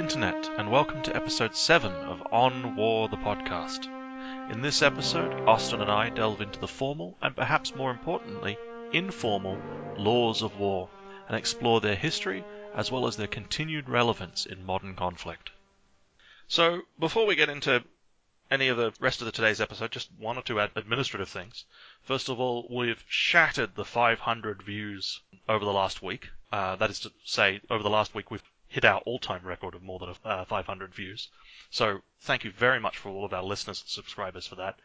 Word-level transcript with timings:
Internet, 0.00 0.48
and 0.56 0.70
welcome 0.70 1.02
to 1.02 1.14
episode 1.14 1.54
7 1.54 1.92
of 1.92 2.26
On 2.32 2.74
War 2.74 3.10
the 3.10 3.18
podcast. 3.18 3.84
In 4.50 4.62
this 4.62 4.80
episode, 4.80 5.46
Austin 5.46 5.82
and 5.82 5.90
I 5.90 6.08
delve 6.08 6.40
into 6.40 6.58
the 6.58 6.66
formal, 6.66 7.18
and 7.20 7.36
perhaps 7.36 7.74
more 7.74 7.90
importantly, 7.90 8.56
informal, 8.94 9.60
laws 9.98 10.40
of 10.40 10.58
war, 10.58 10.88
and 11.28 11.36
explore 11.36 11.82
their 11.82 11.96
history 11.96 12.42
as 12.74 12.90
well 12.90 13.06
as 13.06 13.18
their 13.18 13.26
continued 13.26 13.90
relevance 13.90 14.46
in 14.46 14.64
modern 14.64 14.96
conflict. 14.96 15.50
So, 16.48 16.80
before 16.98 17.26
we 17.26 17.36
get 17.36 17.50
into 17.50 17.84
any 18.50 18.68
of 18.68 18.78
the 18.78 18.94
rest 19.00 19.20
of 19.20 19.26
the 19.26 19.32
today's 19.32 19.60
episode, 19.60 19.92
just 19.92 20.08
one 20.18 20.38
or 20.38 20.42
two 20.42 20.60
administrative 20.60 21.28
things. 21.28 21.66
First 22.04 22.30
of 22.30 22.40
all, 22.40 22.66
we've 22.70 23.04
shattered 23.06 23.74
the 23.74 23.84
500 23.84 24.62
views 24.62 25.20
over 25.46 25.62
the 25.66 25.74
last 25.74 26.00
week. 26.00 26.30
Uh, 26.50 26.76
that 26.76 26.88
is 26.88 27.00
to 27.00 27.12
say, 27.22 27.60
over 27.68 27.82
the 27.82 27.90
last 27.90 28.14
week 28.14 28.30
we've 28.30 28.49
hit 28.70 28.84
our 28.84 29.00
all-time 29.00 29.44
record 29.44 29.74
of 29.74 29.82
more 29.82 29.98
than 29.98 30.14
uh, 30.24 30.44
500 30.44 30.94
views. 30.94 31.28
So 31.70 32.02
thank 32.20 32.44
you 32.44 32.52
very 32.52 32.78
much 32.78 32.96
for 32.96 33.08
all 33.08 33.24
of 33.24 33.34
our 33.34 33.42
listeners 33.42 33.82
and 33.82 33.88
subscribers 33.88 34.46
for 34.46 34.54
that. 34.54 34.78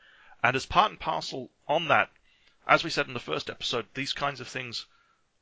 And 0.43 0.55
as 0.55 0.66
part 0.66 0.89
and 0.89 0.99
parcel 0.99 1.52
on 1.67 1.88
that, 1.88 2.09
as 2.67 2.84
we 2.84 2.90
said 2.90 3.07
in 3.07 3.13
the 3.13 3.20
first 3.20 3.48
episode, 3.48 3.85
these 3.93 4.12
kinds 4.12 4.40
of 4.41 4.48
things 4.48 4.88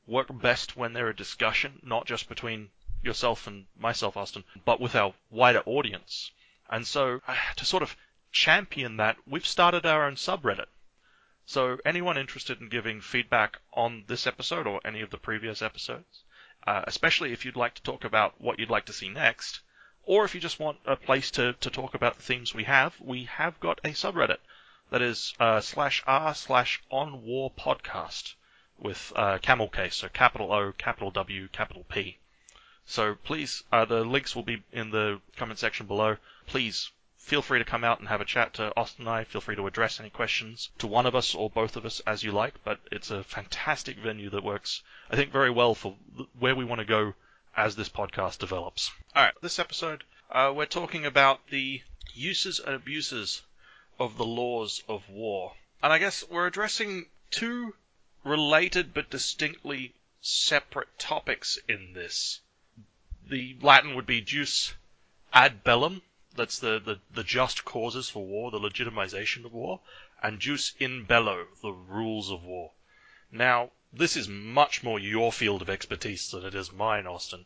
work 0.06 0.28
best 0.30 0.76
when 0.76 0.92
they're 0.92 1.08
a 1.08 1.16
discussion, 1.16 1.80
not 1.84 2.06
just 2.06 2.28
between 2.28 2.70
yourself 3.02 3.48
and 3.48 3.66
myself, 3.78 4.18
Austin, 4.18 4.44
but 4.66 4.82
with 4.82 4.94
our 4.94 5.14
wider 5.30 5.64
audience. 5.66 6.32
And 6.70 6.86
so, 6.86 7.22
uh, 7.28 7.36
to 7.56 7.66
sort 7.66 7.84
of 7.84 7.96
champion 8.34 8.98
that, 8.98 9.18
we've 9.26 9.48
started 9.48 9.86
our 9.86 10.06
own 10.06 10.16
subreddit. 10.16 10.68
So, 11.46 11.78
anyone 11.86 12.18
interested 12.18 12.60
in 12.60 12.68
giving 12.68 13.00
feedback 13.00 13.60
on 13.72 14.04
this 14.08 14.28
episode 14.28 14.68
or 14.68 14.82
any 14.84 15.02
of 15.02 15.12
the 15.12 15.18
previous 15.18 15.62
episodes, 15.62 16.24
uh, 16.66 16.84
especially 16.88 17.34
if 17.34 17.46
you'd 17.46 17.56
like 17.56 17.74
to 17.76 17.84
talk 17.84 18.04
about 18.04 18.40
what 18.40 18.60
you'd 18.60 18.70
like 18.70 18.86
to 18.86 18.94
see 18.94 19.10
next, 19.10 19.62
or 20.04 20.26
if 20.26 20.36
you 20.36 20.42
just 20.42 20.60
want 20.60 20.78
a 20.86 20.96
place 20.96 21.32
to, 21.32 21.54
to 21.54 21.70
talk 21.70 21.94
about 21.94 22.16
the 22.16 22.24
themes 22.24 22.54
we 22.54 22.64
have, 22.64 23.00
we 23.00 23.26
have 23.26 23.60
got 23.60 23.80
a 23.84 23.90
subreddit 23.90 24.40
that 24.90 25.02
is 25.02 25.34
uh, 25.40 25.60
slash 25.60 26.04
r 26.06 26.36
slash 26.36 26.82
on 26.92 27.24
war 27.24 27.52
podcast 27.52 28.36
with 28.78 29.14
uh, 29.16 29.38
camel 29.40 29.70
case, 29.70 29.96
so 29.96 30.10
capital 30.10 30.52
O, 30.52 30.72
capital 30.74 31.12
W, 31.12 31.48
capital 31.48 31.86
P. 31.90 32.18
So 32.86 33.16
please, 33.16 33.64
uh, 33.72 33.86
the 33.86 34.04
links 34.04 34.36
will 34.36 34.44
be 34.44 34.62
in 34.72 34.90
the 34.92 35.22
comment 35.38 35.60
section 35.60 35.88
below. 35.88 36.18
Please 36.48 36.92
feel 37.24 37.42
free 37.42 37.60
to 37.60 37.66
come 37.66 37.86
out 37.86 38.00
and 38.00 38.10
have 38.10 38.20
a 38.20 38.26
chat 38.26 38.54
to 38.56 38.74
Austin 38.76 39.08
and 39.08 39.16
I. 39.16 39.24
Feel 39.24 39.40
free 39.40 39.56
to 39.56 39.66
address 39.66 40.00
any 40.00 40.10
questions 40.10 40.70
to 40.80 40.88
one 40.88 41.06
of 41.06 41.16
us 41.16 41.34
or 41.34 41.50
both 41.50 41.78
of 41.78 41.86
us 41.86 42.02
as 42.02 42.22
you 42.22 42.34
like. 42.34 42.62
But 42.66 42.80
it's 42.92 43.12
a 43.12 43.24
fantastic 43.24 43.98
venue 43.98 44.30
that 44.32 44.44
works, 44.44 44.84
I 45.10 45.16
think, 45.16 45.32
very 45.32 45.50
well 45.50 45.74
for 45.74 45.96
where 46.38 46.54
we 46.54 46.66
want 46.66 46.80
to 46.80 46.86
go 46.86 47.14
as 47.56 47.76
this 47.76 47.88
podcast 47.88 48.40
develops. 48.40 48.92
All 49.16 49.24
right, 49.24 49.34
this 49.42 49.58
episode, 49.58 50.04
uh, 50.30 50.52
we're 50.54 50.66
talking 50.66 51.06
about 51.06 51.48
the 51.48 51.82
uses 52.14 52.60
and 52.60 52.76
abuses 52.76 53.42
of 54.00 54.18
the 54.18 54.26
laws 54.26 54.84
of 54.90 55.08
war. 55.10 55.54
And 55.82 55.94
I 55.94 56.00
guess 56.00 56.28
we're 56.30 56.48
addressing 56.48 57.06
two 57.32 57.74
related 58.26 58.94
but 58.94 59.10
distinctly 59.10 59.94
separate 60.22 61.00
topics 61.00 61.58
in 61.70 61.94
this. 61.94 62.42
The 63.30 63.56
Latin 63.62 63.96
would 63.96 64.06
be 64.06 64.22
jus 64.22 64.74
ad 65.32 65.64
bellum, 65.64 66.02
that's 66.36 66.60
the, 66.60 66.80
the, 66.80 67.00
the 67.14 67.24
just 67.24 67.66
causes 67.66 68.10
for 68.10 68.26
war, 68.26 68.52
the 68.52 68.60
legitimization 68.60 69.46
of 69.46 69.54
war, 69.54 69.80
and 70.22 70.40
jus 70.40 70.74
in 70.80 71.04
bello, 71.04 71.46
the 71.62 71.72
rules 71.72 72.32
of 72.32 72.44
war. 72.44 72.72
Now, 73.32 73.70
this 73.92 74.18
is 74.18 74.28
much 74.28 74.84
more 74.84 75.00
your 75.00 75.32
field 75.32 75.62
of 75.62 75.70
expertise 75.70 76.32
than 76.32 76.46
it 76.46 76.56
is 76.56 76.72
mine, 76.72 77.08
Austin. 77.08 77.46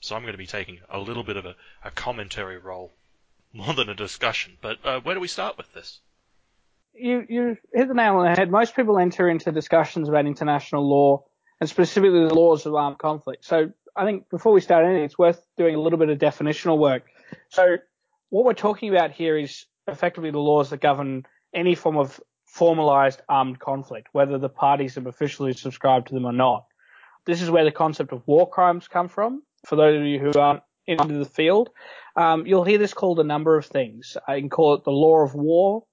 So 0.00 0.16
I'm 0.16 0.22
going 0.22 0.32
to 0.32 0.38
be 0.38 0.46
taking 0.46 0.80
a 0.88 0.98
little 0.98 1.24
bit 1.24 1.36
of 1.36 1.46
a, 1.46 1.56
a 1.84 1.90
commentary 1.90 2.58
role, 2.58 2.92
more 3.52 3.74
than 3.74 3.88
a 3.88 3.94
discussion. 3.94 4.56
But 4.60 4.78
uh, 4.84 5.00
where 5.00 5.14
do 5.14 5.20
we 5.20 5.28
start 5.28 5.58
with 5.58 5.72
this? 5.74 6.00
You 6.94 7.24
you 7.28 7.56
hit 7.72 7.88
the 7.88 7.94
nail 7.94 8.16
on 8.16 8.24
the 8.24 8.38
head. 8.38 8.50
Most 8.50 8.74
people 8.74 8.98
enter 8.98 9.28
into 9.28 9.52
discussions 9.52 10.08
about 10.08 10.26
international 10.26 10.88
law 10.88 11.24
and 11.60 11.68
specifically 11.68 12.26
the 12.26 12.34
laws 12.34 12.66
of 12.66 12.74
armed 12.74 12.98
conflict. 12.98 13.44
So 13.44 13.70
I 13.94 14.04
think 14.04 14.28
before 14.28 14.52
we 14.52 14.60
start 14.60 14.84
anything, 14.84 15.04
it's 15.04 15.18
worth 15.18 15.44
doing 15.56 15.74
a 15.74 15.80
little 15.80 15.98
bit 15.98 16.08
of 16.08 16.18
definitional 16.18 16.78
work. 16.78 17.04
So 17.48 17.76
what 18.30 18.44
we're 18.44 18.54
talking 18.54 18.88
about 18.88 19.10
here 19.10 19.36
is 19.36 19.66
effectively 19.86 20.30
the 20.30 20.38
laws 20.38 20.70
that 20.70 20.80
govern 20.80 21.26
any 21.52 21.74
form 21.74 21.96
of 21.96 22.20
formalized 22.46 23.20
armed 23.28 23.58
conflict, 23.58 24.08
whether 24.12 24.38
the 24.38 24.48
parties 24.48 24.94
have 24.94 25.06
officially 25.06 25.52
subscribed 25.52 26.08
to 26.08 26.14
them 26.14 26.24
or 26.24 26.32
not. 26.32 26.64
This 27.26 27.42
is 27.42 27.50
where 27.50 27.64
the 27.64 27.72
concept 27.72 28.12
of 28.12 28.26
war 28.26 28.48
crimes 28.48 28.88
come 28.88 29.08
from. 29.08 29.42
For 29.66 29.76
those 29.76 30.00
of 30.00 30.06
you 30.06 30.18
who 30.18 30.38
aren't 30.38 30.62
into 30.86 31.18
the 31.18 31.24
field, 31.24 31.70
um, 32.16 32.46
you'll 32.46 32.64
hear 32.64 32.78
this 32.78 32.94
called 32.94 33.20
a 33.20 33.24
number 33.24 33.56
of 33.56 33.66
things. 33.66 34.16
I 34.26 34.40
can 34.40 34.48
call 34.48 34.74
it 34.74 34.84
the 34.84 34.90
law 34.90 35.22
of 35.22 35.34
war. 35.34 35.84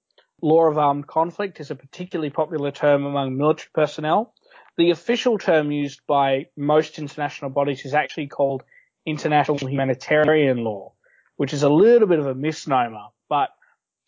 Law 0.42 0.66
of 0.66 0.78
armed 0.78 1.08
conflict 1.08 1.59
is 1.59 1.72
a 1.72 1.75
particularly 1.75 2.30
popular 2.30 2.72
term 2.72 3.04
among 3.06 3.36
military 3.36 3.69
personnel. 3.74 4.34
The 4.78 4.92
official 4.92 5.40
term 5.40 5.72
used 5.72 6.02
by 6.08 6.46
most 6.56 7.00
international 7.00 7.50
bodies 7.50 7.84
is 7.86 7.96
actually 7.96 8.28
called 8.28 8.64
international 9.06 9.58
humanitarian 9.58 10.64
law 10.64 10.94
which 11.38 11.53
is 11.53 11.64
a 11.64 11.70
little 11.70 12.08
bit 12.08 12.20
of 12.20 12.28
a 12.28 12.36
misnomer. 12.36 13.08
But 13.30 13.50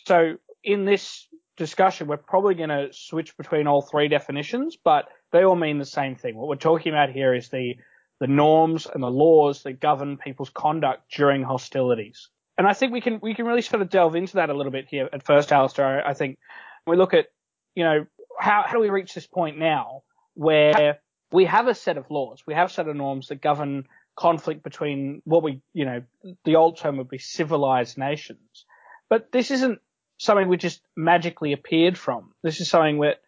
so 0.06 0.36
in 0.64 0.86
this 0.86 1.28
discussion, 1.58 2.08
we're 2.08 2.18
probably 2.18 2.56
going 2.56 2.70
to 2.70 2.90
switch 2.92 3.38
between 3.38 3.68
all 3.68 3.82
three 3.82 4.08
definitions, 4.08 4.78
but 4.84 5.08
they 5.32 5.44
all 5.44 5.56
mean 5.56 5.78
the 5.78 5.86
same 5.86 6.16
thing. 6.16 6.36
What 6.36 6.48
we're 6.48 6.56
talking 6.56 6.92
about 6.92 7.10
here 7.10 7.34
is 7.34 7.50
the 7.50 7.76
the 8.20 8.28
norms 8.28 8.86
and 8.94 9.02
the 9.02 9.10
laws 9.10 9.64
that 9.64 9.80
govern 9.80 10.18
people's 10.18 10.50
conduct 10.50 11.10
during 11.16 11.42
hostilities. 11.42 12.28
And 12.58 12.68
I 12.68 12.74
think 12.74 12.92
we 12.92 13.00
can 13.00 13.20
we 13.22 13.34
can 13.34 13.46
really 13.46 13.62
sort 13.62 13.82
of 13.82 13.90
delve 13.90 14.16
into 14.16 14.34
that 14.36 14.50
a 14.50 14.54
little 14.54 14.72
bit 14.72 14.88
here 14.90 15.10
at 15.14 15.26
first, 15.26 15.54
Alistair. 15.54 16.06
I 16.06 16.14
think 16.14 16.38
we 16.86 16.98
look 16.98 17.14
at, 17.14 17.28
you 17.76 17.86
know, 17.86 18.06
how, 18.38 18.64
how 18.66 18.74
do 18.74 18.80
we 18.80 18.90
reach 18.90 19.14
this 19.14 19.28
point 19.28 19.58
now 19.58 20.02
where 20.34 21.00
we 21.32 21.46
have 21.46 21.68
a 21.68 21.76
set 21.76 21.98
of 21.98 22.10
laws, 22.10 22.44
we 22.46 22.54
have 22.54 22.70
a 22.70 22.74
set 22.74 22.88
of 22.88 22.96
norms 22.96 23.28
that 23.28 23.42
govern 23.42 23.86
conflict 24.20 24.64
between 24.64 25.22
what 25.24 25.44
we, 25.44 25.62
you 25.74 25.86
know, 25.86 26.04
the 26.44 26.58
old 26.58 26.78
term 26.78 26.98
would 26.98 27.10
be 27.10 27.18
civilized 27.18 27.98
nations. 27.98 28.66
But 29.10 29.32
this 29.32 29.50
isn't 29.50 29.80
something 30.18 30.50
we 30.50 30.58
just 30.58 30.82
magically 30.96 31.54
appeared 31.54 31.98
from. 31.98 32.34
This 32.44 32.60
is 32.60 32.70
something 32.70 33.00
that, 33.00 33.22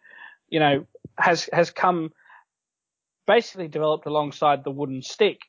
you 0.50 0.60
know, 0.60 0.86
has, 1.16 1.48
has 1.50 1.70
come 1.70 2.12
basically 3.26 3.68
developed 3.68 4.06
alongside 4.06 4.64
the 4.64 4.70
wooden 4.70 5.00
stick. 5.00 5.40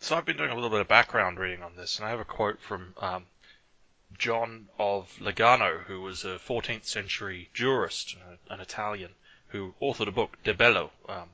So 0.00 0.16
I've 0.16 0.26
been 0.26 0.36
doing 0.36 0.50
a 0.50 0.54
little 0.54 0.68
bit 0.68 0.80
of 0.80 0.88
background 0.88 1.38
reading 1.38 1.62
on 1.62 1.76
this, 1.76 1.98
and 1.98 2.06
I 2.06 2.10
have 2.10 2.20
a 2.20 2.26
quote 2.26 2.60
from 2.60 2.92
um, 2.98 3.24
John 4.18 4.68
of 4.78 5.10
Legnano, 5.18 5.82
who 5.84 6.02
was 6.02 6.24
a 6.24 6.38
14th 6.46 6.84
century 6.84 7.48
jurist, 7.54 8.16
an 8.50 8.60
Italian, 8.60 9.12
who 9.48 9.72
authored 9.80 10.08
a 10.08 10.12
book, 10.12 10.36
De 10.44 10.52
Bello, 10.52 10.90
um, 11.08 11.30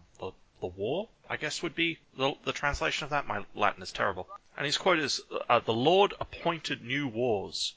the, 0.60 0.66
War, 0.66 1.09
I 1.28 1.37
guess 1.37 1.62
would 1.62 1.75
be 1.75 1.98
the, 2.16 2.34
the 2.44 2.53
translation 2.53 3.04
of 3.04 3.10
that. 3.10 3.26
My 3.26 3.44
Latin 3.54 3.82
is 3.82 3.93
terrible. 3.93 4.28
And 4.56 4.66
his 4.66 4.78
quote 4.78 4.98
is, 4.98 5.21
uh, 5.48 5.60
"The 5.60 5.72
Lord 5.72 6.12
appointed 6.21 6.82
new 6.82 7.09
wars. 7.09 7.75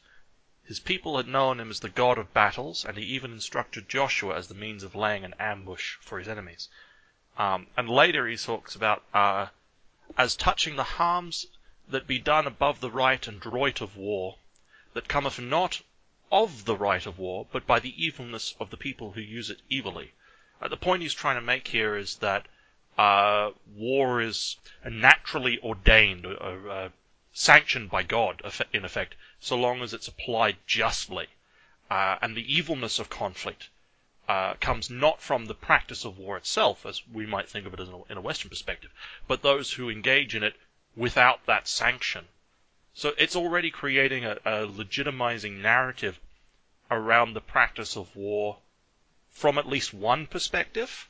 His 0.65 0.79
people 0.79 1.17
had 1.17 1.27
known 1.27 1.59
him 1.59 1.69
as 1.69 1.79
the 1.79 1.89
God 1.89 2.17
of 2.17 2.33
battles, 2.33 2.83
and 2.83 2.97
he 2.97 3.03
even 3.05 3.31
instructed 3.31 3.87
Joshua 3.87 4.35
as 4.35 4.47
the 4.47 4.53
means 4.53 4.83
of 4.83 4.95
laying 4.95 5.23
an 5.23 5.35
ambush 5.39 5.95
for 6.01 6.19
his 6.19 6.27
enemies." 6.27 6.69
Um, 7.37 7.67
and 7.77 7.89
later 7.89 8.27
he 8.27 8.37
talks 8.37 8.75
about 8.75 9.03
uh, 9.13 9.47
as 10.17 10.35
touching 10.35 10.75
the 10.75 10.83
harms 10.83 11.47
that 11.87 12.05
be 12.05 12.19
done 12.19 12.47
above 12.47 12.79
the 12.79 12.91
right 12.91 13.27
and 13.27 13.39
droit 13.39 13.81
of 13.81 13.95
war, 13.95 14.37
that 14.93 15.07
cometh 15.07 15.39
not 15.39 15.81
of 16.31 16.65
the 16.65 16.75
right 16.75 17.05
of 17.05 17.19
war, 17.19 17.45
but 17.51 17.67
by 17.67 17.79
the 17.79 18.03
evilness 18.03 18.55
of 18.59 18.71
the 18.71 18.77
people 18.77 19.11
who 19.11 19.21
use 19.21 19.49
it 19.49 19.61
evilly. 19.71 20.13
Uh, 20.61 20.67
the 20.67 20.77
point 20.77 21.01
he's 21.01 21.13
trying 21.13 21.35
to 21.35 21.41
make 21.41 21.67
here 21.67 21.95
is 21.95 22.15
that 22.17 22.47
uh, 22.97 23.51
war 23.75 24.21
is 24.21 24.57
naturally 24.85 25.59
ordained, 25.59 26.25
or, 26.25 26.69
uh, 26.69 26.89
sanctioned 27.33 27.89
by 27.89 28.03
God, 28.03 28.41
in 28.71 28.85
effect, 28.85 29.15
so 29.39 29.57
long 29.57 29.81
as 29.81 29.93
it's 29.93 30.07
applied 30.07 30.57
justly. 30.67 31.27
Uh, 31.89 32.17
and 32.21 32.35
the 32.35 32.53
evilness 32.53 32.99
of 32.99 33.09
conflict 33.09 33.69
uh, 34.27 34.53
comes 34.55 34.89
not 34.89 35.21
from 35.21 35.45
the 35.45 35.55
practice 35.55 36.05
of 36.05 36.17
war 36.17 36.37
itself, 36.37 36.85
as 36.85 37.01
we 37.11 37.25
might 37.25 37.49
think 37.49 37.65
of 37.65 37.73
it 37.73 37.79
a, 37.79 38.01
in 38.09 38.17
a 38.17 38.21
Western 38.21 38.49
perspective, 38.49 38.91
but 39.27 39.41
those 39.41 39.73
who 39.73 39.89
engage 39.89 40.35
in 40.35 40.43
it 40.43 40.55
without 40.95 41.45
that 41.45 41.67
sanction. 41.67 42.27
So 42.93 43.13
it's 43.17 43.35
already 43.35 43.71
creating 43.71 44.23
a, 44.23 44.37
a 44.45 44.67
legitimizing 44.67 45.61
narrative 45.61 46.19
around 46.91 47.33
the 47.33 47.41
practice 47.41 47.95
of 47.95 48.15
war 48.15 48.59
from 49.31 49.57
at 49.57 49.67
least 49.67 49.93
one 49.93 50.27
perspective 50.27 51.09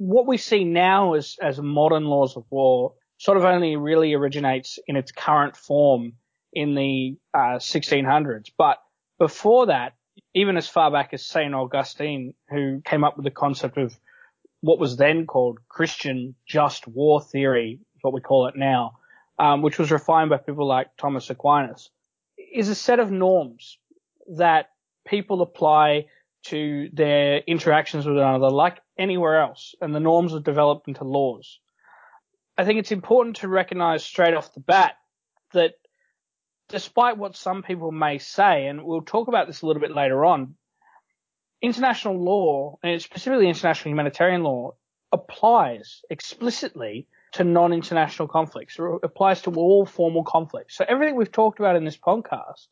what 0.00 0.26
we 0.26 0.38
see 0.38 0.64
now 0.64 1.12
as, 1.12 1.36
as 1.42 1.60
modern 1.60 2.06
laws 2.06 2.34
of 2.34 2.44
war 2.48 2.94
sort 3.18 3.36
of 3.36 3.44
only 3.44 3.76
really 3.76 4.14
originates 4.14 4.78
in 4.86 4.96
its 4.96 5.12
current 5.12 5.58
form 5.58 6.14
in 6.54 6.74
the 6.74 7.18
uh, 7.34 7.58
1600s. 7.58 8.50
But 8.56 8.78
before 9.18 9.66
that, 9.66 9.92
even 10.34 10.56
as 10.56 10.66
far 10.66 10.90
back 10.90 11.10
as 11.12 11.26
St. 11.26 11.54
Augustine, 11.54 12.32
who 12.48 12.80
came 12.82 13.04
up 13.04 13.18
with 13.18 13.24
the 13.24 13.30
concept 13.30 13.76
of 13.76 13.94
what 14.62 14.78
was 14.78 14.96
then 14.96 15.26
called 15.26 15.58
Christian 15.68 16.34
just 16.46 16.88
war 16.88 17.20
theory, 17.20 17.80
what 18.00 18.14
we 18.14 18.22
call 18.22 18.46
it 18.46 18.56
now, 18.56 18.92
um, 19.38 19.60
which 19.60 19.78
was 19.78 19.90
refined 19.90 20.30
by 20.30 20.38
people 20.38 20.66
like 20.66 20.96
Thomas 20.96 21.28
Aquinas, 21.28 21.90
is 22.54 22.70
a 22.70 22.74
set 22.74 23.00
of 23.00 23.10
norms 23.10 23.76
that 24.38 24.70
people 25.06 25.42
apply 25.42 26.06
to 26.44 26.88
their 26.94 27.42
interactions 27.46 28.06
with 28.06 28.16
one 28.16 28.24
another 28.24 28.48
like 28.48 28.80
anywhere 29.00 29.40
else, 29.40 29.74
and 29.80 29.94
the 29.94 30.00
norms 30.00 30.34
are 30.34 30.40
developed 30.40 30.86
into 30.86 31.04
laws. 31.04 31.58
I 32.56 32.64
think 32.64 32.78
it's 32.78 32.92
important 32.92 33.36
to 33.36 33.48
recognize 33.48 34.04
straight 34.04 34.34
off 34.34 34.54
the 34.54 34.60
bat 34.60 34.96
that 35.52 35.74
despite 36.68 37.16
what 37.16 37.34
some 37.34 37.62
people 37.62 37.90
may 37.90 38.18
say, 38.18 38.66
and 38.66 38.84
we'll 38.84 39.00
talk 39.00 39.28
about 39.28 39.46
this 39.46 39.62
a 39.62 39.66
little 39.66 39.80
bit 39.80 39.96
later 39.96 40.24
on, 40.24 40.54
international 41.62 42.22
law, 42.22 42.78
and 42.82 43.00
specifically 43.02 43.48
international 43.48 43.90
humanitarian 43.90 44.42
law, 44.42 44.74
applies 45.12 46.02
explicitly 46.10 47.08
to 47.32 47.44
non-international 47.44 48.28
conflicts. 48.28 48.78
It 48.78 48.84
applies 49.02 49.42
to 49.42 49.52
all 49.54 49.86
formal 49.86 50.24
conflicts. 50.24 50.76
So 50.76 50.84
everything 50.86 51.16
we've 51.16 51.32
talked 51.32 51.58
about 51.58 51.76
in 51.76 51.84
this 51.84 51.96
podcast 51.96 52.66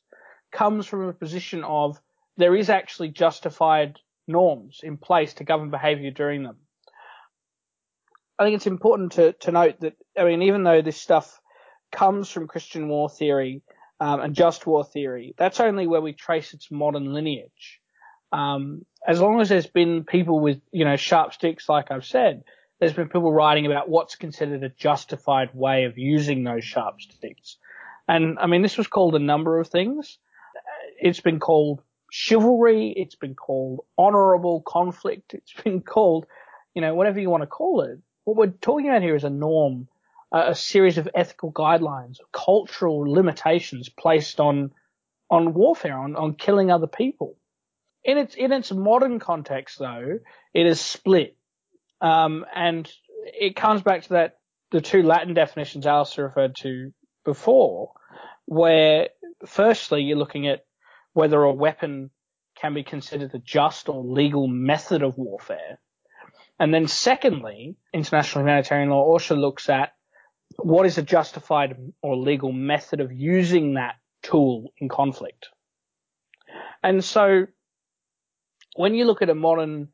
comes 0.52 0.86
from 0.86 1.08
a 1.08 1.12
position 1.12 1.64
of 1.64 2.00
there 2.36 2.54
is 2.54 2.70
actually 2.70 3.08
justified 3.08 3.98
norms 4.28 4.80
in 4.82 4.96
place 4.96 5.34
to 5.34 5.44
govern 5.44 5.70
behavior 5.70 6.10
during 6.10 6.42
them. 6.42 6.56
I 8.38 8.44
think 8.44 8.56
it's 8.56 8.66
important 8.66 9.12
to, 9.12 9.32
to 9.32 9.52
note 9.52 9.80
that, 9.80 9.94
I 10.16 10.24
mean, 10.24 10.42
even 10.42 10.62
though 10.62 10.82
this 10.82 11.00
stuff 11.00 11.40
comes 11.90 12.30
from 12.30 12.46
Christian 12.46 12.88
war 12.88 13.08
theory 13.08 13.62
um, 13.98 14.20
and 14.20 14.34
just 14.34 14.66
war 14.66 14.84
theory, 14.84 15.34
that's 15.36 15.58
only 15.58 15.86
where 15.86 16.00
we 16.00 16.12
trace 16.12 16.54
its 16.54 16.70
modern 16.70 17.12
lineage. 17.12 17.80
Um, 18.30 18.84
as 19.06 19.20
long 19.20 19.40
as 19.40 19.48
there's 19.48 19.66
been 19.66 20.04
people 20.04 20.38
with, 20.38 20.60
you 20.70 20.84
know, 20.84 20.96
sharp 20.96 21.32
sticks, 21.32 21.68
like 21.68 21.90
I've 21.90 22.04
said, 22.04 22.44
there's 22.78 22.92
been 22.92 23.08
people 23.08 23.32
writing 23.32 23.66
about 23.66 23.88
what's 23.88 24.14
considered 24.14 24.62
a 24.62 24.68
justified 24.68 25.50
way 25.52 25.84
of 25.84 25.98
using 25.98 26.44
those 26.44 26.64
sharp 26.64 27.00
sticks. 27.00 27.56
And 28.06 28.38
I 28.38 28.46
mean, 28.46 28.62
this 28.62 28.78
was 28.78 28.86
called 28.86 29.14
a 29.16 29.18
number 29.20 29.58
of 29.58 29.68
things. 29.68 30.18
It's 31.00 31.20
been 31.20 31.40
called 31.40 31.82
chivalry. 32.10 32.92
It's 32.96 33.14
been 33.14 33.34
called 33.34 33.80
honorable 33.96 34.62
conflict. 34.62 35.34
It's 35.34 35.52
been 35.64 35.82
called, 35.82 36.26
you 36.74 36.82
know, 36.82 36.94
whatever 36.94 37.20
you 37.20 37.30
want 37.30 37.42
to 37.42 37.48
call 37.48 37.82
it. 37.82 37.98
What 38.24 38.36
we're 38.36 38.46
talking 38.48 38.88
about 38.88 39.02
here 39.02 39.16
is 39.16 39.24
a 39.24 39.30
norm, 39.30 39.88
a 40.32 40.54
series 40.54 40.98
of 40.98 41.08
ethical 41.14 41.50
guidelines, 41.50 42.18
cultural 42.32 43.10
limitations 43.10 43.88
placed 43.88 44.40
on, 44.40 44.72
on 45.30 45.54
warfare, 45.54 45.98
on, 45.98 46.14
on 46.16 46.34
killing 46.34 46.70
other 46.70 46.86
people. 46.86 47.36
In 48.04 48.18
its, 48.18 48.34
in 48.34 48.52
its 48.52 48.70
modern 48.70 49.18
context 49.18 49.78
though, 49.78 50.18
it 50.52 50.66
is 50.66 50.80
split. 50.80 51.36
Um, 52.00 52.44
and 52.54 52.90
it 53.24 53.56
comes 53.56 53.82
back 53.82 54.02
to 54.02 54.08
that, 54.10 54.38
the 54.70 54.80
two 54.82 55.02
Latin 55.02 55.32
definitions 55.32 55.86
Alistair 55.86 56.26
referred 56.26 56.56
to 56.56 56.92
before, 57.24 57.92
where 58.44 59.08
firstly 59.46 60.02
you're 60.02 60.18
looking 60.18 60.46
at 60.46 60.66
whether 61.18 61.42
a 61.42 61.52
weapon 61.52 62.10
can 62.54 62.74
be 62.74 62.84
considered 62.84 63.34
a 63.34 63.40
just 63.40 63.88
or 63.88 64.04
legal 64.04 64.46
method 64.46 65.02
of 65.02 65.18
warfare. 65.18 65.80
And 66.60 66.72
then 66.72 66.86
secondly, 66.86 67.74
international 67.92 68.44
humanitarian 68.44 68.90
law 68.90 69.02
also 69.02 69.34
looks 69.34 69.68
at 69.68 69.94
what 70.58 70.86
is 70.86 70.96
a 70.96 71.02
justified 71.02 71.76
or 72.02 72.16
legal 72.16 72.52
method 72.52 73.00
of 73.00 73.10
using 73.10 73.74
that 73.74 73.96
tool 74.22 74.72
in 74.78 74.88
conflict. 74.88 75.48
And 76.84 77.02
so 77.02 77.46
when 78.76 78.94
you 78.94 79.04
look 79.04 79.20
at 79.20 79.28
a 79.28 79.34
modern 79.34 79.88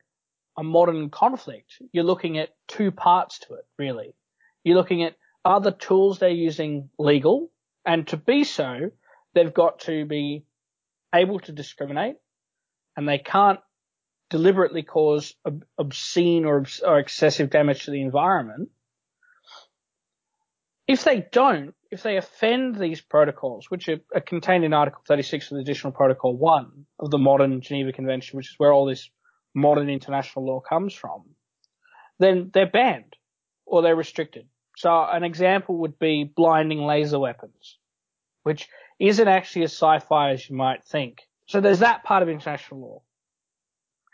a 0.59 0.63
modern 0.63 1.09
conflict, 1.09 1.81
you're 1.91 2.05
looking 2.05 2.37
at 2.37 2.51
two 2.69 2.91
parts 2.91 3.39
to 3.39 3.55
it, 3.55 3.65
really. 3.79 4.15
You're 4.63 4.77
looking 4.77 5.03
at 5.03 5.17
are 5.43 5.63
the 5.63 5.73
tools 5.73 6.19
they're 6.19 6.43
using 6.49 6.91
legal? 6.99 7.51
And 7.87 8.07
to 8.09 8.19
be 8.19 8.45
so, 8.45 8.91
they've 9.33 9.55
got 9.55 9.79
to 9.89 10.05
be 10.05 10.45
able 11.15 11.41
to 11.41 11.53
discriminate 11.53 12.17
and 12.97 13.09
they 13.09 13.19
can't 13.19 13.61
deliberately 14.31 14.83
cause 14.83 15.35
ob- 15.47 15.65
obscene 15.79 16.45
or, 16.45 16.65
or 16.85 16.99
excessive 16.99 17.51
damage 17.51 17.85
to 17.85 17.91
the 17.91 18.03
environment. 18.03 18.71
If 20.87 21.05
they 21.05 21.27
don't, 21.33 21.75
if 21.91 22.03
they 22.03 22.17
offend 22.17 22.77
these 22.77 23.01
protocols, 23.01 23.71
which 23.71 23.89
are, 23.89 24.01
are, 24.15 24.21
contained 24.21 24.65
in 24.65 24.75
Article 24.75 25.03
36 25.07 25.51
of 25.51 25.57
the 25.57 25.63
Additional 25.63 25.93
Protocol 25.93 26.37
1 26.37 26.87
of 26.99 27.11
the 27.11 27.19
modern 27.19 27.61
Geneva 27.61 27.93
Convention, 27.93 28.37
which 28.37 28.51
is 28.51 28.55
where 28.59 28.73
all 28.73 28.85
this 28.85 29.09
modern 29.55 29.89
international 29.89 30.47
law 30.47 30.61
comes 30.61 30.93
from, 30.93 31.25
then 32.19 32.51
they're 32.53 32.71
banned 32.71 33.17
or 33.65 33.83
they're 33.83 33.97
restricted. 33.97 34.47
So 34.77 34.91
an 34.91 35.23
example 35.23 35.79
would 35.79 35.99
be 35.99 36.25
blinding 36.25 36.81
laser 36.81 37.19
weapons, 37.19 37.79
which 38.43 38.69
isn't 38.99 39.29
actually 39.29 39.65
as 39.65 39.73
sci-fi 39.73 40.33
as 40.33 40.49
you 40.49 40.57
might 40.57 40.85
think. 40.85 41.23
So 41.47 41.61
there's 41.61 41.81
that 41.81 42.05
part 42.05 42.23
of 42.23 42.29
international 42.29 42.81
law. 42.81 43.03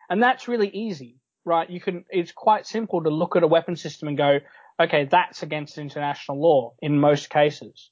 And 0.09 0.23
that's 0.23 0.49
really 0.49 0.69
easy, 0.69 1.21
right? 1.45 1.69
You 1.69 1.81
can, 1.81 2.05
it's 2.11 2.33
quite 2.33 2.67
simple 2.67 3.03
to 3.03 3.11
look 3.11 3.37
at 3.37 3.43
a 3.43 3.47
weapon 3.47 3.77
system 3.77 4.09
and 4.09 4.17
go, 4.17 4.39
okay, 4.81 5.07
that's 5.11 5.43
against 5.43 5.79
international 5.79 6.41
law 6.41 6.75
in 6.81 6.99
most 6.99 7.31
cases. 7.31 7.91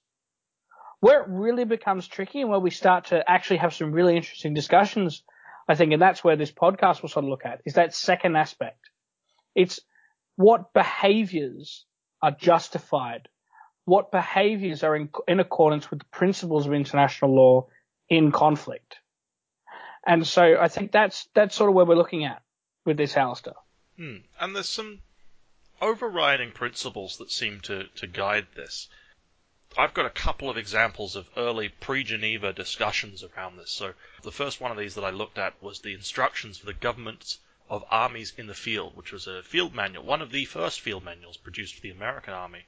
Where 1.01 1.21
it 1.21 1.29
really 1.29 1.65
becomes 1.65 2.09
tricky 2.09 2.41
and 2.41 2.51
where 2.51 2.59
we 2.59 2.71
start 2.71 3.07
to 3.07 3.23
actually 3.31 3.59
have 3.59 3.75
some 3.75 3.93
really 3.93 4.17
interesting 4.17 4.55
discussions, 4.55 5.23
I 5.69 5.77
think, 5.77 5.93
and 5.93 6.03
that's 6.03 6.25
where 6.25 6.37
this 6.37 6.51
podcast 6.51 7.03
will 7.03 7.09
sort 7.09 7.25
of 7.25 7.31
look 7.31 7.45
at, 7.45 7.61
is 7.65 7.75
that 7.75 7.95
second 7.95 8.37
aspect. 8.37 8.81
It's 9.55 9.79
what 10.35 10.73
behaviors 10.73 11.85
are 12.21 12.33
justified 12.33 13.29
what 13.89 14.11
behaviors 14.13 14.85
are 14.85 14.95
in, 14.95 15.09
in 15.27 15.41
accordance 15.41 15.91
with 15.91 16.01
the 16.01 16.05
principles 16.07 16.67
of 16.67 16.75
international 16.75 17.35
law 17.35 17.67
in 18.09 18.31
conflict. 18.31 18.99
And 20.07 20.27
so 20.27 20.59
I 20.61 20.69
think 20.69 20.93
that's 20.93 21.27
that's 21.35 21.55
sort 21.55 21.71
of 21.71 21.75
where 21.75 21.87
we're 21.87 21.97
looking 21.97 22.25
at 22.25 22.43
with 22.85 22.99
this 22.99 23.17
Alistair. 23.17 23.55
Hmm. 23.97 24.19
And 24.39 24.55
there's 24.55 24.69
some 24.69 25.01
overriding 25.81 26.53
principles 26.53 27.17
that 27.17 27.31
seem 27.31 27.61
to, 27.61 27.85
to 27.97 28.07
guide 28.07 28.47
this. 28.55 28.89
I've 29.77 29.95
got 29.95 30.07
a 30.07 30.11
couple 30.11 30.51
of 30.51 30.59
examples 30.59 31.17
of 31.17 31.29
early 31.37 31.69
pre-Geneva 31.69 32.53
discussions 32.53 33.25
around 33.25 33.57
this. 33.57 33.71
So 33.71 33.93
the 34.23 34.33
first 34.33 34.61
one 34.61 34.71
of 34.71 34.79
these 34.79 34.95
that 34.97 35.05
I 35.05 35.11
looked 35.11 35.39
at 35.39 35.63
was 35.63 35.81
the 35.81 35.95
instructions 35.95 36.59
for 36.59 36.67
the 36.67 36.75
governments 36.75 37.39
of 37.71 37.85
armies 37.91 38.33
in 38.37 38.47
the 38.47 38.55
field, 38.55 38.97
which 38.97 39.13
was 39.13 39.27
a 39.27 39.43
field 39.43 39.75
manual, 39.75 40.05
one 40.05 40.23
of 40.23 40.31
the 40.31 40.45
first 40.45 40.81
field 40.81 41.05
manuals 41.05 41.37
produced 41.37 41.75
for 41.75 41.81
the 41.83 41.91
American 41.91 42.35
Army 42.35 42.65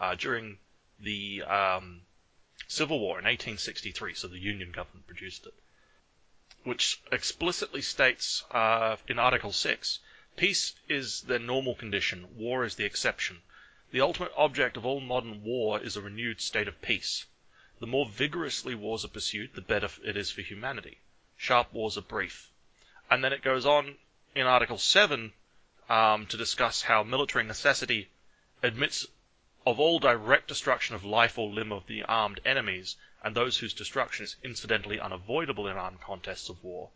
uh, 0.00 0.14
during 0.14 0.58
the 1.00 1.42
um, 1.42 2.02
Civil 2.68 2.98
War 2.98 3.18
in 3.18 3.24
1863, 3.24 4.14
so 4.14 4.28
the 4.28 4.38
Union 4.38 4.72
government 4.72 5.06
produced 5.06 5.46
it, 5.46 5.54
which 6.62 7.00
explicitly 7.12 7.82
states 7.82 8.44
uh, 8.50 8.96
in 9.08 9.18
Article 9.18 9.52
6 9.52 9.98
peace 10.36 10.74
is 10.88 11.20
the 11.22 11.38
normal 11.38 11.74
condition, 11.74 12.36
war 12.36 12.64
is 12.64 12.74
the 12.74 12.84
exception. 12.84 13.40
The 13.92 14.00
ultimate 14.00 14.32
object 14.36 14.76
of 14.76 14.84
all 14.84 15.00
modern 15.00 15.44
war 15.44 15.80
is 15.80 15.96
a 15.96 16.02
renewed 16.02 16.40
state 16.40 16.66
of 16.66 16.82
peace. 16.82 17.26
The 17.78 17.86
more 17.86 18.08
vigorously 18.08 18.74
wars 18.74 19.04
are 19.04 19.08
pursued, 19.08 19.54
the 19.54 19.60
better 19.60 19.88
it 20.02 20.16
is 20.16 20.30
for 20.30 20.42
humanity. 20.42 20.98
Sharp 21.36 21.72
wars 21.72 21.96
are 21.96 22.02
brief. 22.02 22.50
And 23.10 23.22
then 23.22 23.32
it 23.32 23.42
goes 23.42 23.64
on 23.64 23.96
in 24.34 24.46
Article 24.46 24.78
7 24.78 25.32
um, 25.88 26.26
to 26.26 26.36
discuss 26.36 26.82
how 26.82 27.02
military 27.02 27.44
necessity 27.44 28.08
admits 28.62 29.06
of 29.66 29.80
all 29.80 29.98
direct 29.98 30.46
destruction 30.46 30.94
of 30.94 31.04
life 31.04 31.38
or 31.38 31.48
limb 31.48 31.72
of 31.72 31.86
the 31.86 32.02
armed 32.02 32.38
enemies, 32.44 32.96
and 33.22 33.34
those 33.34 33.56
whose 33.56 33.72
destruction 33.72 34.24
is 34.24 34.36
incidentally 34.42 35.00
unavoidable 35.00 35.66
in 35.66 35.76
armed 35.76 35.98
contests 36.02 36.50
of 36.50 36.62
war, 36.62 36.90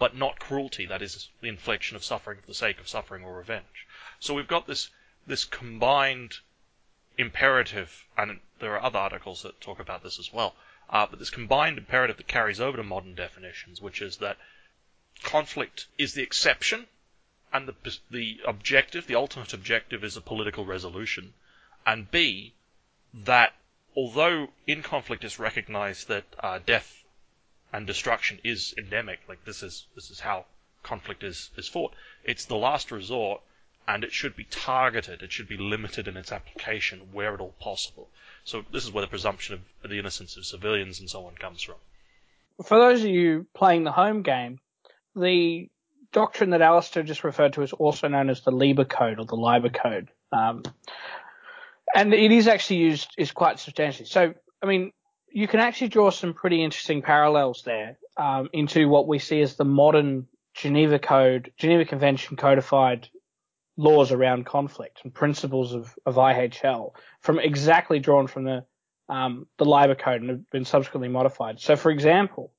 but 0.00 0.16
not 0.16 0.40
cruelty, 0.40 0.84
that 0.84 1.00
is, 1.00 1.28
the 1.40 1.48
infliction 1.48 1.94
of 1.96 2.04
suffering 2.04 2.40
for 2.40 2.46
the 2.48 2.54
sake 2.54 2.80
of 2.80 2.88
suffering 2.88 3.22
or 3.22 3.36
revenge. 3.36 3.86
So 4.18 4.34
we've 4.34 4.48
got 4.48 4.66
this 4.66 4.90
this 5.28 5.44
combined 5.44 6.38
imperative, 7.16 8.04
and 8.16 8.40
there 8.58 8.74
are 8.74 8.82
other 8.82 8.98
articles 8.98 9.42
that 9.42 9.60
talk 9.60 9.78
about 9.78 10.02
this 10.02 10.18
as 10.18 10.32
well, 10.32 10.56
uh, 10.90 11.06
but 11.06 11.20
this 11.20 11.30
combined 11.30 11.78
imperative 11.78 12.16
that 12.16 12.26
carries 12.26 12.60
over 12.60 12.78
to 12.78 12.82
modern 12.82 13.14
definitions, 13.14 13.80
which 13.80 14.02
is 14.02 14.16
that 14.16 14.38
conflict 15.22 15.86
is 15.98 16.14
the 16.14 16.22
exception, 16.22 16.88
and 17.52 17.68
the 17.68 17.98
the 18.10 18.40
objective, 18.44 19.06
the 19.06 19.14
ultimate 19.14 19.52
objective, 19.52 20.02
is 20.02 20.16
a 20.16 20.20
political 20.20 20.64
resolution 20.64 21.34
and 21.88 22.10
B, 22.10 22.52
that 23.14 23.54
although 23.96 24.48
in 24.66 24.82
conflict 24.82 25.24
it's 25.24 25.38
recognized 25.38 26.08
that 26.08 26.24
uh, 26.38 26.58
death 26.64 27.02
and 27.72 27.86
destruction 27.86 28.38
is 28.44 28.74
endemic, 28.76 29.20
like 29.26 29.42
this 29.46 29.62
is 29.62 29.86
this 29.94 30.10
is 30.10 30.20
how 30.20 30.44
conflict 30.82 31.24
is 31.24 31.50
is 31.56 31.66
fought. 31.66 31.94
It's 32.24 32.44
the 32.44 32.56
last 32.56 32.92
resort, 32.92 33.40
and 33.86 34.04
it 34.04 34.12
should 34.12 34.36
be 34.36 34.44
targeted. 34.44 35.22
It 35.22 35.32
should 35.32 35.48
be 35.48 35.56
limited 35.56 36.08
in 36.08 36.18
its 36.18 36.30
application 36.30 37.08
where 37.12 37.32
at 37.32 37.40
all 37.40 37.54
possible. 37.58 38.10
So 38.44 38.64
this 38.70 38.84
is 38.84 38.92
where 38.92 39.02
the 39.02 39.08
presumption 39.08 39.54
of 39.82 39.90
the 39.90 39.98
innocence 39.98 40.36
of 40.36 40.44
civilians 40.44 41.00
and 41.00 41.08
so 41.08 41.24
on 41.24 41.36
comes 41.36 41.62
from. 41.62 41.76
For 42.64 42.78
those 42.78 43.02
of 43.02 43.08
you 43.08 43.46
playing 43.54 43.84
the 43.84 43.92
home 43.92 44.22
game, 44.22 44.60
the 45.16 45.70
doctrine 46.12 46.50
that 46.50 46.60
Alistair 46.60 47.02
just 47.02 47.24
referred 47.24 47.54
to 47.54 47.62
is 47.62 47.72
also 47.72 48.08
known 48.08 48.28
as 48.28 48.42
the 48.42 48.50
Lieber 48.50 48.84
Code 48.84 49.18
or 49.18 49.24
the 49.24 49.36
Leiber 49.36 49.70
Code. 49.70 50.10
Um, 50.32 50.62
And 51.94 52.12
it 52.12 52.32
is 52.32 52.48
actually 52.48 52.78
used 52.78 53.10
is 53.16 53.32
quite 53.32 53.58
substantially. 53.58 54.06
So, 54.06 54.34
I 54.62 54.66
mean, 54.66 54.92
you 55.30 55.48
can 55.48 55.60
actually 55.60 55.88
draw 55.88 56.10
some 56.10 56.34
pretty 56.34 56.62
interesting 56.62 57.02
parallels 57.02 57.62
there 57.64 57.98
um, 58.16 58.48
into 58.52 58.88
what 58.88 59.06
we 59.06 59.18
see 59.18 59.40
as 59.40 59.56
the 59.56 59.64
modern 59.64 60.26
Geneva 60.54 60.98
Code, 60.98 61.52
Geneva 61.56 61.84
Convention 61.84 62.36
codified 62.36 63.08
laws 63.76 64.10
around 64.10 64.44
conflict 64.44 65.00
and 65.04 65.14
principles 65.14 65.72
of, 65.72 65.94
of 66.04 66.16
IHL 66.16 66.92
from 67.20 67.38
exactly 67.38 68.00
drawn 68.00 68.26
from 68.26 68.44
the 68.44 68.64
um, 69.08 69.46
the 69.56 69.64
Lieber 69.64 69.94
code 69.94 70.20
and 70.20 70.30
have 70.30 70.50
been 70.50 70.64
subsequently 70.64 71.08
modified. 71.08 71.60
So, 71.60 71.76
for 71.76 71.90
example, 71.90 72.52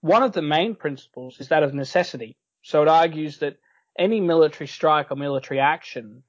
one 0.00 0.22
of 0.22 0.32
the 0.32 0.42
main 0.42 0.74
principles 0.74 1.38
is 1.38 1.48
that 1.48 1.62
of 1.62 1.74
necessity. 1.74 2.36
So 2.62 2.82
it 2.82 2.88
argues 2.88 3.38
that 3.38 3.58
any 3.98 4.20
military 4.20 4.66
strike 4.66 5.10
or 5.10 5.16
military 5.16 5.60
action 5.60 6.22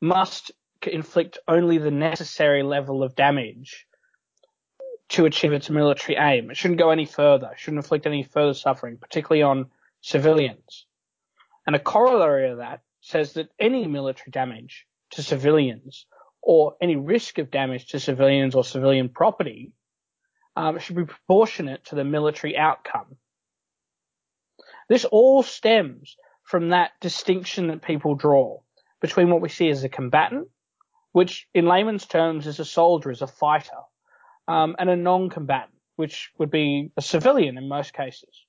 must 0.00 0.50
inflict 0.86 1.38
only 1.48 1.78
the 1.78 1.90
necessary 1.90 2.62
level 2.62 3.02
of 3.02 3.16
damage 3.16 3.86
to 5.10 5.26
achieve 5.26 5.52
its 5.52 5.68
military 5.68 6.16
aim. 6.16 6.50
It 6.50 6.56
shouldn't 6.56 6.78
go 6.78 6.90
any 6.90 7.04
further. 7.04 7.50
It 7.52 7.58
shouldn't 7.58 7.82
inflict 7.82 8.06
any 8.06 8.22
further 8.22 8.54
suffering, 8.54 8.96
particularly 8.96 9.42
on 9.42 9.70
civilians. 10.00 10.86
And 11.66 11.74
a 11.74 11.80
corollary 11.80 12.50
of 12.50 12.58
that 12.58 12.80
says 13.00 13.34
that 13.34 13.50
any 13.58 13.86
military 13.86 14.30
damage 14.30 14.86
to 15.10 15.22
civilians 15.22 16.06
or 16.42 16.76
any 16.80 16.96
risk 16.96 17.38
of 17.38 17.50
damage 17.50 17.86
to 17.88 18.00
civilians 18.00 18.54
or 18.54 18.64
civilian 18.64 19.08
property 19.08 19.72
um, 20.56 20.78
should 20.78 20.96
be 20.96 21.04
proportionate 21.04 21.84
to 21.86 21.94
the 21.94 22.04
military 22.04 22.56
outcome. 22.56 23.16
This 24.88 25.04
all 25.04 25.42
stems 25.42 26.16
from 26.42 26.70
that 26.70 26.92
distinction 27.00 27.68
that 27.68 27.82
people 27.82 28.14
draw 28.14 28.60
between 29.00 29.30
what 29.30 29.40
we 29.40 29.48
see 29.48 29.70
as 29.70 29.84
a 29.84 29.88
combatant, 29.88 30.48
which 31.12 31.46
in 31.54 31.66
layman's 31.66 32.06
terms 32.06 32.46
is 32.46 32.60
a 32.60 32.64
soldier, 32.64 33.10
is 33.10 33.22
a 33.22 33.26
fighter, 33.26 33.80
um, 34.48 34.76
and 34.78 34.90
a 34.90 34.96
non-combatant, 34.96 35.74
which 35.96 36.30
would 36.38 36.50
be 36.50 36.90
a 36.96 37.02
civilian 37.02 37.58
in 37.58 37.68
most 37.68 37.92
cases. 37.92 38.44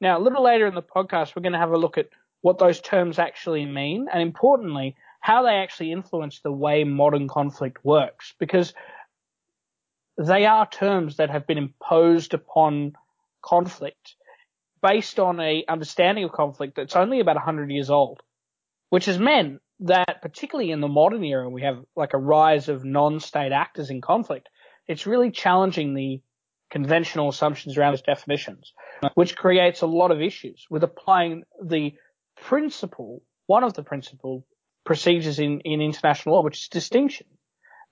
Now, 0.00 0.18
a 0.18 0.22
little 0.22 0.42
later 0.42 0.66
in 0.66 0.74
the 0.74 0.82
podcast, 0.82 1.34
we're 1.34 1.42
going 1.42 1.52
to 1.52 1.58
have 1.58 1.72
a 1.72 1.78
look 1.78 1.98
at 1.98 2.08
what 2.42 2.58
those 2.58 2.80
terms 2.80 3.18
actually 3.18 3.64
mean, 3.64 4.08
and 4.12 4.22
importantly, 4.22 4.96
how 5.20 5.42
they 5.42 5.56
actually 5.56 5.92
influence 5.92 6.40
the 6.40 6.52
way 6.52 6.84
modern 6.84 7.28
conflict 7.28 7.84
works, 7.84 8.34
because 8.38 8.74
they 10.18 10.46
are 10.46 10.68
terms 10.68 11.16
that 11.16 11.30
have 11.30 11.46
been 11.46 11.58
imposed 11.58 12.34
upon 12.34 12.92
conflict 13.42 14.14
based 14.82 15.18
on 15.18 15.40
a 15.40 15.64
understanding 15.68 16.24
of 16.24 16.32
conflict 16.32 16.76
that's 16.76 16.96
only 16.96 17.20
about 17.20 17.36
100 17.36 17.70
years 17.70 17.90
old, 17.90 18.22
which 18.90 19.06
has 19.06 19.18
meant 19.18 19.60
that 19.80 20.22
particularly 20.22 20.70
in 20.70 20.80
the 20.80 20.88
modern 20.88 21.24
era, 21.24 21.48
we 21.48 21.62
have 21.62 21.84
like 21.94 22.14
a 22.14 22.18
rise 22.18 22.68
of 22.68 22.84
non-state 22.84 23.52
actors 23.52 23.90
in 23.90 24.00
conflict. 24.00 24.48
It's 24.86 25.06
really 25.06 25.30
challenging 25.30 25.94
the 25.94 26.22
conventional 26.70 27.28
assumptions 27.28 27.76
around 27.76 27.94
its 27.94 28.02
definitions, 28.02 28.72
which 29.14 29.36
creates 29.36 29.82
a 29.82 29.86
lot 29.86 30.10
of 30.10 30.20
issues 30.20 30.66
with 30.70 30.82
applying 30.82 31.44
the 31.62 31.94
principle, 32.36 33.22
one 33.46 33.64
of 33.64 33.74
the 33.74 33.82
principal 33.82 34.46
procedures 34.84 35.38
in, 35.38 35.60
in 35.60 35.80
international 35.80 36.36
law, 36.36 36.42
which 36.42 36.62
is 36.62 36.68
distinction 36.68 37.26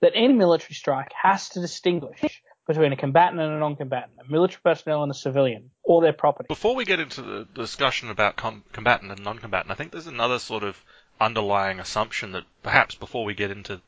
that 0.01 0.11
any 0.15 0.33
military 0.33 0.73
strike 0.73 1.11
has 1.21 1.49
to 1.49 1.61
distinguish 1.61 2.41
between 2.67 2.91
a 2.91 2.97
combatant 2.97 3.39
and 3.39 3.53
a 3.53 3.59
non-combatant, 3.59 4.13
a 4.19 4.31
military 4.31 4.59
personnel 4.63 5.03
and 5.03 5.11
a 5.11 5.15
civilian, 5.15 5.69
or 5.83 6.01
their 6.01 6.13
property. 6.13 6.47
Before 6.49 6.75
we 6.75 6.83
get 6.83 6.99
into 6.99 7.21
the 7.21 7.47
discussion 7.53 8.09
about 8.09 8.35
com- 8.35 8.63
combatant 8.71 9.11
and 9.11 9.23
non-combatant, 9.23 9.71
I 9.71 9.75
think 9.75 9.91
there's 9.91 10.07
another 10.07 10.39
sort 10.39 10.63
of 10.63 10.83
underlying 11.19 11.79
assumption 11.79 12.31
that 12.33 12.43
perhaps 12.63 12.95
before 12.95 13.25
we 13.25 13.33
get 13.33 13.51
into 13.51 13.81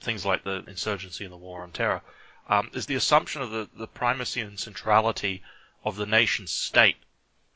things 0.00 0.24
like 0.24 0.44
the 0.44 0.64
insurgency 0.66 1.24
and 1.24 1.32
the 1.32 1.36
war 1.38 1.62
on 1.62 1.72
terror, 1.72 2.02
um, 2.48 2.70
is 2.74 2.86
the 2.86 2.94
assumption 2.94 3.42
of 3.42 3.50
the, 3.50 3.68
the 3.76 3.86
primacy 3.86 4.40
and 4.40 4.58
centrality 4.58 5.42
of 5.84 5.96
the 5.96 6.06
nation 6.06 6.46
state 6.46 6.96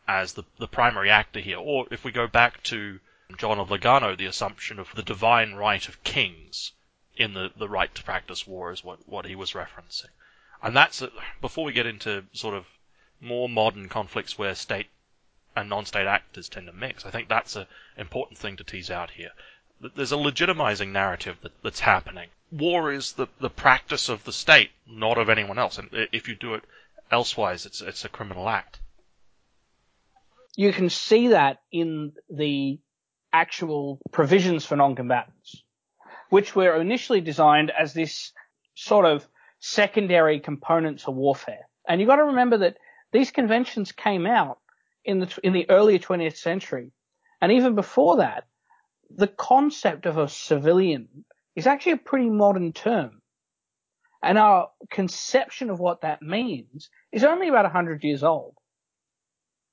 as 0.07 0.33
the, 0.33 0.45
the 0.59 0.69
primary 0.69 1.11
actor 1.11 1.41
here. 1.41 1.59
Or 1.59 1.87
if 1.91 2.05
we 2.05 2.13
go 2.13 2.27
back 2.27 2.63
to 2.65 3.01
John 3.37 3.59
of 3.59 3.69
Legnano, 3.69 4.17
the 4.17 4.27
assumption 4.27 4.79
of 4.79 4.95
the 4.95 5.03
divine 5.03 5.55
right 5.55 5.87
of 5.87 6.03
kings 6.03 6.73
in 7.17 7.35
the, 7.35 7.51
the 7.57 7.69
right 7.69 7.95
to 7.95 8.03
practice 8.03 8.47
war 8.47 8.73
is 8.73 8.83
what, 8.83 9.07
what 9.07 9.27
he 9.27 9.35
was 9.35 9.53
referencing. 9.53 10.09
And 10.63 10.75
that's, 10.75 11.03
before 11.41 11.65
we 11.65 11.73
get 11.73 11.87
into 11.87 12.25
sort 12.33 12.55
of 12.55 12.67
more 13.21 13.49
modern 13.49 13.89
conflicts 13.89 14.39
where 14.39 14.55
state 14.55 14.89
and 15.61 15.69
non-state 15.69 16.07
actors 16.07 16.49
tend 16.49 16.67
to 16.67 16.73
mix, 16.73 17.05
I 17.05 17.11
think 17.11 17.29
that's 17.29 17.57
an 17.57 17.67
important 17.97 18.39
thing 18.39 18.57
to 18.57 18.65
tease 18.65 18.91
out 18.91 19.11
here. 19.11 19.31
There's 19.95 20.13
a 20.13 20.17
legitimizing 20.17 20.93
narrative 20.93 21.37
that, 21.43 21.53
that's 21.63 21.81
happening. 21.81 22.29
War 22.51 22.93
is 22.93 23.13
the, 23.13 23.29
the 23.41 23.51
practice 23.51 24.09
of 24.09 24.25
the 24.25 24.33
state, 24.33 24.71
not 24.87 25.19
of 25.19 25.29
anyone 25.29 25.59
else. 25.59 25.79
And 25.79 25.89
if 26.13 26.29
you 26.29 26.35
do 26.35 26.55
it 26.55 26.65
elsewise, 27.11 27.67
it's, 27.67 27.81
it's 27.81 28.05
a 28.05 28.09
criminal 28.09 28.49
act. 28.49 28.81
You 30.57 30.73
can 30.73 30.91
see 30.91 31.29
that 31.29 31.61
in 31.71 32.13
the 32.29 32.81
actual 33.33 34.01
provisions 34.11 34.65
for 34.65 34.75
non-combatants 34.75 35.63
which 36.29 36.55
were 36.55 36.81
initially 36.81 37.21
designed 37.21 37.71
as 37.71 37.93
this 37.93 38.33
sort 38.75 39.07
of 39.07 39.27
secondary 39.61 40.41
component 40.41 41.01
to 41.01 41.11
warfare. 41.11 41.69
And 41.89 42.01
you've 42.01 42.09
got 42.09 42.17
to 42.17 42.25
remember 42.25 42.59
that 42.59 42.77
these 43.13 43.31
conventions 43.31 43.93
came 43.93 44.27
out 44.27 44.59
in 45.09 45.21
the, 45.21 45.39
in 45.43 45.55
the 45.55 45.69
early 45.71 45.99
20th 45.99 46.37
century. 46.37 46.93
And 47.41 47.51
even 47.53 47.75
before 47.75 48.19
that, 48.19 48.45
the 49.11 49.27
concept 49.27 50.05
of 50.05 50.19
a 50.19 50.29
civilian 50.29 51.25
is 51.57 51.67
actually 51.67 51.93
a 51.93 51.97
pretty 51.97 52.29
modern 52.29 52.75
term. 52.75 53.23
And 54.23 54.37
our 54.37 54.69
conception 54.91 55.71
of 55.71 55.81
what 55.81 56.03
that 56.03 56.21
means 56.21 56.91
is 57.11 57.25
only 57.25 57.49
about 57.49 57.65
100 57.65 58.05
years 58.05 58.23
old. 58.23 58.55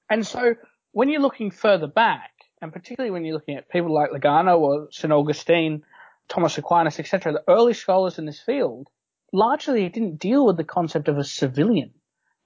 And 0.09 0.25
so 0.25 0.55
when 0.93 1.09
you're 1.09 1.21
looking 1.21 1.51
further 1.51 1.87
back, 1.87 2.31
and 2.61 2.71
particularly 2.71 3.11
when 3.11 3.25
you're 3.25 3.33
looking 3.33 3.57
at 3.57 3.69
people 3.69 3.93
like 3.93 4.11
Legnano 4.11 4.57
or 4.57 4.87
St. 4.91 5.11
Augustine 5.11 5.83
Thomas 6.29 6.57
Aquinas, 6.57 6.97
etc., 6.97 7.33
the 7.33 7.43
early 7.49 7.73
scholars 7.73 8.17
in 8.19 8.25
this 8.25 8.39
field 8.39 8.87
largely 9.33 9.89
didn't 9.89 10.17
deal 10.17 10.45
with 10.45 10.55
the 10.55 10.63
concept 10.63 11.09
of 11.09 11.17
a 11.17 11.25
civilian. 11.25 11.91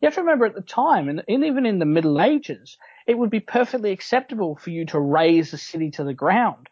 You 0.02 0.06
have 0.06 0.16
to 0.16 0.22
remember 0.22 0.46
at 0.46 0.56
the 0.56 0.62
time, 0.62 1.10
and, 1.10 1.24
even 1.28 1.66
in 1.66 1.80
the 1.80 1.86
Middle 1.86 2.22
Ages, 2.22 2.78
it 3.06 3.18
would 3.18 3.30
be 3.30 3.42
perfectly 3.42 3.92
acceptable 3.92 4.56
for 4.56 4.70
you 4.70 4.86
to 4.88 5.00
raze 5.00 5.52
a 5.52 5.58
city 5.58 5.92
to 5.92 6.06
the 6.06 6.14
ground, 6.14 6.70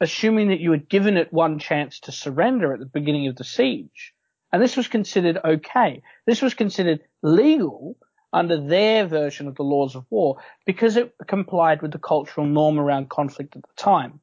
assuming 0.00 0.48
that 0.48 0.60
you 0.60 0.70
had 0.70 0.88
given 0.88 1.18
it 1.18 1.32
one 1.32 1.58
chance 1.58 2.00
to 2.00 2.12
surrender 2.12 2.72
at 2.72 2.80
the 2.80 2.86
beginning 2.86 3.28
of 3.28 3.36
the 3.36 3.44
siege. 3.44 4.14
And 4.50 4.62
this 4.62 4.76
was 4.76 4.88
considered 4.88 5.38
okay. 5.44 6.02
This 6.26 6.40
was 6.40 6.54
considered 6.54 7.00
legal 7.22 7.96
under 8.32 8.58
their 8.58 9.06
version 9.06 9.48
of 9.48 9.56
the 9.56 9.64
laws 9.64 9.94
of 9.94 10.06
war 10.08 10.38
because 10.64 10.96
it 10.96 11.14
complied 11.26 11.82
with 11.82 11.92
the 11.92 11.98
cultural 11.98 12.46
norm 12.46 12.78
around 12.78 13.10
conflict 13.10 13.54
at 13.54 13.62
the 13.62 13.74
time. 13.76 14.21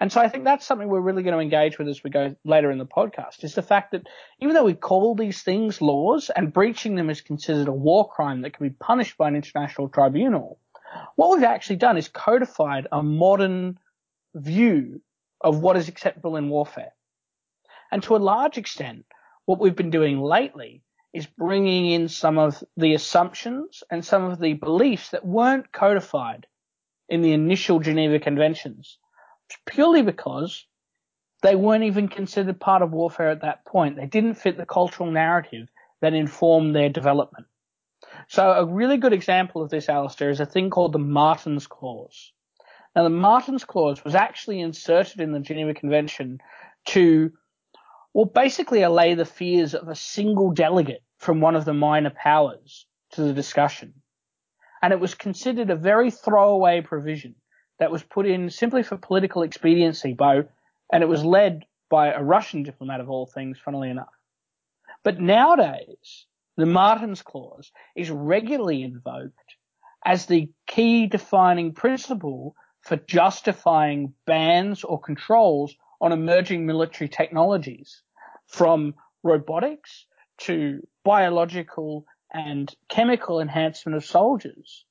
And 0.00 0.12
so 0.12 0.20
I 0.20 0.28
think 0.28 0.44
that's 0.44 0.64
something 0.64 0.88
we're 0.88 1.00
really 1.00 1.24
going 1.24 1.34
to 1.34 1.40
engage 1.40 1.78
with 1.78 1.88
as 1.88 2.04
we 2.04 2.10
go 2.10 2.36
later 2.44 2.70
in 2.70 2.78
the 2.78 2.86
podcast 2.86 3.42
is 3.42 3.54
the 3.54 3.62
fact 3.62 3.92
that 3.92 4.06
even 4.40 4.54
though 4.54 4.64
we 4.64 4.74
call 4.74 5.14
these 5.14 5.42
things 5.42 5.82
laws 5.82 6.30
and 6.34 6.52
breaching 6.52 6.94
them 6.94 7.10
is 7.10 7.20
considered 7.20 7.66
a 7.66 7.72
war 7.72 8.08
crime 8.08 8.42
that 8.42 8.52
can 8.52 8.68
be 8.68 8.74
punished 8.74 9.18
by 9.18 9.26
an 9.26 9.34
international 9.34 9.88
tribunal, 9.88 10.60
what 11.16 11.30
we've 11.30 11.44
actually 11.44 11.76
done 11.76 11.96
is 11.96 12.08
codified 12.08 12.86
a 12.92 13.02
modern 13.02 13.78
view 14.34 15.00
of 15.40 15.60
what 15.60 15.76
is 15.76 15.88
acceptable 15.88 16.36
in 16.36 16.48
warfare. 16.48 16.92
And 17.90 18.02
to 18.04 18.14
a 18.14 18.18
large 18.18 18.56
extent, 18.56 19.04
what 19.46 19.58
we've 19.58 19.76
been 19.76 19.90
doing 19.90 20.20
lately 20.20 20.82
is 21.12 21.26
bringing 21.26 21.86
in 21.86 22.08
some 22.08 22.38
of 22.38 22.62
the 22.76 22.94
assumptions 22.94 23.82
and 23.90 24.04
some 24.04 24.24
of 24.24 24.38
the 24.38 24.52
beliefs 24.52 25.10
that 25.10 25.24
weren't 25.24 25.72
codified 25.72 26.46
in 27.08 27.22
the 27.22 27.32
initial 27.32 27.80
Geneva 27.80 28.20
Conventions 28.20 28.98
purely 29.66 30.02
because 30.02 30.66
they 31.42 31.54
weren't 31.54 31.84
even 31.84 32.08
considered 32.08 32.60
part 32.60 32.82
of 32.82 32.92
warfare 32.92 33.30
at 33.30 33.42
that 33.42 33.64
point. 33.64 33.96
They 33.96 34.06
didn't 34.06 34.34
fit 34.34 34.56
the 34.56 34.66
cultural 34.66 35.10
narrative 35.10 35.68
that 36.00 36.14
informed 36.14 36.74
their 36.74 36.88
development. 36.88 37.46
So 38.28 38.50
a 38.52 38.64
really 38.64 38.96
good 38.96 39.12
example 39.12 39.62
of 39.62 39.70
this, 39.70 39.88
Alistair, 39.88 40.30
is 40.30 40.40
a 40.40 40.46
thing 40.46 40.70
called 40.70 40.92
the 40.92 40.98
Martens 40.98 41.66
Clause. 41.66 42.32
Now 42.94 43.04
the 43.04 43.10
Martens 43.10 43.64
Clause 43.64 44.04
was 44.04 44.14
actually 44.14 44.60
inserted 44.60 45.20
in 45.20 45.32
the 45.32 45.40
Geneva 45.40 45.74
Convention 45.74 46.40
to, 46.86 47.32
well, 48.14 48.24
basically 48.24 48.82
allay 48.82 49.14
the 49.14 49.24
fears 49.24 49.74
of 49.74 49.88
a 49.88 49.94
single 49.94 50.50
delegate 50.50 51.02
from 51.18 51.40
one 51.40 51.56
of 51.56 51.64
the 51.64 51.74
minor 51.74 52.10
powers 52.10 52.86
to 53.12 53.22
the 53.22 53.32
discussion. 53.32 53.94
And 54.82 54.92
it 54.92 55.00
was 55.00 55.14
considered 55.14 55.70
a 55.70 55.76
very 55.76 56.10
throwaway 56.10 56.80
provision 56.80 57.34
that 57.78 57.90
was 57.90 58.02
put 58.02 58.26
in 58.26 58.50
simply 58.50 58.82
for 58.82 58.96
political 58.96 59.42
expediency 59.42 60.12
by, 60.12 60.42
and 60.92 61.02
it 61.02 61.08
was 61.08 61.24
led 61.24 61.64
by 61.90 62.12
a 62.12 62.22
Russian 62.22 62.62
diplomat 62.62 63.00
of 63.00 63.08
all 63.08 63.26
things, 63.26 63.58
funnily 63.58 63.90
enough. 63.90 64.12
But 65.04 65.20
nowadays, 65.20 66.26
the 66.56 66.66
Martens 66.66 67.22
Clause 67.22 67.70
is 67.94 68.10
regularly 68.10 68.82
invoked 68.82 69.56
as 70.04 70.26
the 70.26 70.50
key 70.66 71.06
defining 71.06 71.72
principle 71.72 72.54
for 72.82 72.96
justifying 72.96 74.14
bans 74.26 74.84
or 74.84 75.00
controls 75.00 75.74
on 76.00 76.12
emerging 76.12 76.66
military 76.66 77.08
technologies 77.08 78.02
from 78.46 78.94
robotics 79.22 80.06
to 80.38 80.80
biological 81.04 82.06
and 82.32 82.74
chemical 82.88 83.40
enhancement 83.40 83.96
of 83.96 84.04
soldiers. 84.04 84.84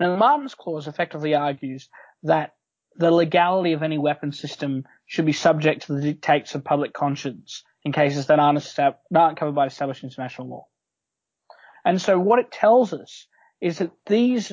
Now, 0.00 0.10
the 0.10 0.16
Martens 0.16 0.54
Clause 0.54 0.88
effectively 0.88 1.34
argues 1.34 1.88
that 2.24 2.54
the 2.96 3.10
legality 3.10 3.72
of 3.72 3.82
any 3.82 3.98
weapon 3.98 4.32
system 4.32 4.84
should 5.06 5.26
be 5.26 5.32
subject 5.32 5.86
to 5.86 5.94
the 5.94 6.00
dictates 6.00 6.54
of 6.54 6.64
public 6.64 6.92
conscience 6.92 7.62
in 7.84 7.92
cases 7.92 8.26
that 8.26 8.38
aren't, 8.38 8.58
estab- 8.58 8.96
aren't 9.14 9.38
covered 9.38 9.54
by 9.54 9.66
established 9.66 10.04
international 10.04 10.48
law. 10.48 10.66
And 11.84 12.00
so 12.00 12.18
what 12.18 12.38
it 12.38 12.50
tells 12.50 12.92
us 12.92 13.26
is 13.60 13.78
that 13.78 13.90
these 14.06 14.52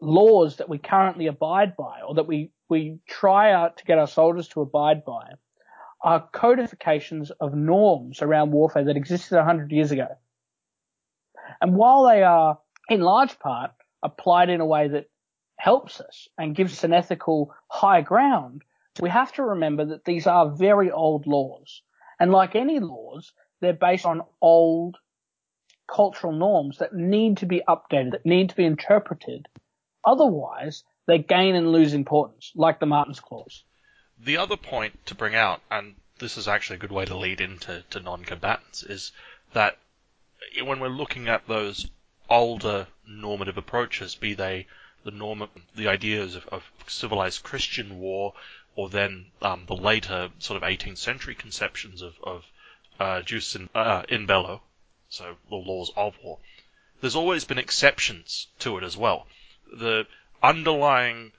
laws 0.00 0.56
that 0.56 0.68
we 0.68 0.78
currently 0.78 1.26
abide 1.26 1.76
by 1.76 2.00
or 2.06 2.14
that 2.14 2.26
we, 2.26 2.50
we 2.68 2.98
try 3.08 3.52
out 3.52 3.78
to 3.78 3.84
get 3.84 3.98
our 3.98 4.08
soldiers 4.08 4.48
to 4.48 4.60
abide 4.60 5.04
by 5.04 5.22
are 6.02 6.28
codifications 6.32 7.30
of 7.40 7.54
norms 7.54 8.20
around 8.20 8.50
warfare 8.50 8.84
that 8.84 8.96
existed 8.96 9.36
100 9.36 9.72
years 9.72 9.90
ago. 9.90 10.08
And 11.60 11.74
while 11.76 12.06
they 12.06 12.22
are 12.22 12.58
in 12.88 13.00
large 13.00 13.38
part 13.38 13.70
applied 14.02 14.50
in 14.50 14.60
a 14.60 14.66
way 14.66 14.88
that 14.88 15.06
helps 15.64 15.98
us 15.98 16.28
and 16.36 16.54
gives 16.54 16.74
us 16.74 16.84
an 16.84 16.92
ethical 16.92 17.50
high 17.68 18.02
ground, 18.02 18.62
we 19.00 19.08
have 19.08 19.32
to 19.32 19.42
remember 19.42 19.86
that 19.86 20.04
these 20.04 20.26
are 20.26 20.50
very 20.50 20.90
old 20.90 21.26
laws. 21.26 21.80
And 22.20 22.30
like 22.30 22.54
any 22.54 22.80
laws, 22.80 23.32
they're 23.60 23.72
based 23.72 24.04
on 24.04 24.26
old 24.42 24.98
cultural 25.90 26.34
norms 26.34 26.76
that 26.78 26.94
need 26.94 27.38
to 27.38 27.46
be 27.46 27.62
updated, 27.66 28.10
that 28.10 28.26
need 28.26 28.50
to 28.50 28.56
be 28.56 28.66
interpreted. 28.66 29.48
Otherwise, 30.04 30.84
they 31.06 31.16
gain 31.16 31.54
and 31.54 31.72
lose 31.72 31.94
importance, 31.94 32.52
like 32.54 32.78
the 32.78 32.84
Martens 32.84 33.20
Clause. 33.20 33.64
The 34.22 34.36
other 34.36 34.58
point 34.58 35.06
to 35.06 35.14
bring 35.14 35.34
out, 35.34 35.62
and 35.70 35.94
this 36.18 36.36
is 36.36 36.46
actually 36.46 36.76
a 36.76 36.80
good 36.80 36.92
way 36.92 37.06
to 37.06 37.16
lead 37.16 37.40
into 37.40 37.82
to 37.88 38.00
non-combatants, 38.00 38.82
is 38.82 39.12
that 39.54 39.78
when 40.62 40.80
we're 40.80 40.88
looking 40.88 41.26
at 41.28 41.48
those 41.48 41.88
older 42.28 42.86
normative 43.08 43.56
approaches, 43.56 44.14
be 44.14 44.34
they 44.34 44.66
the 45.04 45.10
norm, 45.10 45.48
the 45.76 45.88
ideas 45.88 46.34
of, 46.34 46.46
of 46.48 46.62
civilized 46.86 47.42
Christian 47.42 47.98
war, 47.98 48.34
or 48.76 48.88
then 48.88 49.26
um, 49.42 49.64
the 49.66 49.76
later 49.76 50.30
sort 50.38 50.62
of 50.62 50.68
18th 50.68 50.98
century 50.98 51.34
conceptions 51.34 52.02
of, 52.02 52.14
of 52.22 52.44
uh, 52.98 53.22
jus 53.22 53.54
in, 53.54 53.68
uh, 53.74 54.02
in 54.08 54.26
bello, 54.26 54.62
so 55.08 55.36
the 55.48 55.56
laws 55.56 55.92
of 55.96 56.16
war. 56.22 56.38
There's 57.00 57.16
always 57.16 57.44
been 57.44 57.58
exceptions 57.58 58.48
to 58.60 58.78
it 58.78 58.84
as 58.84 58.96
well. 58.96 59.26
The 59.72 60.06
underlying 60.42 61.32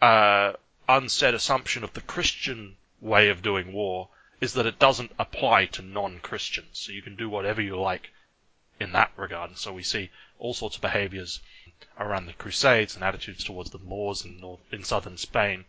uh, 0.00 0.52
unsaid 0.88 1.34
assumption 1.34 1.84
of 1.84 1.92
the 1.92 2.00
Christian 2.00 2.76
way 3.00 3.28
of 3.28 3.42
doing 3.42 3.72
war 3.72 4.08
is 4.40 4.54
that 4.54 4.66
it 4.66 4.78
doesn't 4.78 5.12
apply 5.18 5.66
to 5.66 5.82
non-Christians. 5.82 6.78
So 6.78 6.92
you 6.92 7.02
can 7.02 7.16
do 7.16 7.28
whatever 7.28 7.60
you 7.60 7.78
like 7.78 8.10
in 8.78 8.92
that 8.92 9.12
regard. 9.16 9.50
And 9.50 9.58
so 9.58 9.72
we 9.72 9.82
see 9.82 10.10
all 10.40 10.54
sorts 10.54 10.76
of 10.76 10.82
behaviors 10.82 11.40
around 11.98 12.26
the 12.26 12.32
Crusades 12.32 12.94
and 12.94 13.04
attitudes 13.04 13.44
towards 13.44 13.70
the 13.70 13.78
Moors 13.78 14.24
in, 14.24 14.40
north, 14.40 14.60
in 14.72 14.82
southern 14.82 15.16
Spain. 15.16 15.64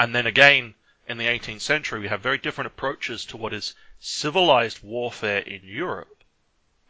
And 0.00 0.14
then 0.14 0.26
again, 0.26 0.74
in 1.08 1.18
the 1.18 1.26
18th 1.26 1.60
century, 1.60 2.00
we 2.00 2.08
have 2.08 2.20
very 2.20 2.38
different 2.38 2.66
approaches 2.66 3.24
to 3.26 3.36
what 3.36 3.52
is 3.52 3.74
civilized 4.00 4.82
warfare 4.82 5.38
in 5.38 5.60
Europe, 5.64 6.24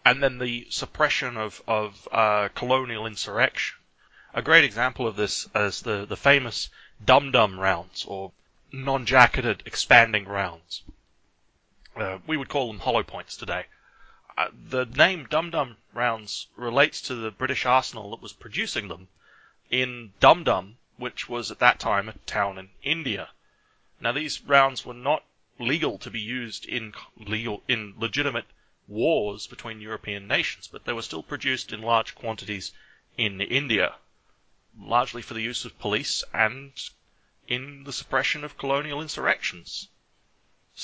and 0.04 0.22
then 0.22 0.38
the 0.38 0.66
suppression 0.70 1.36
of, 1.36 1.62
of 1.66 2.08
uh, 2.10 2.48
colonial 2.54 3.06
insurrection. 3.06 3.76
A 4.32 4.42
great 4.42 4.64
example 4.64 5.06
of 5.06 5.16
this 5.16 5.48
is 5.54 5.82
the, 5.82 6.06
the 6.06 6.16
famous 6.16 6.70
Dum 7.04 7.30
Dum 7.30 7.60
rounds, 7.60 8.04
or 8.06 8.32
non-jacketed 8.72 9.62
expanding 9.66 10.24
rounds. 10.26 10.82
Uh, 11.94 12.18
we 12.26 12.36
would 12.36 12.48
call 12.48 12.68
them 12.68 12.80
hollow 12.80 13.02
points 13.02 13.36
today. 13.36 13.66
The 14.52 14.84
name 14.84 15.24
Dum 15.28 15.48
Dum 15.48 15.78
rounds 15.94 16.48
relates 16.56 17.00
to 17.00 17.14
the 17.14 17.30
British 17.30 17.64
arsenal 17.64 18.10
that 18.10 18.20
was 18.20 18.34
producing 18.34 18.88
them 18.88 19.08
in 19.70 20.12
Dum 20.20 20.44
Dum, 20.44 20.76
which 20.98 21.26
was 21.26 21.50
at 21.50 21.58
that 21.60 21.80
time 21.80 22.06
a 22.10 22.12
town 22.26 22.58
in 22.58 22.68
India. 22.82 23.30
Now 23.98 24.12
these 24.12 24.42
rounds 24.42 24.84
were 24.84 24.92
not 24.92 25.24
legal 25.58 25.96
to 26.00 26.10
be 26.10 26.20
used 26.20 26.66
in 26.66 26.92
legal 27.16 27.62
in 27.66 27.94
legitimate 27.96 28.44
wars 28.86 29.46
between 29.46 29.80
European 29.80 30.28
nations, 30.28 30.68
but 30.68 30.84
they 30.84 30.92
were 30.92 31.00
still 31.00 31.22
produced 31.22 31.72
in 31.72 31.80
large 31.80 32.14
quantities 32.14 32.72
in 33.16 33.40
India, 33.40 33.94
largely 34.78 35.22
for 35.22 35.32
the 35.32 35.40
use 35.40 35.64
of 35.64 35.78
police 35.78 36.22
and 36.34 36.74
in 37.48 37.84
the 37.84 37.92
suppression 37.94 38.44
of 38.44 38.58
colonial 38.58 39.00
insurrections. 39.00 39.88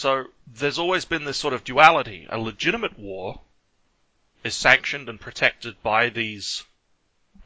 So 0.03 0.25
there's 0.49 0.81
always 0.81 1.05
been 1.05 1.27
this 1.27 1.37
sort 1.37 1.55
of 1.55 1.63
duality. 1.63 2.27
A 2.29 2.37
legitimate 2.37 2.99
war 2.99 3.41
is 4.43 4.53
sanctioned 4.53 5.09
and 5.09 5.21
protected 5.21 5.81
by 5.81 6.09
these 6.09 6.65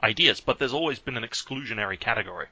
ideas, 0.03 0.41
but 0.41 0.59
there's 0.59 0.73
always 0.73 0.99
been 0.99 1.19
an 1.19 1.23
exclusionary 1.23 2.01
category. 2.01 2.47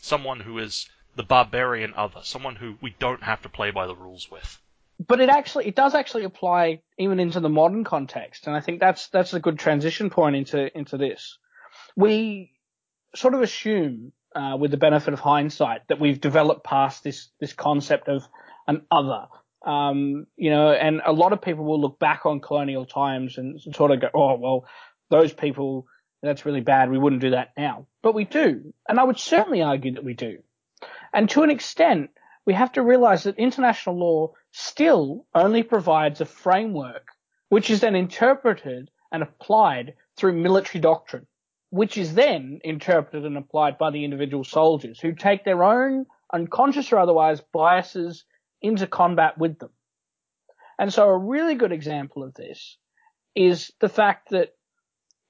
Someone 0.00 0.38
who 0.38 0.58
is 0.58 0.88
the 1.16 1.24
barbarian 1.24 1.92
other, 1.96 2.20
someone 2.22 2.54
who 2.54 2.78
we 2.80 2.94
don't 3.00 3.24
have 3.24 3.42
to 3.42 3.48
play 3.48 3.72
by 3.72 3.88
the 3.88 3.96
rules 3.96 4.30
with. 4.30 4.60
But 5.04 5.20
it 5.20 5.28
actually, 5.28 5.66
it 5.66 5.74
does 5.74 5.96
actually 5.96 6.22
apply 6.22 6.82
even 6.96 7.18
into 7.18 7.40
the 7.40 7.48
modern 7.48 7.82
context, 7.82 8.46
and 8.46 8.54
I 8.54 8.60
think 8.60 8.78
that's 8.78 9.08
that's 9.08 9.34
a 9.34 9.40
good 9.40 9.58
transition 9.58 10.08
point 10.08 10.36
into 10.36 10.78
into 10.78 10.98
this. 10.98 11.36
We 11.96 12.52
sort 13.16 13.34
of 13.34 13.42
assume, 13.42 14.12
uh, 14.36 14.56
with 14.56 14.70
the 14.70 14.76
benefit 14.76 15.14
of 15.14 15.18
hindsight, 15.18 15.88
that 15.88 15.98
we've 15.98 16.20
developed 16.20 16.62
past 16.62 17.02
this 17.02 17.28
this 17.40 17.54
concept 17.54 18.08
of 18.08 18.22
an 18.66 18.82
other. 18.90 19.26
Um, 19.64 20.26
you 20.36 20.50
know, 20.50 20.70
and 20.72 21.02
a 21.04 21.12
lot 21.12 21.32
of 21.32 21.42
people 21.42 21.64
will 21.64 21.80
look 21.80 21.98
back 21.98 22.24
on 22.24 22.40
colonial 22.40 22.86
times 22.86 23.36
and 23.38 23.60
sort 23.74 23.90
of 23.90 24.00
go, 24.00 24.08
oh, 24.14 24.36
well, 24.36 24.64
those 25.10 25.32
people, 25.32 25.86
that's 26.22 26.46
really 26.46 26.60
bad. 26.60 26.90
We 26.90 26.98
wouldn't 26.98 27.22
do 27.22 27.30
that 27.30 27.52
now. 27.56 27.86
But 28.02 28.14
we 28.14 28.24
do. 28.24 28.72
And 28.88 29.00
I 29.00 29.04
would 29.04 29.18
certainly 29.18 29.62
argue 29.62 29.94
that 29.94 30.04
we 30.04 30.14
do. 30.14 30.38
And 31.12 31.28
to 31.30 31.42
an 31.42 31.50
extent, 31.50 32.10
we 32.44 32.54
have 32.54 32.72
to 32.72 32.82
realize 32.82 33.24
that 33.24 33.38
international 33.38 33.98
law 33.98 34.32
still 34.52 35.26
only 35.34 35.64
provides 35.64 36.20
a 36.20 36.26
framework 36.26 37.08
which 37.48 37.70
is 37.70 37.80
then 37.80 37.94
interpreted 37.94 38.90
and 39.12 39.22
applied 39.22 39.94
through 40.16 40.32
military 40.32 40.80
doctrine, 40.80 41.26
which 41.70 41.96
is 41.96 42.14
then 42.14 42.60
interpreted 42.64 43.24
and 43.24 43.36
applied 43.36 43.78
by 43.78 43.90
the 43.90 44.04
individual 44.04 44.44
soldiers 44.44 44.98
who 45.00 45.12
take 45.12 45.44
their 45.44 45.62
own 45.62 46.06
unconscious 46.32 46.92
or 46.92 46.98
otherwise 46.98 47.40
biases 47.52 48.24
into 48.66 48.86
combat 48.86 49.38
with 49.38 49.58
them. 49.58 49.70
And 50.78 50.92
so 50.92 51.08
a 51.08 51.16
really 51.16 51.54
good 51.54 51.72
example 51.72 52.22
of 52.22 52.34
this 52.34 52.76
is 53.34 53.72
the 53.80 53.88
fact 53.88 54.30
that 54.30 54.54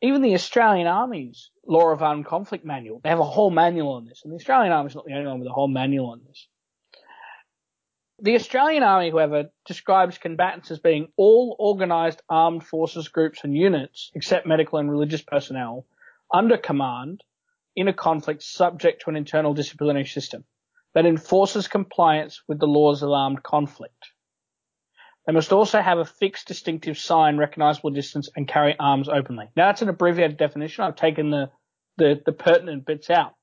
even 0.02 0.22
the 0.22 0.34
Australian 0.34 0.86
Army's 0.86 1.50
Law 1.66 1.90
of 1.92 2.02
Armed 2.02 2.26
Conflict 2.26 2.64
manual, 2.64 3.00
they 3.02 3.08
have 3.08 3.20
a 3.20 3.24
whole 3.24 3.50
manual 3.50 3.92
on 3.92 4.04
this, 4.04 4.22
and 4.24 4.32
the 4.32 4.36
Australian 4.36 4.72
Army's 4.72 4.94
not 4.94 5.04
the 5.04 5.14
only 5.14 5.26
one 5.26 5.38
with 5.38 5.48
a 5.48 5.52
whole 5.52 5.68
manual 5.68 6.10
on 6.10 6.20
this. 6.26 6.48
The 8.20 8.34
Australian 8.34 8.82
Army, 8.82 9.10
however, 9.10 9.50
describes 9.66 10.18
combatants 10.18 10.70
as 10.70 10.78
being 10.78 11.08
all 11.16 11.56
organised 11.58 12.22
armed 12.28 12.64
forces, 12.64 13.08
groups 13.08 13.40
and 13.44 13.54
units, 13.54 14.10
except 14.14 14.46
medical 14.46 14.78
and 14.78 14.90
religious 14.90 15.22
personnel, 15.22 15.86
under 16.32 16.56
command, 16.56 17.22
in 17.74 17.88
a 17.88 17.92
conflict 17.92 18.42
subject 18.42 19.02
to 19.02 19.10
an 19.10 19.16
internal 19.16 19.52
disciplinary 19.52 20.06
system 20.06 20.44
that 20.96 21.04
enforces 21.04 21.68
compliance 21.68 22.40
with 22.48 22.58
the 22.58 22.66
laws 22.66 23.02
of 23.02 23.10
armed 23.10 23.42
conflict. 23.42 24.12
They 25.26 25.34
must 25.34 25.52
also 25.52 25.82
have 25.82 25.98
a 25.98 26.06
fixed 26.06 26.48
distinctive 26.48 26.96
sign, 26.96 27.36
recognizable 27.36 27.90
distance, 27.90 28.30
and 28.34 28.48
carry 28.48 28.74
arms 28.80 29.06
openly. 29.06 29.50
Now 29.54 29.66
that's 29.66 29.82
an 29.82 29.90
abbreviated 29.90 30.38
definition. 30.38 30.84
I've 30.84 30.96
taken 30.96 31.28
the, 31.28 31.50
the, 31.98 32.22
the 32.24 32.32
pertinent 32.32 32.86
bits 32.86 33.10
out. 33.10 33.34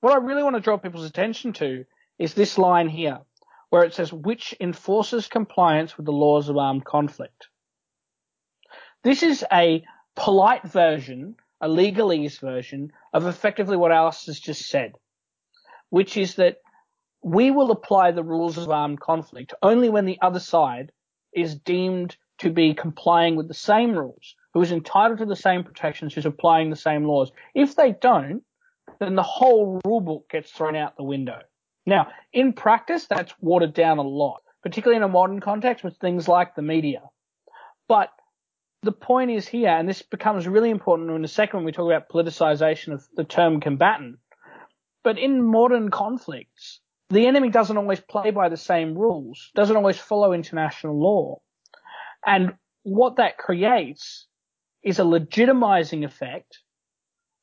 What 0.00 0.12
I 0.12 0.24
really 0.24 0.44
want 0.44 0.54
to 0.54 0.62
draw 0.62 0.78
people's 0.78 1.04
attention 1.04 1.52
to 1.54 1.84
is 2.16 2.34
this 2.34 2.56
line 2.56 2.88
here, 2.88 3.18
where 3.70 3.82
it 3.82 3.92
says, 3.92 4.12
which 4.12 4.54
enforces 4.60 5.26
compliance 5.26 5.96
with 5.96 6.06
the 6.06 6.12
laws 6.12 6.48
of 6.48 6.58
armed 6.58 6.84
conflict. 6.84 7.48
This 9.02 9.24
is 9.24 9.44
a 9.52 9.82
polite 10.14 10.62
version, 10.62 11.34
a 11.60 11.66
legalese 11.66 12.38
version 12.38 12.92
of 13.12 13.26
effectively 13.26 13.76
what 13.76 13.90
Alice 13.90 14.26
has 14.26 14.38
just 14.38 14.68
said, 14.68 14.92
which 15.88 16.16
is 16.16 16.36
that 16.36 16.58
we 17.22 17.50
will 17.50 17.70
apply 17.70 18.12
the 18.12 18.22
rules 18.22 18.56
of 18.56 18.70
armed 18.70 19.00
conflict 19.00 19.54
only 19.62 19.88
when 19.88 20.06
the 20.06 20.18
other 20.20 20.40
side 20.40 20.92
is 21.32 21.54
deemed 21.54 22.16
to 22.38 22.50
be 22.50 22.74
complying 22.74 23.36
with 23.36 23.48
the 23.48 23.54
same 23.54 23.92
rules, 23.92 24.34
who 24.54 24.62
is 24.62 24.72
entitled 24.72 25.18
to 25.18 25.26
the 25.26 25.36
same 25.36 25.62
protections, 25.62 26.14
who's 26.14 26.26
applying 26.26 26.70
the 26.70 26.76
same 26.76 27.04
laws. 27.04 27.30
If 27.54 27.76
they 27.76 27.92
don't, 27.92 28.42
then 28.98 29.14
the 29.14 29.22
whole 29.22 29.80
rule 29.84 30.00
book 30.00 30.30
gets 30.30 30.50
thrown 30.50 30.74
out 30.74 30.96
the 30.96 31.04
window. 31.04 31.40
Now, 31.86 32.08
in 32.32 32.52
practice, 32.52 33.06
that's 33.06 33.34
watered 33.40 33.74
down 33.74 33.98
a 33.98 34.02
lot, 34.02 34.42
particularly 34.62 34.96
in 34.96 35.02
a 35.02 35.08
modern 35.08 35.40
context 35.40 35.84
with 35.84 35.96
things 35.96 36.28
like 36.28 36.54
the 36.54 36.62
media. 36.62 37.02
But 37.88 38.10
the 38.82 38.92
point 38.92 39.30
is 39.30 39.46
here, 39.46 39.68
and 39.68 39.88
this 39.88 40.02
becomes 40.02 40.48
really 40.48 40.70
important 40.70 41.10
in 41.10 41.24
a 41.24 41.28
second 41.28 41.58
when 41.58 41.66
we 41.66 41.72
talk 41.72 41.86
about 41.86 42.08
politicization 42.08 42.94
of 42.94 43.06
the 43.14 43.24
term 43.24 43.60
combatant. 43.60 44.18
But 45.02 45.18
in 45.18 45.42
modern 45.42 45.90
conflicts, 45.90 46.80
the 47.10 47.26
enemy 47.26 47.50
doesn't 47.50 47.76
always 47.76 48.00
play 48.00 48.30
by 48.30 48.48
the 48.48 48.56
same 48.56 48.96
rules, 48.96 49.50
doesn't 49.54 49.76
always 49.76 49.98
follow 49.98 50.32
international 50.32 50.98
law. 50.98 51.40
And 52.24 52.54
what 52.84 53.16
that 53.16 53.36
creates 53.36 54.26
is 54.82 54.98
a 54.98 55.02
legitimizing 55.02 56.04
effect 56.04 56.58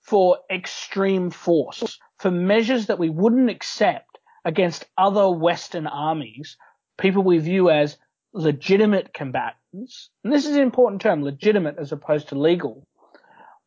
for 0.02 0.38
extreme 0.50 1.30
force, 1.30 2.00
for 2.18 2.32
measures 2.32 2.86
that 2.88 2.98
we 2.98 3.10
wouldn't 3.10 3.50
accept 3.50 4.18
against 4.46 4.86
other 4.98 5.30
Western 5.30 5.86
armies, 5.86 6.56
people 6.98 7.22
we 7.22 7.38
view 7.38 7.70
as 7.70 7.98
legitimate 8.34 9.14
combatants. 9.14 10.10
And 10.24 10.32
this 10.32 10.46
is 10.46 10.56
an 10.56 10.62
important 10.62 11.02
term, 11.02 11.24
legitimate 11.24 11.76
as 11.78 11.92
opposed 11.92 12.30
to 12.30 12.40
legal. 12.40 12.88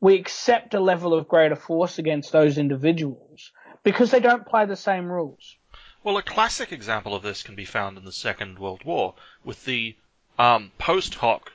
We 0.01 0.19
accept 0.19 0.73
a 0.73 0.81
level 0.81 1.13
of 1.13 1.29
greater 1.29 1.57
force 1.57 1.99
against 1.99 2.33
those 2.33 2.57
individuals 2.57 3.53
because 3.85 4.11
they 4.11 4.21
don't 4.21 4.47
play 4.47 4.65
the 4.65 4.77
same 4.77 5.05
rules. 5.05 5.57
Well, 6.03 6.17
a 6.17 6.23
classic 6.23 6.73
example 6.73 7.15
of 7.15 7.23
this 7.23 7.43
can 7.43 7.55
be 7.55 7.67
found 7.67 7.99
in 7.99 8.07
the 8.07 8.11
Second 8.11 8.59
World 8.59 8.85
War 8.85 9.15
with 9.45 9.67
the 9.67 9.95
um, 10.39 10.73
post 10.79 11.17
hoc 11.17 11.53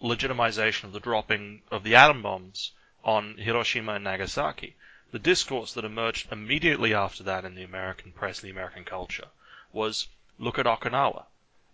legitimization 0.00 0.84
of 0.84 0.92
the 0.92 1.00
dropping 1.00 1.62
of 1.72 1.82
the 1.82 1.96
atom 1.96 2.22
bombs 2.22 2.70
on 3.02 3.36
Hiroshima 3.36 3.94
and 3.94 4.04
Nagasaki. 4.04 4.76
The 5.10 5.18
discourse 5.18 5.72
that 5.72 5.84
emerged 5.84 6.30
immediately 6.30 6.94
after 6.94 7.24
that 7.24 7.44
in 7.44 7.56
the 7.56 7.64
American 7.64 8.12
press, 8.12 8.38
the 8.38 8.50
American 8.50 8.84
culture, 8.84 9.26
was 9.72 10.06
look 10.38 10.56
at 10.56 10.66
Okinawa, 10.66 11.24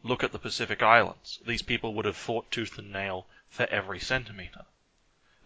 look 0.03 0.25
at 0.25 0.33
the 0.33 0.39
Pacific 0.39 0.83
Islands. 0.83 1.39
These 1.45 1.61
people 1.61 1.93
would 1.93 2.07
have 2.07 2.17
fought 2.17 2.51
tooth 2.51 2.79
and 2.79 2.91
nail 2.91 3.27
for 3.51 3.67
every 3.67 4.01
centimeter. 4.01 4.65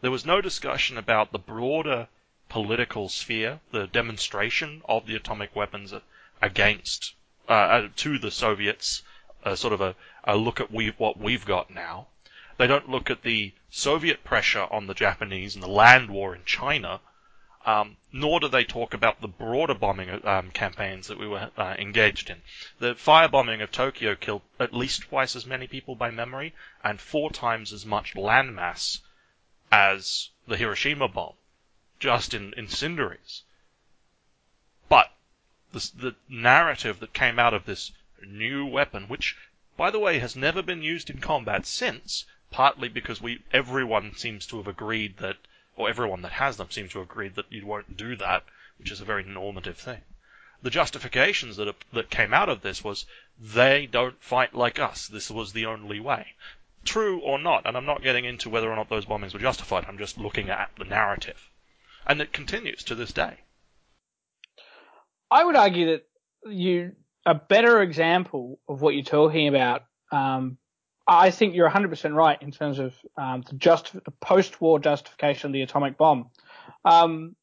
There 0.03 0.13
was 0.13 0.25
no 0.25 0.41
discussion 0.41 0.99
about 0.99 1.33
the 1.33 1.41
broader 1.41 2.07
political 2.49 3.09
sphere, 3.09 3.59
the 3.73 3.89
demonstration 3.89 4.83
of 4.85 5.07
the 5.07 5.17
atomic 5.17 5.57
weapons 5.57 5.93
against 6.43 7.15
uh, 7.49 7.53
uh, 7.53 7.89
to 7.97 8.19
the 8.19 8.31
Soviets, 8.31 9.03
uh, 9.45 9.55
sort 9.55 9.73
of 9.73 9.81
a, 9.81 9.97
a 10.25 10.37
look 10.37 10.61
at 10.61 10.71
we, 10.71 10.89
what 10.99 11.19
we've 11.19 11.45
got 11.45 11.71
now. 11.71 12.07
They 12.59 12.67
don't 12.67 12.89
look 12.89 13.11
at 13.11 13.23
the 13.23 13.53
Soviet 13.71 14.23
pressure 14.23 14.67
on 14.71 14.87
the 14.87 14.95
Japanese 14.95 15.55
and 15.55 15.63
the 15.63 15.69
land 15.69 16.11
war 16.11 16.35
in 16.35 16.45
China, 16.45 17.01
um, 17.67 17.97
nor 18.13 18.41
do 18.41 18.49
they 18.49 18.65
talk 18.65 18.95
about 18.95 19.21
the 19.21 19.29
broader 19.29 19.75
bombing 19.75 20.27
um, 20.27 20.51
campaigns 20.51 21.09
that 21.09 21.19
we 21.19 21.27
were 21.27 21.51
uh, 21.57 21.75
engaged 21.79 22.31
in. 22.31 22.43
The 22.79 22.95
firebombing 22.95 23.63
of 23.63 23.71
Tokyo 23.71 24.15
killed 24.15 24.43
at 24.59 24.75
least 24.75 25.03
twice 25.03 25.37
as 25.37 25.47
many 25.47 25.67
people 25.67 25.95
by 25.95 26.11
memory 26.11 26.55
and 26.85 27.01
four 27.01 27.31
times 27.31 27.73
as 27.73 27.85
much 27.85 28.15
landmass 28.15 29.01
as 29.73 30.31
the 30.47 30.57
Hiroshima 30.57 31.09
bomb, 31.09 31.35
just 31.99 32.35
in 32.35 32.55
incendiaries. 32.57 33.43
The, 35.73 35.91
the 35.95 36.15
narrative 36.29 36.99
that 36.99 37.13
came 37.13 37.39
out 37.39 37.55
of 37.55 37.65
this 37.65 37.93
new 38.27 38.67
weapon, 38.67 39.07
which, 39.07 39.37
by 39.77 39.91
the 39.91 40.01
way, 40.01 40.19
has 40.19 40.35
never 40.35 40.63
been 40.63 40.83
used 40.83 41.09
in 41.11 41.21
combat 41.21 41.65
since, 41.65 42.25
partly 42.51 42.89
because 42.89 43.21
we 43.21 43.43
everyone 43.53 44.17
seems 44.17 44.47
to 44.49 44.57
have 44.57 44.67
agreed 44.67 45.19
that, 45.19 45.37
or 45.77 45.89
everyone 45.89 46.23
that 46.23 46.33
has 46.33 46.57
them 46.57 46.71
seems 46.71 46.91
to 46.93 46.99
have 46.99 47.09
agreed 47.09 47.37
that 47.37 47.53
you 47.53 47.65
won't 47.65 47.97
do 47.97 48.17
that, 48.17 48.45
which 48.79 48.91
is 48.91 49.01
a 49.01 49.05
very 49.05 49.23
normative 49.23 49.79
thing. 49.79 50.03
The 50.61 50.71
justifications 50.71 51.57
that 51.57 51.73
that 51.93 52.11
came 52.11 52.35
out 52.35 52.49
of 52.49 52.63
this 52.63 52.83
was 52.83 53.07
they 53.39 53.87
don't 53.87 54.21
fight 54.23 54.55
like 54.55 54.79
us. 54.79 55.07
This 55.07 55.31
was 55.31 55.53
the 55.53 55.67
only 55.67 56.01
way. 56.01 56.35
True 56.85 57.21
or 57.21 57.39
not, 57.39 57.65
and 57.65 57.77
I'm 57.77 57.87
not 57.87 58.03
getting 58.03 58.25
into 58.25 58.51
whether 58.51 58.71
or 58.71 58.77
not 58.77 58.89
those 58.89 59.07
bombings 59.07 59.35
were 59.35 59.39
justified. 59.39 59.85
I'm 59.87 59.99
just 59.99 60.19
looking 60.19 60.51
at 60.51 60.75
the 60.77 60.85
narrative, 60.85 61.49
and 62.07 62.21
it 62.21 62.33
continues 62.33 62.83
to 62.85 62.95
this 62.95 63.13
day. 63.13 63.39
I 65.31 65.45
would 65.45 65.57
argue 65.57 65.93
that 65.93 66.07
you 66.51 66.93
a 67.27 67.35
better 67.35 67.83
example 67.83 68.59
of 68.69 68.81
what 68.81 68.95
you're 68.95 69.05
talking 69.05 69.49
about. 69.49 69.83
Um, 70.11 70.59
I 71.07 71.31
think 71.31 71.55
you're 71.55 71.69
100% 71.69 72.15
right 72.15 72.41
in 72.41 72.51
terms 72.51 72.79
of 72.79 72.95
um, 73.17 73.43
the, 73.49 73.57
just, 73.57 73.93
the 73.93 74.11
post-war 74.21 74.79
justification 74.79 75.49
of 75.49 75.53
the 75.53 75.63
atomic 75.63 75.99
bomb. 75.99 76.31
Um, 76.85 77.37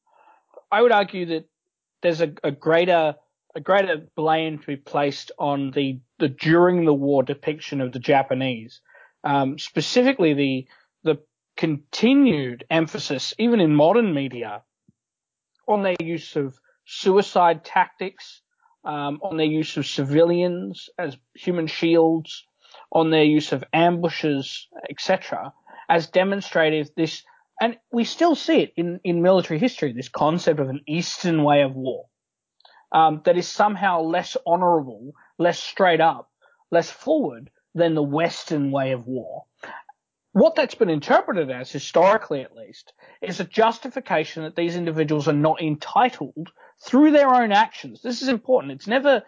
I 0.72 0.82
would 0.82 0.92
argue 0.92 1.26
that 1.28 1.46
there's 2.02 2.22
a, 2.22 2.34
a, 2.44 2.52
greater 2.52 3.16
a 3.56 3.60
greater 3.60 4.08
blame 4.16 4.60
to 4.60 4.66
be 4.68 4.76
placed 4.76 5.32
on 5.40 5.72
the 5.72 6.00
the 6.20 6.30
during 6.30 6.86
the 6.86 6.94
war 6.94 7.24
depiction 7.24 7.82
of 7.82 7.92
the 7.92 8.00
Japanese, 8.00 8.82
um, 9.24 9.58
specifically 9.58 10.34
the 10.34 10.68
the 11.04 11.18
continued 11.56 12.66
emphasis, 12.70 13.34
even 13.40 13.60
in 13.60 13.76
modern 13.76 14.14
media, 14.14 14.62
on 15.68 15.84
their 15.84 15.96
use 16.00 16.36
of 16.36 16.60
suicide 16.88 17.64
tactics, 17.64 18.42
um, 18.86 19.20
on 19.22 19.38
their 19.38 19.46
use 19.46 19.76
of 19.76 19.86
civilians 19.86 20.90
as 20.98 21.18
human 21.36 21.68
shields, 21.68 22.46
on 22.92 23.10
their 23.10 23.24
use 23.24 23.52
of 23.52 23.64
ambushes, 23.74 24.68
etc., 24.90 25.54
as 25.90 26.08
demonstrative 26.08 26.90
this, 26.96 27.24
and 27.60 27.78
we 27.92 28.04
still 28.04 28.36
see 28.36 28.62
it 28.62 28.74
in, 28.78 29.00
in 29.04 29.22
military 29.22 29.60
history, 29.60 29.92
this 29.92 30.10
concept 30.10 30.60
of 30.60 30.70
an 30.70 30.82
Eastern 30.88 31.44
way 31.44 31.62
of 31.64 31.76
war, 31.76 32.06
um, 32.94 33.22
that 33.26 33.38
is 33.38 33.48
somehow 33.48 34.02
less 34.02 34.38
honorable, 34.46 35.12
less 35.38 35.60
straight 35.60 36.02
up, 36.02 36.32
less 36.72 36.90
forward 36.90 37.50
than 37.76 37.94
the 37.94 38.04
Western 38.04 38.72
way 38.72 38.92
of 38.92 39.06
war 39.06 39.44
what 40.38 40.54
that's 40.54 40.76
been 40.76 40.92
interpreted 40.92 41.50
as, 41.50 41.72
historically 41.72 42.42
at 42.42 42.56
least, 42.56 42.94
is 43.24 43.40
a 43.40 43.44
justification 43.44 44.44
that 44.44 44.56
these 44.56 44.76
individuals 44.76 45.28
are 45.28 45.34
not 45.34 45.60
entitled 45.60 46.52
through 46.84 47.12
their 47.12 47.30
own 47.30 47.52
actions. 47.52 48.02
This 48.02 48.22
is 48.22 48.28
important. 48.28 48.74
It's 48.74 48.88
never 48.88 49.24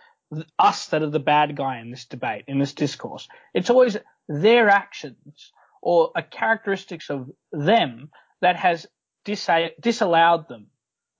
us 0.57 0.87
that 0.87 1.01
are 1.01 1.09
the 1.09 1.19
bad 1.19 1.55
guy 1.55 1.79
in 1.79 1.89
this 1.89 2.05
debate, 2.05 2.45
in 2.47 2.59
this 2.59 2.73
discourse. 2.73 3.27
It's 3.53 3.69
always 3.69 3.97
their 4.27 4.69
actions 4.69 5.51
or 5.81 6.11
a 6.15 6.21
characteristics 6.21 7.09
of 7.09 7.29
them 7.51 8.11
that 8.41 8.55
has 8.55 8.85
disa- 9.25 9.71
disallowed 9.79 10.47
them, 10.47 10.67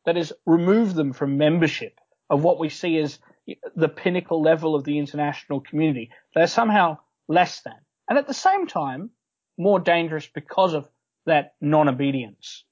that 0.05 0.15
has 0.15 0.31
removed 0.45 0.95
them 0.95 1.13
from 1.13 1.37
membership 1.37 1.99
of 2.29 2.43
what 2.43 2.59
we 2.59 2.69
see 2.69 2.97
as 2.99 3.19
the 3.75 3.89
pinnacle 3.89 4.41
level 4.41 4.75
of 4.75 4.83
the 4.83 4.99
international 4.99 5.59
community. 5.59 6.11
They're 6.35 6.47
somehow 6.47 6.99
less 7.27 7.61
than. 7.61 7.73
And 8.07 8.19
at 8.19 8.27
the 8.27 8.33
same 8.33 8.67
time, 8.67 9.09
more 9.57 9.79
dangerous 9.79 10.27
because 10.27 10.73
of 10.73 10.87
that 11.25 11.53
non-obedience. 11.59 12.63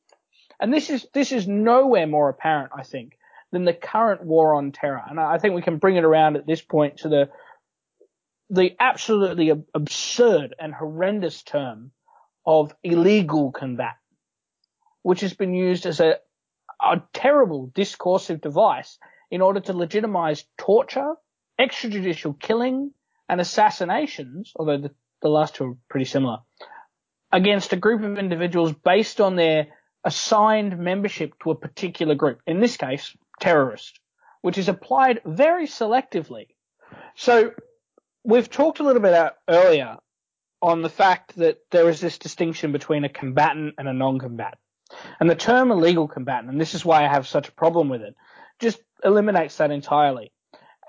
And 0.60 0.74
this 0.74 0.90
is, 0.90 1.08
this 1.14 1.32
is 1.32 1.48
nowhere 1.48 2.08
more 2.08 2.30
apparent, 2.30 2.72
I 2.76 2.84
think, 2.84 3.17
than 3.52 3.66
the 3.66 3.74
current 3.74 4.24
war 4.24 4.56
on 4.56 4.72
terror. 4.72 5.02
And 5.10 5.20
I 5.20 5.38
think 5.38 5.56
we 5.56 5.62
can 5.62 5.78
bring 5.78 5.96
it 5.96 6.04
around 6.04 6.36
at 6.36 6.46
this 6.46 6.62
point 6.62 6.98
to 6.98 7.10
the, 7.10 7.30
the 8.50 8.76
absolutely 8.80 9.52
absurd 9.74 10.56
and 10.60 10.74
horrendous 10.74 11.44
term 11.44 11.92
of 12.46 12.74
illegal 12.84 13.52
combat, 13.52 13.96
which 15.02 15.22
has 15.22 15.34
been 15.34 15.54
used 15.54 15.86
as 15.86 16.00
a, 16.00 16.16
a 16.82 17.02
terrible 17.14 17.72
discursive 17.74 18.42
device 18.42 18.98
in 19.32 19.42
order 19.42 19.60
to 19.60 19.74
legitimize 19.74 20.46
torture, 20.58 21.16
extrajudicial 21.60 22.40
killing, 22.40 22.92
and 23.30 23.42
assassinations, 23.42 24.54
although 24.56 24.78
the, 24.78 24.92
the 25.22 25.30
last 25.30 25.56
two 25.56 25.66
are 25.66 25.78
pretty 25.90 26.06
similar, 26.06 26.40
against 27.32 27.74
a 27.74 27.78
group 27.78 28.04
of 28.04 28.18
individuals 28.18 28.74
based 28.74 29.20
on 29.20 29.36
their 29.36 29.68
assigned 30.06 30.78
membership 30.78 31.34
to 31.44 31.52
a 31.52 31.56
particular 31.56 32.16
group. 32.16 32.40
In 32.48 32.62
this 32.62 32.78
case, 32.78 33.16
terrorist, 33.40 34.00
which 34.42 34.58
is 34.58 34.70
applied 34.70 35.22
very 35.26 35.68
selectively. 35.68 36.48
So 37.16 37.52
we've 38.24 38.50
talked 38.50 38.80
a 38.80 38.84
little 38.84 39.02
bit 39.02 39.34
earlier 39.48 39.98
on 40.62 40.82
the 40.82 40.90
fact 40.90 41.36
that 41.38 41.58
there 41.72 41.90
is 41.90 42.02
this 42.02 42.18
distinction 42.18 42.72
between 42.72 43.04
a 43.04 43.10
combatant 43.10 43.76
and 43.78 43.88
a 43.88 43.94
non-combatant. 43.94 44.60
And 45.20 45.30
the 45.30 45.36
term 45.36 45.72
illegal 45.72 46.08
combatant, 46.08 46.50
and 46.50 46.60
this 46.60 46.74
is 46.74 46.86
why 46.86 47.04
I 47.04 47.10
have 47.10 47.28
such 47.28 47.50
a 47.50 47.54
problem 47.54 47.90
with 47.90 48.02
it, 48.02 48.16
just 48.60 48.80
eliminates 49.04 49.58
that 49.58 49.72
entirely. 49.72 50.32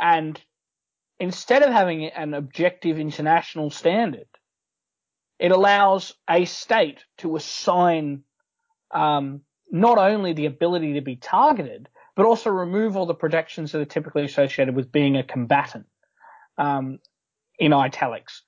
And 0.00 0.40
instead 1.18 1.62
of 1.62 1.72
having 1.72 2.06
an 2.06 2.34
objective 2.34 2.98
international 2.98 3.70
standard, 3.70 4.28
it 5.38 5.52
allows 5.52 6.14
a 6.28 6.44
state 6.44 7.04
to 7.18 7.36
assign 7.36 8.22
um, 8.92 9.42
not 9.70 9.98
only 9.98 10.32
the 10.32 10.46
ability 10.46 10.94
to 10.94 11.00
be 11.00 11.16
targeted, 11.16 11.88
but 12.18 12.26
also 12.26 12.50
remove 12.50 12.96
all 12.96 13.06
the 13.06 13.14
protections 13.14 13.70
that 13.70 13.80
are 13.80 13.84
typically 13.84 14.24
associated 14.24 14.74
with 14.74 14.90
being 14.90 15.16
a 15.16 15.22
combatant 15.22 15.86
um, 16.58 16.98
in 17.60 17.72
italics. 17.72 18.42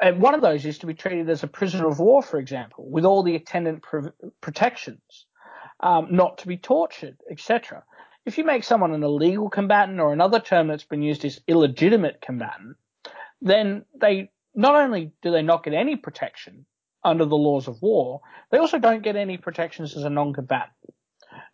And 0.00 0.22
one 0.22 0.34
of 0.34 0.42
those 0.42 0.64
is 0.64 0.78
to 0.78 0.86
be 0.86 0.94
treated 0.94 1.28
as 1.28 1.42
a 1.42 1.48
prisoner 1.48 1.88
of 1.88 1.98
war, 1.98 2.22
for 2.22 2.38
example, 2.38 2.88
with 2.88 3.04
all 3.04 3.24
the 3.24 3.34
attendant 3.34 3.82
pr- 3.82 4.10
protections, 4.40 5.26
um, 5.80 6.06
not 6.12 6.38
to 6.38 6.46
be 6.46 6.56
tortured, 6.56 7.16
etc. 7.28 7.82
If 8.24 8.38
you 8.38 8.44
make 8.44 8.62
someone 8.62 8.94
an 8.94 9.02
illegal 9.02 9.50
combatant 9.50 9.98
or 9.98 10.12
another 10.12 10.38
term 10.38 10.68
that's 10.68 10.84
been 10.84 11.02
used 11.02 11.24
is 11.24 11.40
illegitimate 11.48 12.20
combatant, 12.22 12.76
then 13.42 13.86
they 14.00 14.30
not 14.54 14.76
only 14.76 15.10
do 15.20 15.32
they 15.32 15.42
not 15.42 15.64
get 15.64 15.74
any 15.74 15.96
protection 15.96 16.64
under 17.02 17.24
the 17.24 17.36
laws 17.36 17.66
of 17.66 17.82
war, 17.82 18.20
they 18.52 18.58
also 18.58 18.78
don't 18.78 19.02
get 19.02 19.16
any 19.16 19.36
protections 19.36 19.96
as 19.96 20.04
a 20.04 20.10
non-combatant. 20.10 20.70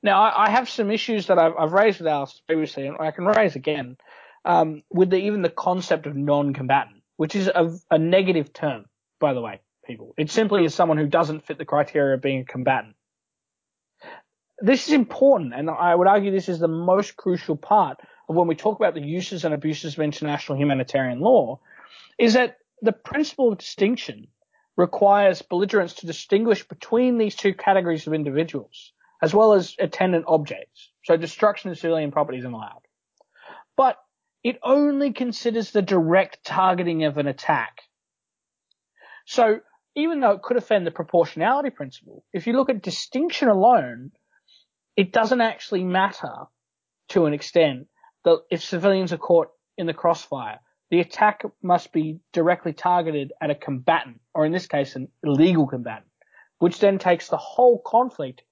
Now, 0.03 0.23
I, 0.23 0.47
I 0.47 0.51
have 0.51 0.69
some 0.69 0.91
issues 0.91 1.27
that 1.27 1.39
I've, 1.39 1.55
I've, 1.59 1.73
raised 1.73 1.99
with 1.99 2.09
Alice 2.09 2.41
previously, 2.47 2.87
and 2.87 2.97
I 2.99 3.11
can 3.11 3.25
raise 3.25 3.57
again, 3.57 3.97
um, 4.45 4.83
with 4.91 5.11
the, 5.11 5.17
even 5.17 5.43
the 5.43 5.49
concept 5.49 6.07
of 6.07 6.17
non-combatant, 6.17 7.03
which 7.17 7.35
is 7.35 7.49
a, 7.49 7.73
a 7.91 7.99
negative 7.99 8.53
term, 8.53 8.87
by 9.21 9.35
the 9.35 9.41
way, 9.41 9.61
people. 9.87 10.15
It 10.17 10.31
simply 10.31 10.65
is 10.65 10.75
someone 10.75 10.99
who 10.99 11.07
doesn't 11.07 11.47
fit 11.47 11.59
the 11.59 11.65
criteria 11.65 12.15
of 12.15 12.23
being 12.23 12.41
a 12.41 12.45
combatant. 12.45 12.97
This 14.59 14.87
is 14.87 14.95
important, 14.95 15.53
and 15.55 15.69
I 15.69 15.95
would 15.95 16.07
argue 16.07 16.31
this 16.31 16.49
is 16.49 16.61
the 16.61 16.69
most 16.69 17.17
crucial 17.17 17.57
part 17.57 17.99
of 18.29 18.37
when 18.37 18.47
we 18.47 18.55
talk 18.55 18.79
about 18.79 18.95
the 18.95 19.03
uses 19.03 19.45
and 19.45 19.53
abuses 19.53 19.95
of 19.95 20.01
international 20.01 20.59
humanitarian 20.59 21.21
law, 21.21 21.61
is 22.19 22.35
that 22.35 22.59
the 22.81 22.93
principle 22.93 23.53
of 23.53 23.59
distinction 23.59 24.29
requires 24.77 25.43
belligerents 25.43 25.95
to 25.95 26.07
distinguish 26.07 26.67
between 26.67 27.19
these 27.19 27.37
two 27.37 27.55
categories 27.55 28.07
of 28.07 28.15
individuals, 28.15 28.93
as 29.25 29.33
well 29.33 29.55
as 29.55 29.75
attendant 29.79 30.27
objects. 30.29 30.91
So 31.05 31.17
destruction 31.17 31.71
of 31.71 31.79
civilian 31.79 32.13
property 32.13 32.37
is 32.37 32.45
allowed. 32.45 32.83
But 33.75 33.97
it 34.43 34.59
only 34.63 35.15
considers 35.15 35.71
the 35.71 35.81
direct 35.81 36.45
targeting 36.45 37.05
of 37.05 37.17
an 37.17 37.27
attack. 37.27 37.81
So 39.25 39.61
even 39.97 40.21
though 40.21 40.33
it 40.33 40.43
could 40.43 40.59
offend 40.59 40.87
the 40.87 40.91
proportionality 40.91 41.71
principle, 41.71 42.23
if 42.35 42.47
you 42.47 42.53
look 42.53 42.69
at 42.69 42.83
distinction 42.83 43.49
alone, 43.49 44.11
it 44.95 45.11
doesn't 45.11 45.41
actually 45.41 45.85
matter 45.85 46.35
to 47.09 47.25
an 47.25 47.33
extent 47.33 47.87
that 48.27 48.41
if 48.51 48.63
civilians 48.63 49.15
are 49.15 49.17
caught 49.17 49.49
in 49.79 49.87
the 49.87 49.95
crossfire, 49.95 50.59
the 50.91 51.01
attack 51.01 51.45
must 51.63 51.95
be 51.95 52.21
directly 52.35 52.75
targeted 52.75 53.33
at 53.41 53.49
a 53.49 53.55
combatant, 53.55 54.21
or 54.35 54.45
in 54.45 54.53
this 54.53 54.67
case, 54.67 54.97
an 54.97 55.09
illegal 55.23 55.67
combatant, 55.67 56.11
which 56.59 56.79
then 56.79 56.99
takes 56.99 57.29
the 57.29 57.39
whole 57.39 57.81
conflict 57.87 58.43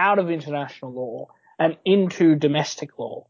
out 0.00 0.18
of 0.18 0.30
international 0.30 0.92
law 0.92 1.28
and 1.58 1.76
into 1.84 2.34
domestic 2.34 2.98
law, 2.98 3.26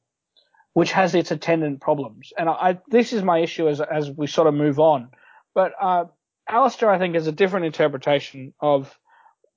which 0.72 0.92
has 0.92 1.14
its 1.16 1.32
attendant 1.32 1.80
problems. 1.80 2.32
And 2.38 2.48
I, 2.48 2.78
this 2.88 3.12
is 3.12 3.22
my 3.22 3.40
issue 3.40 3.68
as, 3.68 3.80
as 3.80 4.08
we 4.08 4.28
sort 4.28 4.46
of 4.46 4.54
move 4.54 4.78
on. 4.78 5.10
But, 5.52 5.72
uh, 5.80 6.04
Alistair, 6.48 6.90
I 6.90 6.98
think, 6.98 7.16
has 7.16 7.26
a 7.26 7.32
different 7.32 7.66
interpretation 7.66 8.54
of 8.60 8.96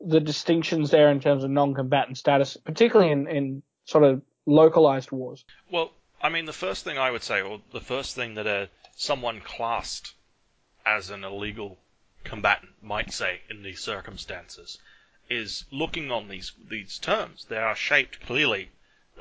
the 0.01 0.19
distinctions 0.19 0.89
there 0.89 1.11
in 1.11 1.19
terms 1.19 1.43
of 1.43 1.51
non-combatant 1.51 2.17
status, 2.17 2.57
particularly 2.57 3.11
in, 3.11 3.27
in 3.27 3.63
sort 3.85 4.03
of 4.03 4.21
localized 4.47 5.11
wars. 5.11 5.45
Well, 5.71 5.91
I 6.19 6.29
mean, 6.29 6.45
the 6.45 6.53
first 6.53 6.83
thing 6.83 6.97
I 6.97 7.11
would 7.11 7.23
say, 7.23 7.41
or 7.41 7.61
the 7.71 7.79
first 7.79 8.15
thing 8.15 8.35
that 8.35 8.47
a 8.47 8.69
someone 8.95 9.41
classed 9.41 10.13
as 10.85 11.09
an 11.09 11.23
illegal 11.23 11.77
combatant 12.23 12.71
might 12.81 13.11
say 13.11 13.41
in 13.49 13.63
these 13.63 13.79
circumstances 13.79 14.77
is 15.35 15.65
looking 15.71 16.11
on 16.11 16.27
these 16.27 16.51
these 16.69 16.99
terms. 16.99 17.45
They 17.45 17.57
are 17.57 17.75
shaped 17.75 18.21
clearly 18.21 18.69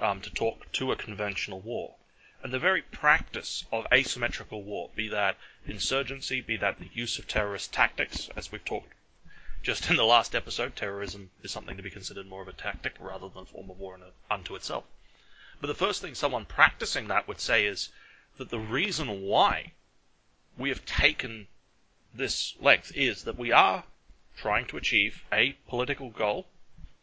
um, 0.00 0.20
to 0.20 0.30
talk 0.30 0.70
to 0.72 0.92
a 0.92 0.96
conventional 0.96 1.60
war. 1.60 1.96
And 2.42 2.52
the 2.52 2.58
very 2.58 2.82
practice 2.82 3.64
of 3.70 3.86
asymmetrical 3.92 4.62
war, 4.62 4.90
be 4.94 5.08
that 5.08 5.36
insurgency, 5.64 6.40
be 6.40 6.56
that 6.56 6.78
the 6.78 6.90
use 6.92 7.18
of 7.18 7.28
terrorist 7.28 7.72
tactics, 7.72 8.28
as 8.36 8.50
we've 8.50 8.64
talked 8.64 8.92
just 9.62 9.88
in 9.90 9.96
the 9.96 10.04
last 10.04 10.34
episode, 10.34 10.74
terrorism 10.74 11.30
is 11.42 11.52
something 11.52 11.76
to 11.76 11.84
be 11.84 11.90
considered 11.90 12.26
more 12.26 12.42
of 12.42 12.48
a 12.48 12.52
tactic 12.52 12.96
rather 12.98 13.28
than 13.28 13.44
a 13.44 13.46
form 13.46 13.70
of 13.70 13.78
war 13.78 13.96
unto 14.28 14.56
itself. 14.56 14.84
But 15.60 15.68
the 15.68 15.74
first 15.74 16.02
thing 16.02 16.16
someone 16.16 16.44
practicing 16.44 17.06
that 17.08 17.28
would 17.28 17.40
say 17.40 17.66
is 17.66 17.90
that 18.38 18.50
the 18.50 18.58
reason 18.58 19.22
why 19.22 19.72
we 20.58 20.70
have 20.70 20.84
taken 20.84 21.46
this 22.12 22.56
length 22.60 22.90
is 22.96 23.22
that 23.22 23.38
we 23.38 23.52
are 23.52 23.84
trying 24.36 24.66
to 24.66 24.76
achieve 24.76 25.24
a 25.32 25.52
political 25.68 26.10
goal, 26.10 26.46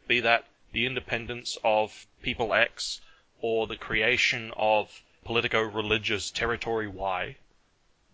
be 0.08 0.20
that 0.20 0.46
the 0.72 0.86
independence 0.86 1.58
of 1.64 2.06
people 2.22 2.52
X 2.54 3.00
or 3.40 3.66
the 3.66 3.76
creation 3.76 4.52
of 4.56 5.02
politico-religious 5.24 6.30
territory 6.30 6.86
Y. 6.88 7.36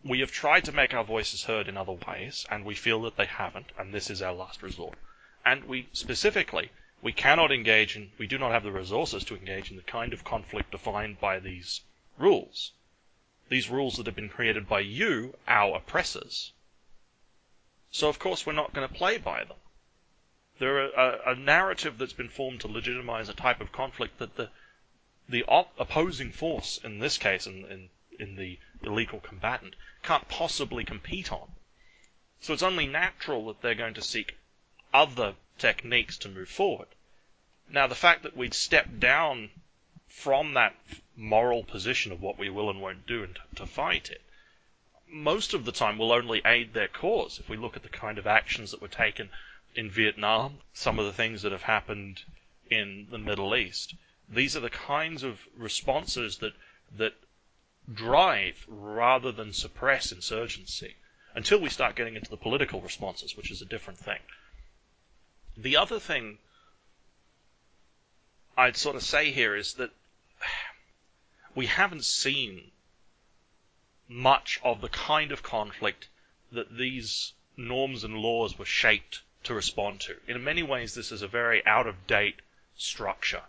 We 0.05 0.21
have 0.21 0.31
tried 0.31 0.65
to 0.65 0.73
make 0.73 0.95
our 0.95 1.05
voices 1.05 1.45
heard 1.45 1.69
in 1.69 1.77
other 1.77 1.93
ways, 1.93 2.47
and 2.51 2.65
we 2.65 2.75
feel 2.75 3.03
that 3.03 3.17
they 3.17 3.27
haven't, 3.27 3.73
and 3.79 3.93
this 3.93 4.11
is 4.11 4.23
our 4.23 4.33
last 4.33 4.63
resort. 4.63 4.99
And 5.45 5.65
we 5.65 5.89
specifically, 5.93 6.71
we 7.03 7.13
cannot 7.13 7.53
engage 7.53 7.97
in, 7.97 8.13
we 8.19 8.27
do 8.27 8.39
not 8.39 8.53
have 8.53 8.63
the 8.63 8.73
resources 8.73 9.25
to 9.25 9.37
engage 9.37 9.71
in 9.71 9.77
the 9.77 9.83
kind 9.83 10.13
of 10.13 10.25
conflict 10.25 10.71
defined 10.73 11.21
by 11.21 11.39
these 11.39 11.81
rules. 12.19 12.73
These 13.49 13.71
rules 13.71 13.97
that 13.97 14.07
have 14.07 14.17
been 14.17 14.29
created 14.29 14.69
by 14.69 14.81
you, 14.81 15.37
our 15.47 15.77
oppressors. 15.77 16.53
So 17.90 18.09
of 18.09 18.18
course 18.18 18.44
we're 18.44 18.53
not 18.53 18.72
going 18.72 18.87
to 18.88 18.94
play 18.94 19.18
by 19.18 19.44
them. 19.44 19.57
They're 20.59 20.87
a, 20.87 21.33
a 21.33 21.35
narrative 21.35 21.99
that's 21.99 22.12
been 22.12 22.29
formed 22.29 22.61
to 22.62 22.68
legitimize 22.68 23.29
a 23.29 23.35
type 23.35 23.61
of 23.61 23.72
conflict 23.72 24.18
that 24.18 24.37
the 24.37 24.51
the 25.29 25.44
op- 25.44 25.75
opposing 25.79 26.31
force, 26.31 26.79
in 26.79 27.01
this 27.01 27.18
case, 27.18 27.46
in, 27.46 27.64
in, 27.66 27.90
in 28.18 28.37
the 28.37 28.59
illegal 28.83 29.20
combatant, 29.20 29.75
can't 30.03 30.29
possibly 30.29 30.85
compete 30.85 31.33
on. 31.33 31.51
So 32.40 32.53
it's 32.53 32.62
only 32.62 32.87
natural 32.87 33.46
that 33.46 33.61
they're 33.61 33.75
going 33.75 33.94
to 33.94 34.03
seek 34.03 34.37
other 34.94 35.35
techniques 35.59 36.16
to 36.18 36.29
move 36.29 36.49
forward. 36.49 36.88
Now, 37.68 37.87
the 37.88 37.96
fact 37.96 38.22
that 38.22 38.37
we'd 38.37 38.55
step 38.55 39.01
down 39.01 39.51
from 40.07 40.55
that 40.55 40.77
moral 41.16 41.64
position 41.64 42.12
of 42.12 42.22
what 42.22 42.38
we 42.38 42.49
will 42.49 42.70
and 42.70 42.81
won't 42.81 43.07
do 43.07 43.25
and 43.25 43.38
to 43.57 43.66
fight 43.66 44.11
it, 44.11 44.22
most 45.09 45.55
of 45.55 45.64
the 45.64 45.73
time 45.73 45.99
will 45.99 46.12
only 46.12 46.42
aid 46.45 46.73
their 46.73 46.88
cause. 46.88 47.38
If 47.38 47.49
we 47.49 47.57
look 47.57 47.77
at 47.77 47.83
the 47.83 47.88
kind 47.88 48.19
of 48.19 48.27
actions 48.27 48.71
that 48.71 48.83
were 48.83 48.88
taken 48.88 49.31
in 49.75 49.90
Vietnam, 49.90 50.61
some 50.73 50.99
of 50.99 51.07
the 51.07 51.12
things 51.12 51.42
that 51.42 51.53
have 51.53 51.62
happened 51.62 52.23
in 52.71 53.07
the 53.11 53.19
Middle 53.19 53.55
East, 53.55 53.95
these 54.29 54.57
are 54.57 54.61
the 54.61 54.71
kinds 54.71 55.23
of 55.23 55.40
responses 55.57 56.38
that 56.38 56.55
that 56.97 57.14
drive 57.92 58.64
rather 58.66 59.31
than 59.31 59.53
suppress 59.53 60.11
insurgency 60.11 60.97
until 61.35 61.61
we 61.61 61.69
start 61.69 61.95
getting 61.95 62.16
into 62.16 62.31
the 62.31 62.37
political 62.37 62.81
responses, 62.81 63.37
which 63.37 63.51
is 63.51 63.62
a 63.62 63.66
different 63.66 63.99
thing. 63.99 64.19
The 65.57 65.77
other 65.77 66.01
thing 66.01 66.38
I'd 68.57 68.77
sort 68.77 68.97
of 68.97 69.03
say 69.03 69.31
here 69.31 69.55
is 69.55 69.75
that 69.75 69.90
we 71.55 71.66
haven't 71.66 72.05
seen 72.05 72.71
much 74.09 74.61
of 74.62 74.81
the 74.81 74.88
kind 74.88 75.33
of 75.33 75.42
conflict 75.42 76.09
that 76.53 76.77
these 76.77 77.33
norms 77.57 78.05
and 78.05 78.16
laws 78.16 78.59
were 78.59 78.64
shaped 78.64 79.23
to 79.42 79.55
respond 79.55 80.01
to. 80.01 80.16
In 80.29 80.45
many 80.45 80.62
ways, 80.62 80.95
this 80.95 81.12
is 81.12 81.23
a 81.23 81.29
very 81.29 81.64
out 81.66 81.87
of 81.87 82.07
date 82.07 82.40
structure 82.77 83.42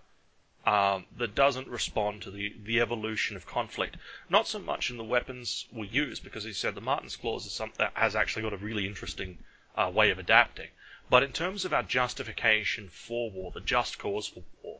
um, 0.65 1.05
that 1.17 1.35
doesn't 1.35 1.67
respond 1.67 2.21
to 2.21 2.31
the, 2.31 2.53
the 2.63 2.81
evolution 2.81 3.35
of 3.35 3.45
conflict. 3.45 3.97
Not 4.29 4.47
so 4.47 4.59
much 4.59 4.89
in 4.89 4.97
the 4.97 5.03
weapons 5.03 5.65
we 5.71 5.87
use, 5.87 6.19
because 6.19 6.43
as 6.43 6.47
you 6.47 6.53
said, 6.53 6.75
the 6.75 6.81
Martens 6.81 7.15
Clause 7.15 7.45
is 7.45 7.53
something 7.53 7.77
that 7.77 7.93
has 7.93 8.15
actually 8.15 8.43
got 8.43 8.53
a 8.53 8.57
really 8.57 8.85
interesting 8.85 9.37
uh, 9.75 9.91
way 9.93 10.09
of 10.09 10.19
adapting. 10.19 10.69
But 11.09 11.23
in 11.23 11.31
terms 11.31 11.63
of 11.63 11.73
our 11.73 11.83
justification 11.83 12.89
for 12.89 13.31
war, 13.31 13.51
the 13.51 13.61
just 13.61 13.97
cause 13.97 14.27
for 14.27 14.43
war, 14.61 14.79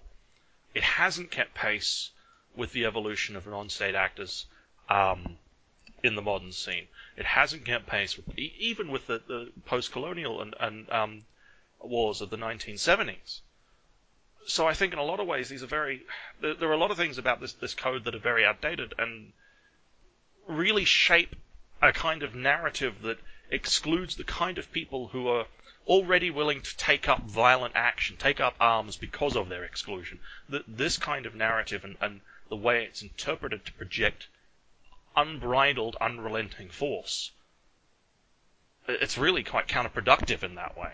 it 0.74 0.84
hasn't 0.84 1.32
kept 1.32 1.54
pace 1.54 2.10
with 2.56 2.74
the 2.74 2.86
evolution 2.86 3.36
of 3.36 3.48
non-state 3.48 3.96
actors 3.96 4.46
um, 4.90 5.38
in 6.04 6.16
the 6.16 6.22
modern 6.22 6.52
scene. 6.52 6.88
It 7.16 7.26
hasn't 7.26 7.66
kept 7.66 7.88
pace 7.88 8.16
with, 8.16 8.38
even 8.38 8.92
with 8.92 9.08
the, 9.08 9.22
the 9.28 9.52
post-colonial 9.66 10.42
and, 10.42 10.56
and 10.60 10.90
um, 10.92 11.26
wars 11.80 12.22
of 12.22 12.30
the 12.30 12.38
1970s. 12.38 13.42
So 14.46 14.68
I 14.68 14.74
think 14.74 14.94
in 14.94 15.00
a 15.00 15.04
lot 15.04 15.20
of 15.20 15.28
ways 15.28 15.50
these 15.50 15.64
are 15.64 15.68
very. 15.68 16.04
There, 16.40 16.54
there, 16.54 16.70
are 16.70 16.74
a 16.74 16.78
lot 16.78 16.92
of 16.92 16.98
things 16.98 17.18
about 17.18 17.42
this 17.42 17.54
this 17.54 17.74
code 17.74 18.06
that 18.06 18.16
are 18.16 18.20
very 18.20 18.46
outdated 18.46 18.94
and 18.98 19.34
really 20.48 20.86
shape 20.86 21.36
a 21.82 21.92
kind 21.92 22.24
of 22.24 22.34
narrative 22.34 23.02
that 23.02 23.20
excludes 23.52 24.16
the 24.16 24.24
kind 24.24 24.58
of 24.58 24.72
people 24.72 25.10
who 25.10 25.28
are 25.28 25.48
already 25.86 26.30
willing 26.30 26.62
to 26.62 26.78
take 26.78 27.10
up 27.10 27.24
violent 27.24 27.76
action, 27.76 28.16
take 28.18 28.40
up 28.40 28.56
arms 28.60 28.96
because 28.96 29.36
of 29.36 29.50
their 29.50 29.66
exclusion. 29.66 30.20
That 30.48 30.64
this 30.66 30.98
kind 30.98 31.26
of 31.26 31.36
narrative 31.36 31.84
and, 31.84 31.98
and 32.00 32.22
the 32.50 32.56
way 32.56 32.86
it's 32.86 33.02
interpreted 33.02 33.66
to 33.66 33.74
project 33.74 34.28
unbridled, 35.18 35.98
unrelenting 36.00 36.70
force. 36.70 37.32
It's 38.88 39.18
really 39.18 39.44
quite 39.44 39.68
counterproductive 39.68 40.44
in 40.44 40.56
that 40.56 40.78
way. 40.78 40.94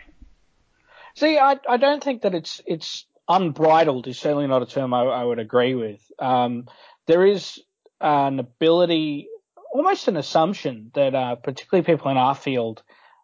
See, 1.16 1.38
I, 1.38 1.60
I 1.70 1.78
don't 1.78 2.04
think 2.04 2.24
that 2.24 2.34
it's 2.34 2.60
it's 2.66 3.06
unbridled 3.30 4.08
is 4.08 4.18
certainly 4.18 4.48
not 4.48 4.64
a 4.64 4.66
term 4.66 4.94
I, 4.94 5.04
I 5.04 5.24
would 5.24 5.40
agree 5.40 5.76
with. 5.76 6.02
Um, 6.18 6.66
there 7.06 7.26
is 7.26 7.62
an 8.02 8.40
ability, 8.40 9.28
almost 9.72 10.08
an 10.08 10.18
assumption 10.18 10.92
that 10.96 11.14
uh, 11.14 11.36
particularly 11.36 11.86
people 11.86 12.10
in 12.10 12.18
our 12.18 12.34
field 12.34 12.82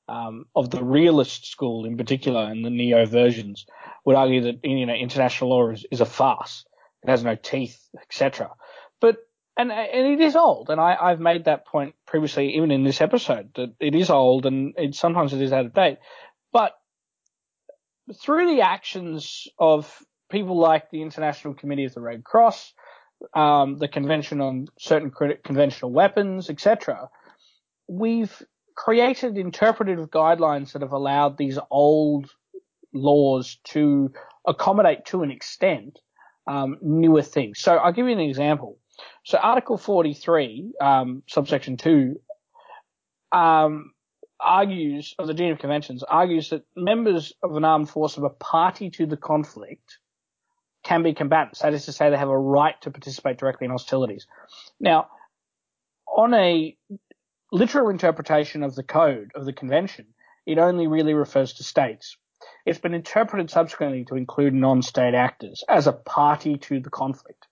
um, 0.08 0.46
of 0.56 0.70
the 0.70 0.84
realist 0.84 1.50
school 1.50 1.86
in 1.86 1.98
particular 1.98 2.44
and 2.44 2.64
the 2.64 2.70
neo 2.70 3.06
versions 3.06 3.66
would 4.06 4.16
argue 4.16 4.42
that 4.42 4.60
you 4.64 4.86
know 4.86 4.94
international 4.94 5.50
law 5.50 5.70
is, 5.70 5.86
is 5.92 6.02
a 6.02 6.06
farce. 6.06 6.66
It 7.04 7.10
has 7.10 7.24
no 7.24 7.36
teeth, 7.36 7.80
etc. 8.02 8.52
But 9.00 9.18
and 9.60 9.74
and 9.74 10.08
it 10.08 10.22
is 10.22 10.38
old, 10.38 10.70
and 10.70 10.80
I, 10.80 10.96
I've 11.00 11.20
made 11.20 11.46
that 11.46 11.68
point 11.68 11.94
previously, 12.08 12.56
even 12.56 12.72
in 12.72 12.84
this 12.84 13.02
episode, 13.02 13.50
that 13.56 13.74
it 13.82 13.94
is 13.94 14.10
old 14.10 14.46
and 14.46 14.74
it, 14.78 14.96
sometimes 14.96 15.34
it 15.34 15.42
is 15.42 15.52
out 15.52 15.66
of 15.66 15.74
date. 15.74 15.98
But 16.54 16.72
through 18.22 18.48
the 18.56 18.62
actions 18.62 19.50
of 19.60 19.94
people 20.32 20.58
like 20.58 20.90
the 20.90 21.02
International 21.02 21.54
Committee 21.54 21.84
of 21.84 21.94
the 21.94 22.00
Red 22.00 22.24
Cross, 22.24 22.74
um, 23.36 23.78
the 23.78 23.90
Convention 23.90 24.40
on 24.40 24.68
Certain 24.80 25.12
Conventional 25.44 25.92
Weapons, 25.92 26.50
etc., 26.50 27.10
we've 27.90 28.42
created 28.78 29.38
interpretive 29.38 30.10
guidelines 30.10 30.72
that 30.72 30.84
have 30.84 30.94
allowed 30.94 31.38
these 31.38 31.60
old 31.70 32.32
laws 32.94 33.58
to 33.66 34.14
accommodate 34.48 35.06
to 35.08 35.22
an 35.22 35.32
extent 35.32 36.00
um, 36.48 36.78
newer 36.82 37.22
things. 37.22 37.60
So 37.60 37.76
I'll 37.76 37.92
give 37.92 38.08
you 38.08 38.14
an 38.14 38.22
example. 38.22 38.79
So 39.24 39.38
Article 39.38 39.78
43, 39.78 40.74
um, 40.82 41.24
subsection 41.28 41.78
2, 41.78 42.20
um, 43.32 43.92
argues, 44.40 45.16
of 45.20 45.28
the 45.28 45.34
Geneva 45.34 45.60
Conventions, 45.60 46.04
argues 46.04 46.50
that 46.50 46.64
members 46.76 47.34
of 47.44 47.56
an 47.56 47.66
armed 47.66 47.90
force 47.90 48.18
of 48.18 48.24
a 48.24 48.30
party 48.30 48.90
to 48.92 49.06
the 49.06 49.18
conflict 49.18 50.00
can 50.84 51.04
be 51.04 51.14
combatants. 51.14 51.60
That 51.60 51.74
is 51.74 51.86
to 51.86 51.92
say, 51.92 52.10
they 52.10 52.18
have 52.18 52.30
a 52.30 52.38
right 52.38 52.80
to 52.82 52.92
participate 52.92 53.38
directly 53.38 53.66
in 53.66 53.72
hostilities. 53.72 54.28
Now, 54.80 55.10
on 56.08 56.34
a 56.34 56.78
literal 57.52 57.90
interpretation 57.90 58.64
of 58.64 58.76
the 58.76 58.84
code 58.84 59.32
of 59.36 59.46
the 59.46 59.54
convention, 59.54 60.08
it 60.46 60.58
only 60.58 60.88
really 60.88 61.14
refers 61.14 61.54
to 61.54 61.64
states. 61.64 62.18
It's 62.66 62.80
been 62.80 62.94
interpreted 62.94 63.50
subsequently 63.50 64.06
to 64.06 64.16
include 64.16 64.54
non-state 64.54 65.14
actors 65.14 65.64
as 65.68 65.88
a 65.88 65.94
party 65.94 66.58
to 66.58 66.80
the 66.80 66.90
conflict. 66.90 67.48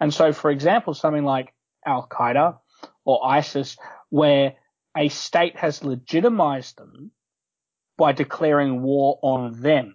And 0.00 0.12
so, 0.12 0.32
for 0.32 0.50
example, 0.50 0.94
something 0.94 1.24
like 1.24 1.54
Al 1.86 2.06
Qaeda 2.08 2.58
or 3.04 3.26
ISIS, 3.26 3.76
where 4.10 4.54
a 4.96 5.08
state 5.08 5.56
has 5.56 5.84
legitimized 5.84 6.76
them 6.76 7.10
by 7.96 8.12
declaring 8.12 8.82
war 8.82 9.18
on 9.22 9.60
them. 9.60 9.94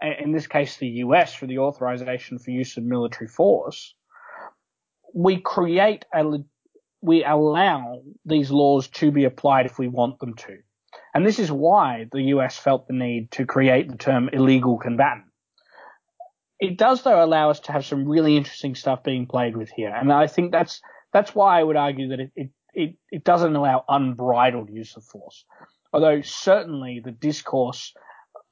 In 0.00 0.32
this 0.32 0.46
case, 0.46 0.76
the 0.76 0.88
US 0.88 1.34
for 1.34 1.46
the 1.46 1.58
authorization 1.58 2.38
for 2.38 2.50
use 2.50 2.76
of 2.76 2.84
military 2.84 3.28
force. 3.28 3.94
We 5.14 5.40
create 5.40 6.04
a, 6.12 6.24
we 7.00 7.24
allow 7.24 8.02
these 8.24 8.50
laws 8.50 8.88
to 8.88 9.10
be 9.12 9.24
applied 9.24 9.66
if 9.66 9.78
we 9.78 9.88
want 9.88 10.18
them 10.18 10.34
to. 10.34 10.58
And 11.14 11.24
this 11.24 11.38
is 11.38 11.50
why 11.50 12.06
the 12.12 12.22
US 12.34 12.56
felt 12.58 12.88
the 12.88 12.94
need 12.94 13.30
to 13.32 13.46
create 13.46 13.88
the 13.88 13.96
term 13.96 14.28
illegal 14.32 14.78
combatant. 14.78 15.26
It 16.64 16.78
does 16.78 17.02
though 17.02 17.24
allow 17.24 17.50
us 17.50 17.60
to 17.60 17.72
have 17.72 17.84
some 17.84 18.08
really 18.08 18.36
interesting 18.36 18.74
stuff 18.74 19.02
being 19.02 19.26
played 19.26 19.56
with 19.56 19.70
here. 19.70 19.94
And 19.94 20.12
I 20.12 20.26
think 20.26 20.52
that's, 20.52 20.80
that's 21.12 21.34
why 21.34 21.60
I 21.60 21.62
would 21.62 21.76
argue 21.76 22.08
that 22.08 22.20
it, 22.20 22.32
it 22.34 22.50
it, 22.74 22.96
it 23.10 23.24
doesn't 23.24 23.54
allow 23.54 23.84
unbridled 23.88 24.70
use 24.70 24.96
of 24.96 25.04
force. 25.04 25.44
Although 25.92 26.22
certainly 26.22 27.00
the 27.04 27.12
discourse 27.12 27.94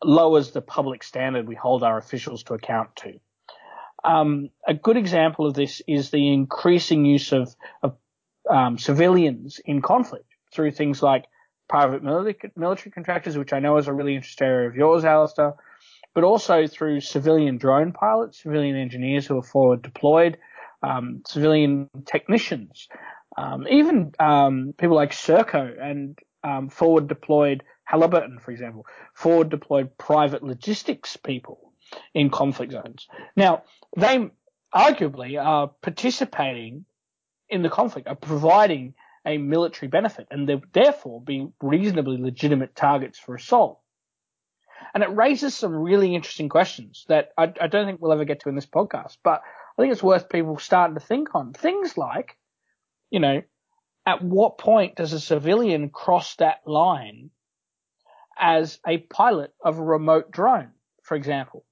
lowers 0.03 0.53
the 0.53 0.63
public 0.63 1.03
standard 1.03 1.47
we 1.47 1.55
hold 1.55 1.83
our 1.83 1.99
officials 1.99 2.45
to 2.45 2.55
account 2.55 2.95
to. 2.97 3.21
Um, 4.05 4.51
a 4.67 4.75
good 4.75 4.97
example 4.97 5.47
of 5.47 5.55
this 5.55 5.83
is 5.87 6.11
the 6.11 6.33
increasing 6.33 7.05
use 7.05 7.33
of, 7.33 7.55
of 7.83 7.97
um, 8.49 8.79
civilians 8.79 9.61
in 9.65 9.81
conflict 9.81 10.27
through 10.53 10.73
things 10.73 11.03
like 11.03 11.27
private 11.69 12.03
military, 12.03 12.53
military 12.57 12.91
contractors, 12.91 13.39
which 13.39 13.53
I 13.53 13.61
know 13.61 13.77
is 13.77 13.87
a 13.87 13.93
really 13.93 14.17
interesting 14.17 14.49
area 14.49 14.69
of 14.69 14.75
yours, 14.75 15.05
Alistair, 15.05 15.55
but 16.15 16.25
also 16.25 16.67
through 16.67 17.01
civilian 17.01 17.59
drone 17.59 17.93
pilots, 17.93 18.43
civilian 18.43 18.77
engineers 18.77 19.27
who 19.27 19.39
are 19.39 19.43
forward 19.43 19.83
deployed, 19.83 20.39
um, 20.83 21.23
civilian 21.27 21.89
technicians, 22.05 22.89
um, 23.37 23.67
even 23.69 24.13
um, 24.19 24.75
people 24.77 24.97
like 24.97 25.13
Serco 25.13 25.73
and 25.81 26.19
um, 26.45 26.69
forward 26.69 27.09
deployed 27.09 27.63
Halliburton, 27.85 28.39
for 28.39 28.51
example, 28.51 28.87
forward 29.15 29.49
deployed 29.49 29.97
private 29.99 30.43
logistics 30.43 31.17
people 31.17 31.73
in 32.15 32.31
conflict 32.31 32.73
zones. 32.73 33.07
Now, 33.37 33.63
they 33.97 34.31
arguably 34.75 35.43
are 35.43 35.69
participating 35.83 36.85
in 37.49 37.63
the 37.63 37.69
conflict, 37.69 38.09
are 38.09 38.17
providing 38.17 38.95
a 39.27 39.39
military 39.39 39.89
benefit, 39.89 40.27
and 40.31 40.49
they're 40.49 40.61
therefore 40.73 41.21
being 41.21 41.53
reasonably 41.61 42.17
legitimate 42.17 42.75
targets 42.75 43.19
for 43.19 43.35
assault. 43.35 43.82
And 44.95 45.03
it 45.03 45.15
raises 45.15 45.55
some 45.55 45.75
really 45.75 46.15
interesting 46.15 46.49
questions 46.49 47.05
that 47.09 47.31
I, 47.37 47.53
I 47.61 47.67
don't 47.67 47.87
think 47.87 48.01
we'll 48.01 48.13
ever 48.13 48.25
get 48.25 48.41
to 48.41 48.49
in 48.49 48.55
this 48.55 48.67
podcast, 48.67 49.17
but 49.23 49.43
I 49.79 49.83
think 49.83 49.93
it's 49.93 50.03
worth 50.03 50.29
people 50.29 50.59
starting 50.59 50.95
to 50.95 51.05
think 51.05 51.35
on. 51.35 51.53
Things 51.53 51.97
like 51.97 52.37
you 53.13 53.21
know, 53.21 53.43
at 54.07 54.25
what 54.25 54.59
point 54.59 54.97
does 54.97 55.13
a 55.13 55.21
civilian 55.21 55.91
cross 55.91 56.35
that 56.37 56.67
line 56.67 57.31
as 58.37 58.81
a 58.89 58.99
pilot 58.99 59.53
of 59.63 59.79
a 59.79 59.85
remote 59.85 60.33
drone, 60.33 60.71
for 61.03 61.15
example? 61.15 61.65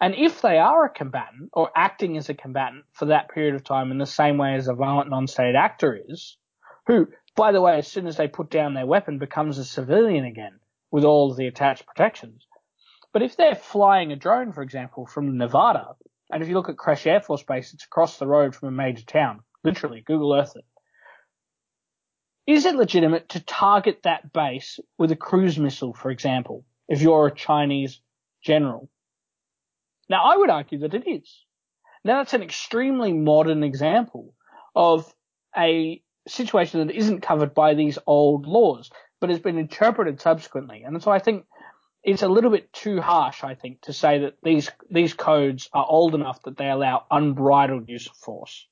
And 0.00 0.14
if 0.14 0.40
they 0.40 0.58
are 0.58 0.84
a 0.84 0.90
combatant 0.90 1.50
or 1.52 1.70
acting 1.76 2.16
as 2.16 2.28
a 2.28 2.34
combatant 2.34 2.84
for 2.92 3.06
that 3.06 3.28
period 3.30 3.56
of 3.56 3.64
time 3.64 3.90
in 3.90 3.98
the 3.98 4.06
same 4.06 4.38
way 4.38 4.54
as 4.54 4.68
a 4.68 4.74
violent 4.74 5.10
non-state 5.10 5.56
actor 5.56 5.98
is, 6.08 6.38
who, 6.86 7.08
by 7.34 7.50
the 7.50 7.60
way, 7.60 7.76
as 7.78 7.88
soon 7.88 8.06
as 8.06 8.16
they 8.16 8.28
put 8.28 8.48
down 8.48 8.74
their 8.74 8.86
weapon 8.86 9.18
becomes 9.18 9.58
a 9.58 9.64
civilian 9.64 10.24
again 10.24 10.57
with 10.90 11.04
all 11.04 11.34
the 11.34 11.46
attached 11.46 11.86
protections. 11.86 12.46
But 13.12 13.22
if 13.22 13.36
they're 13.36 13.54
flying 13.54 14.12
a 14.12 14.16
drone, 14.16 14.52
for 14.52 14.62
example, 14.62 15.06
from 15.06 15.38
Nevada, 15.38 15.96
and 16.30 16.42
if 16.42 16.48
you 16.48 16.54
look 16.54 16.68
at 16.68 16.76
Creech 16.76 17.06
Air 17.06 17.20
Force 17.20 17.42
Base, 17.42 17.72
it's 17.72 17.84
across 17.84 18.18
the 18.18 18.26
road 18.26 18.54
from 18.54 18.68
a 18.68 18.72
major 18.72 19.04
town. 19.04 19.40
Literally, 19.64 20.02
Google 20.06 20.34
Earth 20.34 20.54
it. 20.56 20.64
Is 22.46 22.64
it 22.64 22.76
legitimate 22.76 23.30
to 23.30 23.40
target 23.40 24.00
that 24.04 24.32
base 24.32 24.78
with 24.98 25.10
a 25.10 25.16
cruise 25.16 25.58
missile, 25.58 25.92
for 25.92 26.10
example, 26.10 26.64
if 26.88 27.02
you're 27.02 27.26
a 27.26 27.34
Chinese 27.34 28.00
general? 28.42 28.88
Now, 30.08 30.24
I 30.24 30.36
would 30.36 30.50
argue 30.50 30.78
that 30.80 30.94
it 30.94 31.06
is. 31.06 31.44
Now, 32.04 32.18
that's 32.18 32.34
an 32.34 32.42
extremely 32.42 33.12
modern 33.12 33.62
example 33.62 34.34
of 34.74 35.12
a 35.56 36.02
situation 36.26 36.86
that 36.86 36.94
isn't 36.94 37.20
covered 37.20 37.54
by 37.54 37.74
these 37.74 37.98
old 38.06 38.46
laws, 38.46 38.90
but 39.20 39.30
it's 39.30 39.42
been 39.42 39.58
interpreted 39.58 40.20
subsequently. 40.20 40.82
And 40.82 41.02
so 41.02 41.10
I 41.10 41.18
think 41.18 41.44
it's 42.02 42.22
a 42.22 42.28
little 42.28 42.50
bit 42.50 42.72
too 42.72 43.00
harsh, 43.00 43.44
I 43.44 43.54
think, 43.54 43.82
to 43.82 43.92
say 43.92 44.20
that 44.20 44.34
these, 44.42 44.70
these 44.90 45.14
codes 45.14 45.68
are 45.72 45.86
old 45.86 46.14
enough 46.14 46.42
that 46.44 46.56
they 46.56 46.70
allow 46.70 47.04
unbridled 47.10 47.88
use 47.88 48.06
of 48.06 48.16
force. 48.16 48.66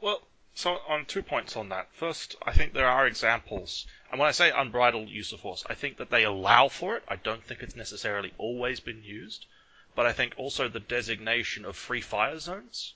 Well, 0.00 0.20
so 0.54 0.78
on 0.88 1.06
two 1.06 1.22
points 1.22 1.56
on 1.56 1.70
that. 1.70 1.88
First, 1.92 2.36
I 2.42 2.52
think 2.52 2.72
there 2.72 2.88
are 2.88 3.06
examples, 3.06 3.86
and 4.10 4.20
when 4.20 4.28
I 4.28 4.32
say 4.32 4.50
unbridled 4.50 5.08
use 5.08 5.32
of 5.32 5.40
force, 5.40 5.64
I 5.68 5.74
think 5.74 5.96
that 5.96 6.10
they 6.10 6.24
allow 6.24 6.68
for 6.68 6.96
it. 6.96 7.04
I 7.08 7.16
don't 7.16 7.44
think 7.44 7.62
it's 7.62 7.76
necessarily 7.76 8.32
always 8.38 8.80
been 8.80 9.02
used, 9.02 9.46
but 9.94 10.06
I 10.06 10.12
think 10.12 10.34
also 10.36 10.68
the 10.68 10.80
designation 10.80 11.64
of 11.64 11.76
free 11.76 12.00
fire 12.00 12.38
zones 12.38 12.94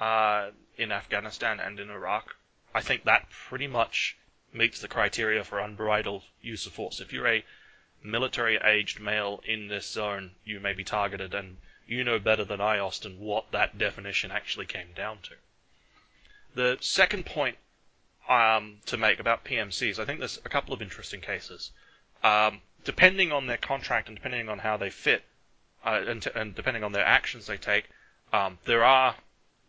uh, 0.00 0.50
in 0.76 0.92
Afghanistan 0.92 1.60
and 1.60 1.78
in 1.78 1.90
Iraq, 1.90 2.34
I 2.74 2.80
think 2.80 3.04
that 3.04 3.28
pretty 3.48 3.66
much 3.66 4.16
meets 4.52 4.80
the 4.80 4.88
criteria 4.88 5.44
for 5.44 5.58
unbridled 5.58 6.22
use 6.40 6.66
of 6.66 6.72
force. 6.72 7.00
If 7.00 7.12
you're 7.12 7.26
a 7.26 7.44
military-aged 8.02 9.00
male 9.00 9.42
in 9.46 9.68
this 9.68 9.90
zone, 9.90 10.32
you 10.44 10.60
may 10.60 10.72
be 10.72 10.84
targeted, 10.84 11.34
and 11.34 11.56
you 11.86 12.04
know 12.04 12.18
better 12.18 12.44
than 12.44 12.60
I, 12.60 12.78
Austin, 12.78 13.18
what 13.18 13.50
that 13.52 13.78
definition 13.78 14.30
actually 14.30 14.66
came 14.66 14.92
down 14.94 15.18
to. 15.22 15.34
The 16.54 16.78
second 16.80 17.24
point 17.24 17.56
um, 18.28 18.80
to 18.86 18.96
make 18.96 19.18
about 19.18 19.44
PMCs, 19.44 19.98
I 19.98 20.04
think 20.04 20.18
there's 20.18 20.40
a 20.44 20.48
couple 20.48 20.74
of 20.74 20.82
interesting 20.82 21.20
cases. 21.20 21.70
Um, 22.22 22.60
depending 22.84 23.32
on 23.32 23.46
their 23.46 23.56
contract 23.56 24.08
and 24.08 24.16
depending 24.16 24.48
on 24.48 24.58
how 24.58 24.76
they 24.76 24.90
fit, 24.90 25.24
uh, 25.84 26.04
and, 26.06 26.22
t- 26.22 26.30
and, 26.34 26.54
depending 26.54 26.84
on 26.84 26.92
their 26.92 27.04
actions 27.04 27.46
they 27.46 27.56
take, 27.56 27.88
um, 28.32 28.58
there 28.66 28.84
are 28.84 29.16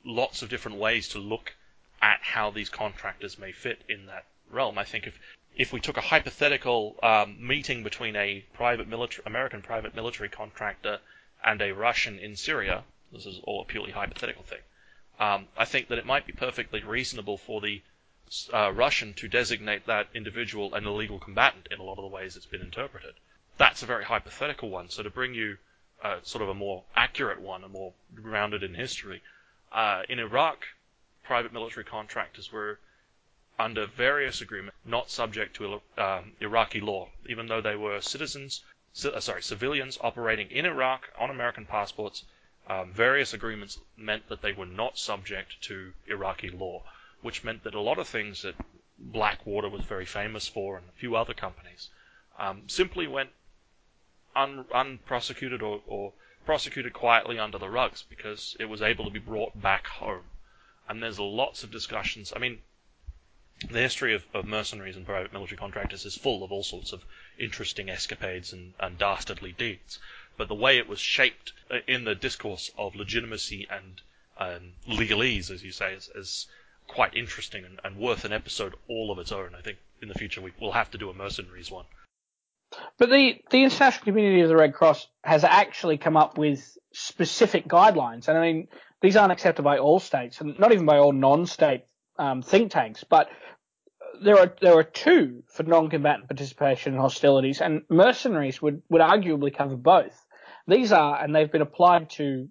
lots 0.04 0.42
of 0.42 0.50
different 0.50 0.78
ways 0.78 1.08
to 1.10 1.20
look 1.20 1.56
at 2.02 2.20
how 2.22 2.52
these 2.52 2.70
contractors 2.70 3.40
may 3.40 3.52
fit 3.52 3.82
in 3.88 4.06
that 4.08 4.26
realm. 4.50 4.78
I 4.78 4.84
think 4.84 5.08
if 5.08 5.20
if 5.56 5.72
we 5.72 5.80
took 5.80 5.98
a 5.98 6.02
hypothetical 6.02 6.96
um, 7.04 7.38
meeting 7.40 7.84
between 7.84 8.16
a 8.16 8.44
private 8.54 8.88
military 8.88 9.24
American 9.26 9.62
private 9.62 9.96
military 9.96 10.30
contractor 10.30 11.00
and 11.44 11.62
a 11.62 11.74
Russian 11.74 12.20
in 12.20 12.36
Syria, 12.36 12.84
this 13.12 13.26
is 13.26 13.40
all 13.44 13.62
a 13.62 13.66
purely 13.66 13.92
hypothetical 13.92 14.44
thing 14.44 14.60
um, 15.20 15.48
I 15.58 15.66
think 15.66 15.88
that 15.90 15.98
it 15.98 16.06
might 16.06 16.26
be 16.26 16.34
perfectly 16.34 16.84
reasonable 16.84 17.38
for 17.38 17.62
the 17.62 17.82
uh, 18.52 18.72
Russian 18.72 19.14
to 19.16 19.28
designate 19.28 19.86
that 19.86 20.08
individual 20.14 20.74
an 20.74 20.86
illegal 20.86 21.20
combatant 21.20 21.68
in 21.72 21.80
a 21.80 21.84
lot 21.84 21.98
of 21.98 22.04
the 22.04 22.16
ways 22.16 22.36
it's 22.36 22.46
been 22.46 22.62
interpreted. 22.62 23.14
That's 23.58 23.84
a 23.84 23.86
very 23.86 24.06
hypothetical 24.06 24.70
one. 24.70 24.90
So 24.90 25.04
to 25.04 25.10
bring 25.10 25.34
you 25.36 25.58
uh, 26.04 26.18
sort 26.24 26.42
of 26.42 26.50
a 26.50 26.54
more 26.54 26.84
accurate 26.96 27.40
one, 27.40 27.64
a 27.64 27.70
more 27.70 27.94
grounded 28.16 28.64
in 28.64 28.74
history, 28.74 29.22
uh, 29.72 30.04
in 30.10 30.20
Iraq, 30.20 30.66
private 31.24 31.54
military 31.54 31.86
contractors 31.86 32.52
were 32.52 32.80
under 33.60 33.86
various 33.86 34.42
agreements 34.42 34.78
not 34.86 35.10
subject 35.10 35.56
to 35.58 35.82
um, 35.98 36.34
Iraqi 36.40 36.80
law, 36.80 37.10
even 37.28 37.48
though 37.48 37.62
they 37.62 37.76
were 37.76 38.02
citizens, 38.02 38.64
uh, 39.06 39.20
sorry, 39.20 39.44
civilians 39.44 39.98
operating 40.02 40.50
in 40.52 40.66
Iraq 40.66 41.10
on 41.18 41.30
American 41.30 41.66
passports 41.66 42.24
um, 42.68 42.94
various 42.94 43.34
agreements 43.34 43.80
meant 43.98 44.30
that 44.30 44.42
they 44.42 44.54
were 44.54 44.66
not 44.66 44.98
subject 44.98 45.62
to 45.64 45.94
Iraqi 46.08 46.50
law, 46.50 46.84
which 47.22 47.44
meant 47.44 47.64
that 47.64 47.76
a 47.76 47.82
lot 47.82 48.00
of 48.00 48.08
things 48.08 48.44
that 48.44 48.56
Blackwater 48.98 49.68
was 49.68 49.84
very 49.84 50.06
famous 50.06 50.48
for 50.48 50.78
and 50.78 50.88
a 50.88 50.94
few 50.94 51.16
other 51.16 51.34
companies 51.34 51.90
um, 52.40 52.70
simply 52.70 53.06
went 53.06 53.32
un- 54.36 54.66
unprosecuted 54.74 55.62
or, 55.62 55.82
or, 55.86 56.14
prosecuted 56.46 56.92
quietly 56.94 57.40
under 57.40 57.58
the 57.58 57.70
rugs 57.70 58.04
because 58.04 58.56
it 58.60 58.66
was 58.66 58.82
able 58.82 59.06
to 59.06 59.12
be 59.12 59.20
brought 59.20 59.62
back 59.62 59.88
home. 59.88 60.26
And 60.90 61.02
there's 61.02 61.20
lots 61.20 61.64
of 61.64 61.72
discussions. 61.72 62.34
I 62.36 62.40
mean, 62.40 62.62
the 63.70 63.80
history 63.80 64.14
of, 64.14 64.24
of 64.34 64.46
mercenaries 64.46 64.96
and 64.96 65.06
private 65.06 65.34
military 65.34 65.58
contractors 65.58 66.06
is 66.06 66.16
full 66.16 66.44
of 66.44 66.52
all 66.52 66.64
sorts 66.64 66.92
of 66.92 67.04
interesting 67.40 67.90
escapades 67.90 68.54
and, 68.54 68.74
and 68.80 68.98
dastardly 68.98 69.54
deeds. 69.58 70.00
But 70.38 70.48
the 70.48 70.56
way 70.56 70.78
it 70.78 70.90
was 70.90 71.00
shaped 71.00 71.54
uh, 71.70 71.78
in 71.88 72.06
the 72.06 72.16
discourse 72.16 72.72
of 72.78 72.96
legitimacy 72.96 73.68
and 73.70 74.02
um, 74.38 74.74
legalese, 74.88 75.52
as 75.52 75.64
you 75.64 75.72
say, 75.72 75.94
is, 75.94 76.10
is 76.16 76.48
quite 76.88 77.16
interesting 77.16 77.66
and, 77.66 77.80
and, 77.84 77.98
worth 77.98 78.26
an 78.26 78.34
episode 78.34 78.74
all 78.88 79.12
of 79.12 79.20
its 79.20 79.32
own. 79.32 79.56
I 79.58 79.62
think 79.62 79.78
in 80.02 80.08
the 80.08 80.16
future 80.16 80.42
we, 80.42 80.52
will 80.60 80.72
have 80.72 80.92
to 80.92 80.98
do 80.98 81.10
a 81.10 81.14
mercenaries 81.14 81.72
one. 81.72 81.86
But 82.98 83.10
the, 83.10 83.40
the 83.52 83.64
international 83.64 84.04
committee 84.04 84.42
of 84.42 84.50
the 84.50 84.56
Red 84.56 84.74
Cross 84.74 85.08
has 85.24 85.44
actually 85.44 85.98
come 85.98 86.18
up 86.18 86.38
with 86.38 86.78
specific 86.92 87.68
guidelines. 87.68 88.28
And 88.28 88.38
I 88.38 88.42
mean, 88.42 88.68
these 89.02 89.16
aren't 89.16 89.32
accepted 89.32 89.62
by 89.62 89.78
all 89.78 90.00
states 90.00 90.42
and 90.42 90.58
not 90.60 90.72
even 90.72 90.86
by 90.86 90.98
all 90.98 91.12
non-state 91.12 91.86
um, 92.18 92.42
think 92.42 92.72
tanks, 92.72 93.04
but 93.04 93.30
there 94.22 94.38
are 94.38 94.54
there 94.62 94.78
are 94.78 94.84
two 94.84 95.44
for 95.48 95.64
non-combatant 95.64 96.28
participation 96.28 96.94
in 96.94 97.00
hostilities, 97.00 97.62
and 97.62 97.82
mercenaries 97.90 98.62
would, 98.62 98.82
would 98.90 99.02
arguably 99.02 99.56
cover 99.56 99.76
both. 99.76 100.26
These 100.68 100.92
are, 100.92 101.22
and 101.22 101.36
they've 101.36 101.52
been 101.52 101.62
applied 101.62 102.10
to 102.12 102.50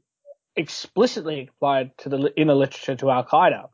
explicitly 0.54 1.48
applied 1.54 1.96
to 1.98 2.08
the 2.08 2.32
in 2.36 2.48
the 2.48 2.54
literature 2.54 2.96
to 2.96 3.10
Al 3.10 3.24
Qaeda, 3.24 3.68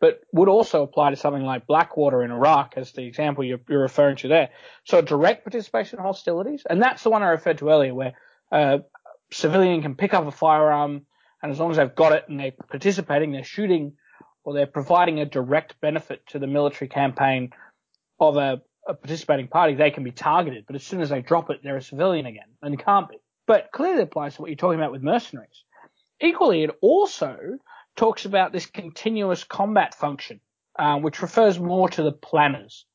but 0.00 0.20
would 0.32 0.48
also 0.48 0.82
apply 0.82 1.10
to 1.10 1.16
something 1.16 1.42
like 1.42 1.66
Blackwater 1.66 2.22
in 2.22 2.30
Iraq, 2.30 2.74
as 2.76 2.92
the 2.92 3.04
example 3.04 3.44
you're, 3.44 3.60
you're 3.68 3.82
referring 3.82 4.16
to 4.16 4.28
there. 4.28 4.50
So 4.84 5.02
direct 5.02 5.44
participation 5.44 5.98
in 5.98 6.04
hostilities, 6.04 6.64
and 6.68 6.80
that's 6.80 7.02
the 7.02 7.10
one 7.10 7.22
I 7.22 7.28
referred 7.28 7.58
to 7.58 7.68
earlier, 7.68 7.94
where 7.94 8.14
a 8.50 8.80
civilian 9.32 9.82
can 9.82 9.94
pick 9.94 10.14
up 10.14 10.26
a 10.26 10.30
firearm, 10.30 11.06
and 11.42 11.52
as 11.52 11.58
long 11.58 11.70
as 11.70 11.76
they've 11.76 11.94
got 11.94 12.12
it 12.12 12.24
and 12.28 12.40
they're 12.40 12.52
participating, 12.52 13.32
they're 13.32 13.44
shooting 13.44 13.94
or 14.44 14.54
they're 14.54 14.66
providing 14.66 15.20
a 15.20 15.26
direct 15.26 15.80
benefit 15.80 16.26
to 16.28 16.38
the 16.38 16.46
military 16.46 16.88
campaign 16.88 17.52
of 18.18 18.36
a, 18.36 18.62
a, 18.86 18.94
participating 18.94 19.48
party, 19.48 19.74
they 19.74 19.90
can 19.90 20.04
be 20.04 20.10
targeted. 20.10 20.64
But 20.66 20.76
as 20.76 20.84
soon 20.84 21.00
as 21.00 21.10
they 21.10 21.22
drop 21.22 21.50
it, 21.50 21.60
they're 21.62 21.76
a 21.76 21.82
civilian 21.82 22.26
again, 22.26 22.48
and 22.60 22.78
can't 22.78 23.08
be. 23.08 23.16
But 23.46 23.70
clearly 23.72 24.02
applies 24.02 24.36
to 24.36 24.42
what 24.42 24.50
you're 24.50 24.56
talking 24.56 24.78
about 24.78 24.92
with 24.92 25.02
mercenaries. 25.02 25.64
Equally, 26.20 26.62
it 26.62 26.70
also 26.80 27.58
talks 27.96 28.24
about 28.24 28.52
this 28.52 28.66
continuous 28.66 29.44
combat 29.44 29.94
function, 29.94 30.40
um, 30.78 31.02
which 31.02 31.22
refers 31.22 31.58
more 31.58 31.88
to 31.90 32.02
the 32.02 32.12
planners. 32.12 32.86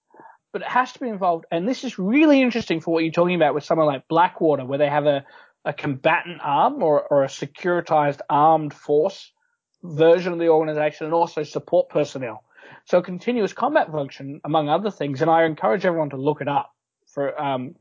But 0.54 0.62
it 0.62 0.70
has 0.70 0.94
to 0.94 1.00
be 1.00 1.10
involved, 1.10 1.46
and 1.52 1.68
this 1.68 1.84
is 1.84 2.00
really 2.00 2.42
interesting 2.42 2.80
for 2.80 2.94
what 2.94 3.04
you're 3.04 3.12
talking 3.12 3.36
about 3.36 3.54
with 3.54 3.66
someone 3.66 3.88
like 3.88 4.08
Blackwater, 4.08 4.66
where 4.66 4.80
they 4.80 4.90
have 4.90 5.06
a, 5.06 5.26
a 5.66 5.74
combatant 5.74 6.40
arm 6.42 6.82
or, 6.82 7.02
or 7.02 7.24
a 7.24 7.28
securitized 7.28 8.22
armed 8.30 8.74
force 8.74 9.32
version 9.84 10.34
of 10.34 10.40
the 10.40 10.50
organization 10.50 11.06
and 11.06 11.14
also 11.14 11.44
support 11.44 11.90
personnel. 11.90 12.44
So 12.86 13.02
continuous 13.02 13.54
combat 13.54 13.92
function, 13.92 14.42
among 14.44 14.70
other 14.70 14.92
things, 14.92 15.22
and 15.22 15.30
I 15.30 15.44
encourage 15.44 15.86
everyone 15.86 16.12
to 16.12 16.18
look 16.18 16.42
it 16.42 16.48
up 16.48 16.74
for 17.08 17.40
um, 17.40 17.76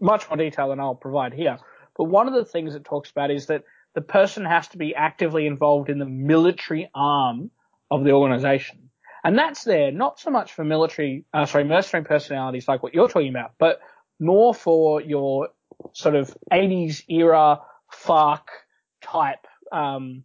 much 0.00 0.28
more 0.28 0.36
detail 0.36 0.68
than 0.68 0.80
I'll 0.80 0.94
provide 0.94 1.32
here. 1.32 1.58
But 1.96 2.04
one 2.04 2.28
of 2.28 2.34
the 2.34 2.44
things 2.44 2.74
it 2.74 2.84
talks 2.84 3.10
about 3.10 3.30
is 3.30 3.46
that 3.46 3.64
the 3.94 4.00
person 4.00 4.44
has 4.44 4.68
to 4.68 4.78
be 4.78 4.94
actively 4.94 5.46
involved 5.46 5.90
in 5.90 5.98
the 5.98 6.06
military 6.06 6.90
arm 6.94 7.50
of 7.90 8.04
the 8.04 8.12
organization. 8.12 8.90
And 9.22 9.36
that's 9.36 9.64
there 9.64 9.90
not 9.90 10.18
so 10.18 10.30
much 10.30 10.52
for 10.52 10.64
military, 10.64 11.24
uh, 11.34 11.44
sorry, 11.44 11.64
mercenary 11.64 12.06
personalities 12.06 12.68
like 12.68 12.82
what 12.82 12.94
you're 12.94 13.08
talking 13.08 13.28
about, 13.28 13.52
but 13.58 13.80
more 14.18 14.54
for 14.54 15.00
your 15.00 15.48
sort 15.92 16.14
of 16.14 16.34
80s 16.52 17.04
era 17.08 17.60
FARC 17.92 18.46
type 19.02 19.46
um, 19.72 20.24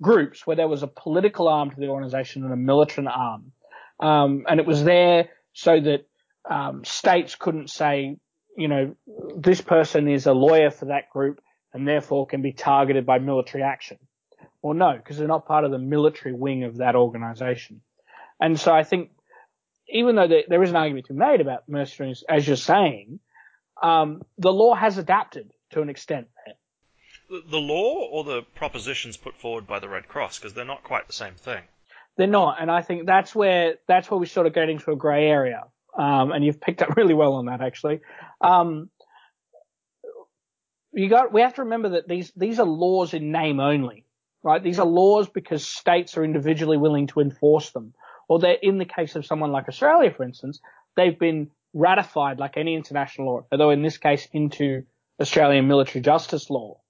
groups 0.00 0.46
where 0.46 0.56
there 0.56 0.68
was 0.68 0.82
a 0.82 0.86
political 0.86 1.48
arm 1.48 1.70
to 1.70 1.80
the 1.80 1.88
organization 1.88 2.44
and 2.44 2.52
a 2.52 2.56
militant 2.56 3.08
arm. 3.08 3.52
Um, 4.00 4.44
and 4.48 4.60
it 4.60 4.66
was 4.66 4.84
there 4.84 5.30
so 5.52 5.80
that 5.80 6.06
um, 6.48 6.84
states 6.84 7.34
couldn't 7.34 7.70
say, 7.70 8.16
you 8.56 8.68
know, 8.68 8.94
this 9.36 9.60
person 9.60 10.08
is 10.08 10.26
a 10.26 10.32
lawyer 10.32 10.70
for 10.70 10.86
that 10.86 11.10
group 11.10 11.40
and 11.72 11.86
therefore 11.86 12.26
can 12.26 12.42
be 12.42 12.52
targeted 12.52 13.04
by 13.04 13.18
military 13.18 13.62
action. 13.62 13.98
Well, 14.62 14.74
no, 14.74 14.96
because 14.96 15.18
they're 15.18 15.28
not 15.28 15.46
part 15.46 15.64
of 15.64 15.70
the 15.70 15.78
military 15.78 16.34
wing 16.34 16.64
of 16.64 16.78
that 16.78 16.96
organization. 16.96 17.80
And 18.40 18.58
so 18.58 18.72
I 18.72 18.84
think 18.84 19.10
even 19.88 20.16
though 20.16 20.28
there, 20.28 20.42
there 20.48 20.62
is 20.62 20.70
an 20.70 20.76
argument 20.76 21.06
to 21.06 21.12
be 21.12 21.18
made 21.18 21.40
about 21.40 21.68
mercenaries, 21.68 22.24
as 22.28 22.46
you're 22.46 22.56
saying, 22.56 23.20
um, 23.82 24.22
the 24.38 24.52
law 24.52 24.74
has 24.74 24.98
adapted 24.98 25.50
to 25.70 25.82
an 25.82 25.88
extent 25.88 26.28
there 26.46 26.54
the 27.28 27.58
law 27.58 28.06
or 28.10 28.24
the 28.24 28.42
propositions 28.54 29.16
put 29.16 29.36
forward 29.36 29.66
by 29.66 29.78
the 29.78 29.88
Red 29.88 30.08
Cross 30.08 30.38
because 30.38 30.54
they're 30.54 30.64
not 30.64 30.82
quite 30.82 31.06
the 31.06 31.12
same 31.12 31.34
thing. 31.34 31.62
They're 32.16 32.26
not, 32.26 32.60
and 32.60 32.70
I 32.70 32.82
think 32.82 33.06
that's 33.06 33.34
where 33.34 33.74
that's 33.86 34.10
where 34.10 34.18
we 34.18 34.26
sort 34.26 34.46
of 34.46 34.54
get 34.54 34.68
into 34.68 34.90
a 34.90 34.96
grey 34.96 35.28
area. 35.28 35.64
Um, 35.96 36.32
and 36.32 36.44
you've 36.44 36.60
picked 36.60 36.82
up 36.82 36.90
really 36.96 37.14
well 37.14 37.34
on 37.34 37.46
that 37.46 37.60
actually. 37.60 38.00
Um, 38.40 38.90
you 40.92 41.08
got 41.08 41.32
we 41.32 41.42
have 41.42 41.54
to 41.54 41.64
remember 41.64 41.90
that 41.90 42.08
these 42.08 42.32
these 42.34 42.58
are 42.58 42.66
laws 42.66 43.14
in 43.14 43.30
name 43.30 43.60
only, 43.60 44.04
right? 44.42 44.62
These 44.62 44.78
are 44.78 44.86
laws 44.86 45.28
because 45.28 45.66
states 45.66 46.16
are 46.16 46.24
individually 46.24 46.78
willing 46.78 47.08
to 47.08 47.20
enforce 47.20 47.70
them, 47.70 47.94
or 48.26 48.38
they're 48.38 48.58
in 48.60 48.78
the 48.78 48.84
case 48.84 49.14
of 49.14 49.26
someone 49.26 49.52
like 49.52 49.68
Australia, 49.68 50.10
for 50.10 50.24
instance, 50.24 50.60
they've 50.96 51.18
been 51.18 51.50
ratified 51.74 52.38
like 52.38 52.56
any 52.56 52.74
international 52.74 53.26
law, 53.26 53.46
although 53.52 53.70
in 53.70 53.82
this 53.82 53.98
case 53.98 54.26
into 54.32 54.84
Australian 55.20 55.68
military 55.68 56.00
justice 56.00 56.48
law 56.48 56.80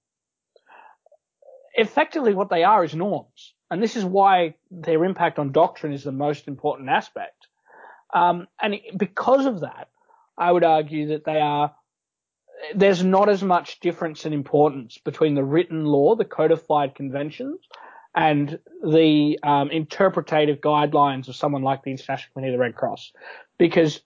effectively 1.79 2.33
what 2.33 2.49
they 2.49 2.63
are 2.63 2.83
is 2.83 2.93
norms. 2.93 3.53
And 3.71 3.81
this 3.81 3.95
is 3.95 4.03
why 4.03 4.55
their 4.71 5.05
impact 5.05 5.39
on 5.39 5.51
doctrine 5.51 5.93
is 5.93 6.03
the 6.03 6.11
most 6.11 6.47
important 6.47 6.89
aspect. 6.89 7.47
Um, 8.13 8.47
and 8.61 8.75
because 8.97 9.45
of 9.45 9.61
that, 9.61 9.89
I 10.37 10.51
would 10.51 10.63
argue 10.63 11.09
that 11.09 11.25
they 11.25 11.39
are, 11.39 11.75
there's 12.75 13.03
not 13.03 13.29
as 13.29 13.43
much 13.43 13.79
difference 13.79 14.25
in 14.25 14.33
importance 14.33 14.97
between 14.97 15.35
the 15.35 15.43
written 15.43 15.85
law, 15.85 16.15
the 16.15 16.25
codified 16.25 16.95
conventions, 16.95 17.59
and 18.15 18.59
the 18.83 19.39
um, 19.43 19.69
interpretative 19.69 20.59
guidelines 20.59 21.27
of 21.27 21.35
someone 21.35 21.61
like 21.61 21.83
the 21.83 21.91
International 21.91 22.33
Committee 22.33 22.53
of 22.53 22.57
the 22.57 22.63
Red 22.63 22.75
Cross. 22.75 23.13
Because 23.57 24.01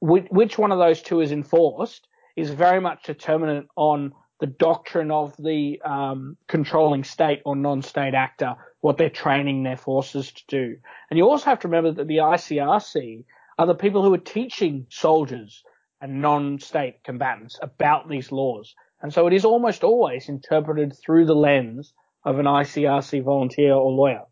which 0.00 0.58
one 0.58 0.72
of 0.72 0.78
those 0.78 1.00
two 1.00 1.20
is 1.20 1.32
enforced 1.32 2.06
is 2.34 2.50
very 2.50 2.80
much 2.80 3.04
determinant 3.04 3.68
on 3.76 4.12
the 4.40 4.46
doctrine 4.46 5.10
of 5.10 5.34
the 5.38 5.80
um, 5.82 6.36
controlling 6.46 7.04
state 7.04 7.40
or 7.44 7.56
non-state 7.56 8.14
actor, 8.14 8.56
what 8.80 8.98
they're 8.98 9.08
training 9.10 9.62
their 9.62 9.76
forces 9.76 10.30
to 10.32 10.42
do. 10.48 10.76
And 11.10 11.18
you 11.18 11.28
also 11.28 11.46
have 11.46 11.60
to 11.60 11.68
remember 11.68 11.92
that 11.92 12.06
the 12.06 12.18
ICRC 12.18 13.24
are 13.58 13.66
the 13.66 13.74
people 13.74 14.02
who 14.02 14.12
are 14.12 14.18
teaching 14.18 14.86
soldiers 14.90 15.64
and 16.00 16.20
non-state 16.20 17.02
combatants 17.02 17.58
about 17.62 18.08
these 18.08 18.30
laws. 18.30 18.74
And 19.00 19.12
so 19.12 19.26
it 19.26 19.32
is 19.32 19.44
almost 19.44 19.84
always 19.84 20.28
interpreted 20.28 20.94
through 20.96 21.26
the 21.26 21.34
lens 21.34 21.92
of 22.24 22.38
an 22.38 22.46
ICRC 22.46 23.22
volunteer 23.22 23.72
or 23.72 23.92
lawyer. 23.92 24.24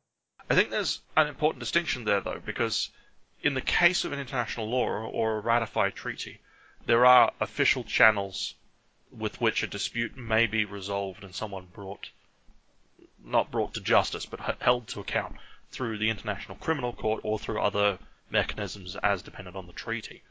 I 0.51 0.55
think 0.55 0.71
there's 0.71 1.01
an 1.17 1.29
important 1.29 1.61
distinction 1.61 2.05
there, 2.05 2.21
though, 2.21 2.41
because 2.45 2.91
in 3.43 3.55
the 3.55 3.63
case 3.63 4.05
of 4.05 4.13
an 4.13 4.19
international 4.19 4.69
law 4.69 4.87
or 4.87 5.39
a 5.39 5.41
ratified 5.41 5.95
treaty, 5.95 6.41
there 6.87 7.07
are 7.07 7.33
official 7.41 7.85
channels 7.85 8.55
with 9.17 9.41
which 9.41 9.63
a 9.63 9.67
dispute 9.67 10.17
may 10.17 10.47
be 10.47 10.65
resolved 10.65 11.23
and 11.23 11.35
someone 11.35 11.67
brought, 11.67 12.11
not 13.23 13.51
brought 13.51 13.75
to 13.75 13.81
justice, 13.81 14.27
but 14.27 14.41
held 14.61 14.89
to 14.89 15.01
account 15.01 15.37
through 15.71 15.99
the 15.99 16.11
International 16.11 16.57
Criminal 16.59 16.93
Court 16.93 17.21
or 17.25 17.39
through 17.39 17.61
other 17.61 17.99
mechanisms 18.31 18.97
as 18.97 19.23
dependent 19.23 19.57
on 19.57 19.67
the 19.67 19.73
treaty. 19.73 20.23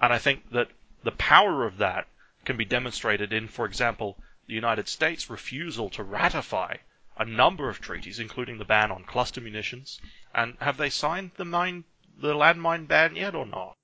And 0.00 0.12
I 0.12 0.18
think 0.18 0.50
that 0.50 0.68
the 1.02 1.12
power 1.12 1.66
of 1.66 1.78
that 1.78 2.08
can 2.44 2.56
be 2.56 2.64
demonstrated 2.64 3.32
in, 3.32 3.48
for 3.48 3.66
example, 3.66 4.18
the 4.46 4.54
United 4.54 4.88
States' 4.88 5.30
refusal 5.30 5.90
to 5.90 6.02
ratify 6.02 6.76
a 7.16 7.24
number 7.24 7.68
of 7.68 7.80
treaties, 7.80 8.18
including 8.18 8.58
the 8.58 8.64
ban 8.64 8.90
on 8.90 9.04
cluster 9.04 9.40
munitions. 9.40 10.00
And 10.34 10.56
have 10.60 10.76
they 10.76 10.90
signed 10.90 11.32
the 11.36 11.44
mine, 11.44 11.84
the 12.18 12.34
landmine 12.34 12.86
ban 12.86 13.14
yet 13.16 13.34
or 13.34 13.46
not? 13.46 13.76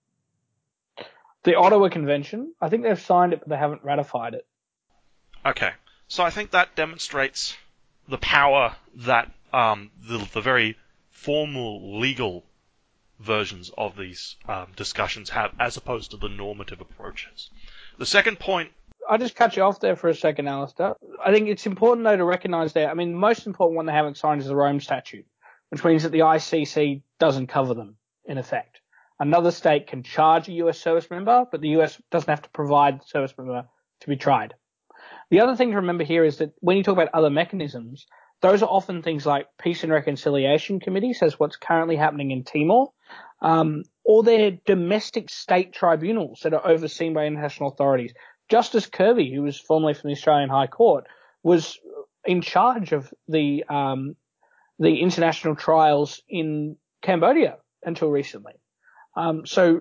The 1.45 1.57
Ottawa 1.57 1.89
Convention, 1.89 2.55
I 2.61 2.68
think 2.68 2.82
they've 2.82 3.01
signed 3.01 3.32
it, 3.32 3.41
but 3.41 3.49
they 3.49 3.57
haven't 3.57 3.84
ratified 3.84 4.34
it. 4.34 4.47
Okay, 5.47 5.70
so 6.09 6.24
I 6.24 6.30
think 6.30 6.51
that 6.51 6.74
demonstrates 6.74 7.57
the 8.09 8.18
power 8.18 8.76
that 8.97 9.30
um, 9.53 9.91
the, 10.07 10.18
the 10.32 10.41
very 10.41 10.76
formal 11.11 12.01
legal 12.01 12.45
versions 13.20 13.70
of 13.76 13.97
these 13.97 14.36
um, 14.49 14.68
discussions 14.76 15.30
have, 15.30 15.53
as 15.59 15.76
opposed 15.76 16.11
to 16.12 16.16
the 16.16 16.28
normative 16.28 16.80
approaches. 16.80 17.51
The 17.99 18.07
second 18.07 18.39
point. 18.39 18.70
I'll 19.09 19.18
just 19.18 19.34
cut 19.34 19.57
you 19.57 19.62
off 19.62 19.80
there 19.80 19.97
for 19.97 20.09
a 20.09 20.14
second, 20.14 20.49
Alistair. 20.49 20.95
I 21.24 21.32
think 21.32 21.49
it's 21.49 21.66
important 21.66 22.05
though 22.05 22.16
to 22.16 22.24
recognise 22.24 22.74
that. 22.74 22.89
I 22.89 22.95
mean, 22.95 23.12
the 23.12 23.18
most 23.18 23.47
important 23.47 23.76
one 23.76 23.86
they 23.86 23.93
haven't 23.93 24.18
signed 24.18 24.41
is 24.41 24.47
the 24.47 24.57
Rome 24.57 24.80
Statute, 24.80 25.26
which 25.70 25.82
means 25.84 26.03
that 26.03 26.12
the 26.12 26.20
ICC 26.20 27.03
doesn't 27.18 27.47
cover 27.47 27.74
them 27.74 27.97
in 28.26 28.39
effect. 28.39 28.80
Another 29.21 29.51
state 29.51 29.87
can 29.89 30.03
charge 30.03 30.49
a 30.49 30.53
US 30.53 30.79
service 30.81 31.11
member, 31.11 31.45
but 31.51 31.61
the 31.61 31.71
US 31.81 32.01
doesn't 32.11 32.31
have 32.31 32.43
to 32.43 32.51
provide 32.51 33.01
the 33.01 33.07
service 33.07 33.35
member 33.37 33.69
to 34.01 34.09
be 34.09 34.16
tried. 34.16 34.55
The 35.31 35.41
other 35.41 35.57
thing 35.57 35.71
to 35.71 35.77
remember 35.77 36.05
here 36.05 36.25
is 36.25 36.39
that 36.39 36.53
when 36.61 36.77
you 36.77 36.83
talk 36.83 36.95
about 36.95 37.11
other 37.12 37.31
mechanisms, 37.31 38.07
those 38.41 38.62
are 38.62 38.69
often 38.69 39.03
things 39.03 39.27
like 39.27 39.47
peace 39.59 39.83
and 39.83 39.93
reconciliation 39.93 40.81
committees, 40.81 41.23
as 41.23 41.39
what's 41.39 41.57
currently 41.57 41.97
happening 41.97 42.31
in 42.31 42.45
Timor, 42.45 42.93
um, 43.43 43.83
or 44.05 44.23
they're 44.23 44.59
domestic 44.64 45.29
state 45.29 45.73
tribunals 45.73 46.41
that 46.43 46.55
are 46.55 46.66
overseen 46.66 47.14
by 47.14 47.27
international 47.27 47.71
authorities. 47.71 48.14
Justice 48.49 48.87
Kirby, 48.87 49.33
who 49.35 49.43
was 49.43 49.59
formerly 49.59 49.95
from 49.95 50.09
the 50.09 50.14
Australian 50.14 50.49
High 50.49 50.69
Court, 50.69 51.05
was 51.43 51.79
in 52.25 52.41
charge 52.41 52.93
of 52.93 53.12
the 53.27 53.64
um, 53.69 54.16
the 54.79 55.01
international 55.01 55.57
trials 55.57 56.23
in 56.29 56.77
Cambodia 57.03 57.59
until 57.83 58.11
recently. 58.11 58.55
Um, 59.19 59.47
so 59.47 59.81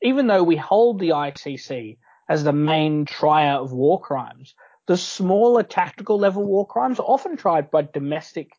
even 0.00 0.28
though 0.28 0.42
we 0.42 0.56
hold 0.56 0.98
the 0.98 1.10
ICC 1.10 1.98
as 2.26 2.42
the 2.42 2.54
main 2.54 3.04
trier 3.04 3.56
of 3.56 3.70
war 3.70 4.00
crimes, 4.00 4.54
the 4.86 4.96
smaller 4.96 5.62
tactical 5.62 6.18
level 6.18 6.42
war 6.42 6.66
crimes 6.66 6.98
are 6.98 7.02
often 7.04 7.36
tried 7.36 7.70
by 7.70 7.82
domestic 7.82 8.50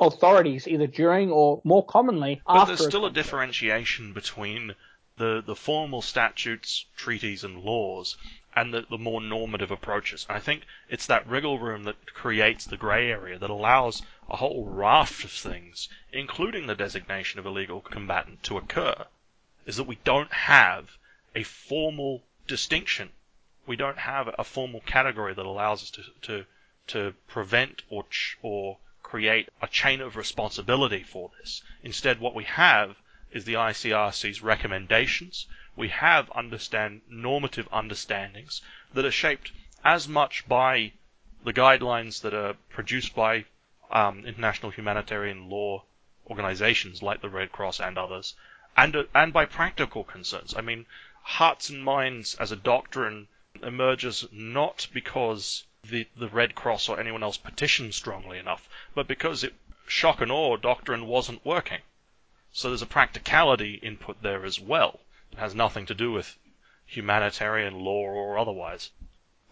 authorities 0.00 0.66
either 0.66 0.88
during 0.88 1.30
or 1.30 1.60
more 1.62 1.86
commonly 1.86 2.42
but 2.44 2.56
after. 2.56 2.74
there's 2.74 2.88
still 2.88 3.06
a 3.06 3.12
differentiation 3.12 4.12
between 4.12 4.74
the 5.18 5.40
the 5.46 5.54
formal 5.54 6.02
statutes, 6.02 6.86
treaties, 6.96 7.44
and 7.44 7.62
laws 7.62 8.16
and 8.56 8.74
the, 8.74 8.84
the 8.90 8.98
more 8.98 9.20
normative 9.20 9.70
approaches. 9.70 10.26
I 10.28 10.40
think 10.40 10.62
it's 10.88 11.06
that 11.06 11.28
wriggle 11.28 11.60
room 11.60 11.84
that 11.84 12.12
creates 12.12 12.64
the 12.64 12.76
grey 12.76 13.08
area 13.08 13.38
that 13.38 13.50
allows 13.50 14.02
a 14.28 14.36
whole 14.36 14.64
raft 14.64 15.22
of 15.22 15.30
things, 15.30 15.88
including 16.12 16.66
the 16.66 16.74
designation 16.74 17.38
of 17.38 17.46
illegal 17.46 17.80
combatant, 17.80 18.42
to 18.44 18.56
occur. 18.56 19.06
Is 19.66 19.76
that 19.76 19.84
we 19.84 19.96
don't 20.04 20.32
have 20.32 20.96
a 21.34 21.42
formal 21.42 22.22
distinction. 22.46 23.10
We 23.66 23.76
don't 23.76 23.98
have 23.98 24.34
a 24.38 24.44
formal 24.44 24.80
category 24.80 25.34
that 25.34 25.46
allows 25.46 25.82
us 25.82 25.90
to 25.90 26.02
to, 26.22 26.46
to 26.88 27.14
prevent 27.26 27.82
or 27.88 28.04
ch- 28.04 28.36
or 28.42 28.78
create 29.02 29.48
a 29.60 29.66
chain 29.66 30.00
of 30.00 30.16
responsibility 30.16 31.02
for 31.02 31.30
this. 31.38 31.62
Instead, 31.82 32.20
what 32.20 32.34
we 32.34 32.44
have 32.44 32.96
is 33.32 33.44
the 33.44 33.54
ICRC's 33.54 34.42
recommendations. 34.42 35.46
We 35.76 35.88
have 35.88 36.30
understand 36.30 37.02
normative 37.08 37.68
understandings 37.72 38.62
that 38.94 39.04
are 39.04 39.10
shaped 39.10 39.52
as 39.84 40.08
much 40.08 40.48
by 40.48 40.92
the 41.44 41.52
guidelines 41.52 42.22
that 42.22 42.34
are 42.34 42.54
produced 42.68 43.14
by 43.14 43.44
um, 43.90 44.24
international 44.26 44.70
humanitarian 44.70 45.48
law 45.48 45.84
organizations 46.28 47.02
like 47.02 47.20
the 47.20 47.28
Red 47.28 47.50
Cross 47.50 47.80
and 47.80 47.98
others, 47.98 48.34
and 48.76 48.94
uh, 48.96 49.04
and 49.14 49.32
by 49.32 49.44
practical 49.44 50.04
concerns. 50.04 50.54
I 50.56 50.60
mean, 50.60 50.86
hearts 51.22 51.70
and 51.70 51.84
minds 51.84 52.34
as 52.36 52.52
a 52.52 52.56
doctrine 52.56 53.28
emerges 53.62 54.26
not 54.32 54.86
because 54.92 55.64
the 55.82 56.06
the 56.16 56.28
Red 56.28 56.54
Cross 56.54 56.88
or 56.88 57.00
anyone 57.00 57.22
else 57.22 57.36
petitioned 57.36 57.94
strongly 57.94 58.38
enough, 58.38 58.68
but 58.94 59.08
because 59.08 59.42
it 59.44 59.54
shock 59.86 60.20
and 60.20 60.30
awe 60.30 60.56
doctrine 60.56 61.06
wasn't 61.06 61.44
working. 61.44 61.80
So 62.52 62.68
there's 62.68 62.82
a 62.82 62.86
practicality 62.86 63.74
input 63.74 64.22
there 64.22 64.44
as 64.44 64.60
well. 64.60 65.00
It 65.32 65.38
has 65.38 65.54
nothing 65.54 65.86
to 65.86 65.94
do 65.94 66.12
with 66.12 66.36
humanitarian 66.86 67.74
law 67.74 68.02
or 68.02 68.38
otherwise. 68.38 68.90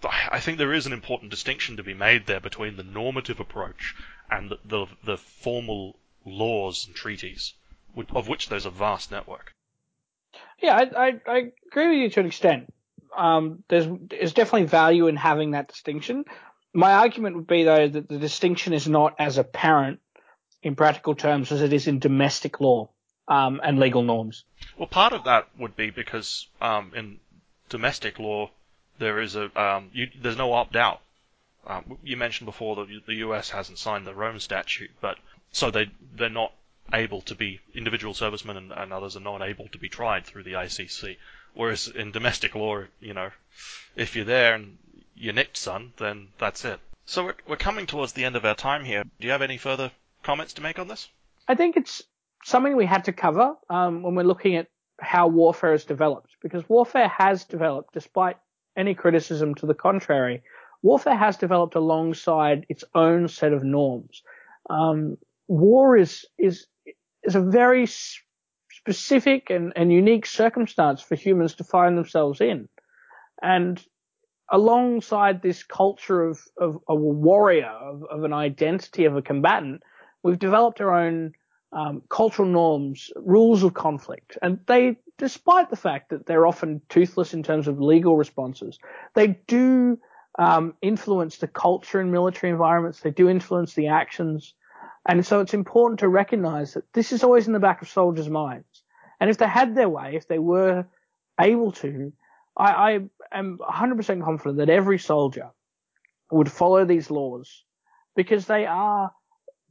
I 0.03 0.39
think 0.39 0.59
there 0.59 0.75
is 0.75 0.87
an 0.87 0.93
important 0.93 1.31
distinction 1.31 1.77
to 1.77 1.83
be 1.83 1.95
made 1.95 2.27
there 2.27 2.41
between 2.41 2.77
the 2.77 2.85
normative 2.85 3.41
approach 3.41 3.95
and 4.31 4.51
the, 4.51 4.59
the, 4.65 4.87
the 5.03 5.17
formal 5.17 5.99
laws 6.25 6.87
and 6.87 6.95
treaties, 6.95 7.55
of 8.15 8.29
which 8.29 8.49
there's 8.49 8.67
a 8.67 8.71
vast 8.71 9.11
network. 9.11 9.55
Yeah, 10.61 10.77
I, 10.77 11.07
I, 11.07 11.21
I 11.27 11.53
agree 11.71 11.89
with 11.89 11.99
you 11.99 12.11
to 12.11 12.21
an 12.21 12.27
extent. 12.27 12.73
Um, 13.17 13.65
there's, 13.69 13.87
there's 14.09 14.33
definitely 14.33 14.67
value 14.67 15.07
in 15.09 15.17
having 15.17 15.53
that 15.53 15.69
distinction. 15.69 16.25
My 16.75 16.95
argument 16.95 17.37
would 17.37 17.47
be 17.47 17.65
though 17.65 17.89
that 17.89 18.09
the 18.09 18.19
distinction 18.19 18.73
is 18.73 18.89
not 18.89 19.15
as 19.19 19.39
apparent 19.39 20.01
in 20.63 20.77
practical 20.77 21.15
terms 21.15 21.51
as 21.53 21.63
it 21.63 21.73
is 21.73 21.87
in 21.87 21.99
domestic 21.99 22.61
law 22.61 22.91
um, 23.27 23.61
and 23.63 23.79
legal 23.79 24.03
norms. 24.03 24.45
Well, 24.77 24.89
part 24.89 25.13
of 25.13 25.25
that 25.25 25.49
would 25.59 25.77
be 25.77 25.91
because 25.91 26.47
um, 26.61 26.93
in 26.95 27.21
domestic 27.69 28.19
law 28.19 28.51
there 28.99 29.21
is 29.21 29.37
a 29.37 29.61
um, 29.61 29.91
you, 29.93 30.09
there's 30.21 30.37
no 30.37 30.53
opt 30.53 30.77
out. 30.77 31.01
Um, 31.67 31.99
you 32.03 32.17
mentioned 32.17 32.47
before 32.47 32.77
that 32.77 32.89
the 33.07 33.15
U.S. 33.17 33.51
hasn't 33.51 33.79
signed 33.79 34.07
the 34.07 34.15
Rome 34.15 34.41
Statute, 34.41 34.91
but 35.01 35.19
so 35.53 35.71
they 35.71 35.91
they're 36.17 36.31
not 36.31 36.53
able 36.93 37.21
to 37.23 37.35
be 37.35 37.61
individual 37.75 38.15
servicemen 38.15 38.57
and, 38.57 38.73
and 38.73 38.93
others 38.93 39.17
are 39.17 39.21
not 39.21 39.43
able 39.43 39.69
to 39.69 39.79
be 39.79 39.89
tried 39.89 40.25
through 40.25 40.45
the 40.45 40.53
ICC. 40.53 41.17
Whereas 41.55 41.89
in 41.89 42.13
domestic 42.13 42.55
law, 42.55 42.83
you 43.01 43.15
know, 43.15 43.31
if 43.97 44.17
you're 44.17 44.25
there 44.25 44.55
and 44.55 44.79
you're 45.17 45.35
nicked, 45.35 45.57
son, 45.57 45.93
then 45.97 46.29
that's 46.39 46.65
it. 46.65 46.79
So 47.07 47.25
we're, 47.25 47.35
we're 47.47 47.57
coming 47.57 47.87
towards 47.87 48.13
the 48.13 48.25
end 48.25 48.37
of 48.37 48.45
our 48.45 48.55
time 48.55 48.85
here. 48.85 49.03
Do 49.03 49.27
you 49.27 49.33
have 49.33 49.43
any 49.43 49.57
further 49.57 49.91
comments 50.23 50.55
to 50.55 50.63
make 50.63 50.79
on 50.79 50.89
this? 50.89 51.09
I 51.49 51.55
think 51.55 51.77
it's 51.77 52.03
something 52.45 52.77
we 52.77 52.87
had 52.87 53.05
to 53.05 53.13
cover 53.13 53.55
um, 53.71 54.03
when 54.03 54.15
we're 54.15 54.23
looking 54.23 54.57
at 54.57 54.69
how 55.01 55.29
warfare 55.29 55.73
has 55.73 55.85
developed, 55.85 56.31
because 56.43 56.69
warfare 56.69 57.09
has 57.09 57.45
developed 57.45 57.95
despite 57.95 58.37
any 58.77 58.95
criticism 58.95 59.55
to 59.57 59.67
the 59.67 59.75
contrary. 59.75 60.43
Warfare 60.83 61.17
has 61.17 61.37
developed 61.37 61.75
alongside 61.75 62.67
its 62.69 62.85
own 62.95 63.29
set 63.29 63.53
of 63.53 63.65
norms. 63.65 64.23
Um, 64.71 65.17
war 65.49 65.97
is 65.97 66.27
is 66.39 66.67
is 67.29 67.37
a 67.37 67.41
very 67.41 67.87
specific 68.71 69.51
and, 69.51 69.73
and 69.77 69.93
unique 69.93 70.25
circumstance 70.25 71.03
for 71.03 71.15
humans 71.15 71.55
to 71.57 71.65
find 71.65 71.97
themselves 71.97 72.41
in, 72.41 72.69
and 73.43 73.85
alongside 74.51 75.43
this 75.43 75.63
culture 75.63 76.25
of, 76.25 76.41
of, 76.57 76.77
of 76.89 76.89
a 76.89 76.95
warrior, 76.95 77.67
of, 77.67 78.03
of, 78.05 78.25
an 78.25 78.33
identity 78.33 79.05
of 79.05 79.15
a 79.15 79.21
combatant, 79.21 79.83
we've 80.23 80.39
developed 80.39 80.81
our 80.81 80.95
own 80.95 81.33
um, 81.73 82.01
cultural 82.09 82.49
norms, 82.49 83.11
rules 83.17 83.63
of 83.63 83.75
conflict, 83.75 84.39
and 84.41 84.59
they, 84.67 84.97
despite 85.19 85.69
the 85.69 85.77
fact 85.77 86.09
that 86.09 86.25
they're 86.25 86.47
often 86.47 86.81
toothless 86.89 87.35
in 87.35 87.43
terms 87.43 87.69
of 87.69 87.79
legal 87.79 88.17
responses, 88.17 88.79
they 89.15 89.39
do 89.47 89.99
um, 90.39 90.73
influence 90.81 91.37
the 91.37 91.49
culture 91.49 92.01
in 92.01 92.11
military 92.11 92.51
environments. 92.51 93.01
They 93.01 93.11
do 93.11 93.29
influence 93.29 93.75
the 93.75 93.89
actions, 93.89 94.55
and 95.07 95.25
so 95.25 95.41
it's 95.41 95.55
important 95.55 96.01
to 96.01 96.09
recognise 96.09 96.75
that 96.75 96.93
this 96.93 97.13
is 97.13 97.25
always 97.25 97.47
in 97.47 97.53
the 97.53 97.61
back 97.61 97.83
of 97.83 97.89
soldiers' 97.89 98.29
minds. 98.29 98.83
And 99.21 99.31
if 99.31 99.39
they 99.39 99.49
had 99.49 99.75
their 99.75 99.89
way, 99.89 100.15
if 100.15 100.29
they 100.29 100.39
were 100.39 100.87
able 101.41 101.73
to, 101.73 102.13
I, 102.57 102.71
I 103.33 103.39
am 103.39 103.59
100% 103.59 104.25
confident 104.25 104.59
that 104.59 104.71
every 104.71 104.99
soldier 104.99 105.51
would 106.31 106.51
follow 106.51 106.85
these 106.85 107.11
laws 107.11 107.65
because 108.15 108.47
they 108.47 108.67
are 108.67 109.13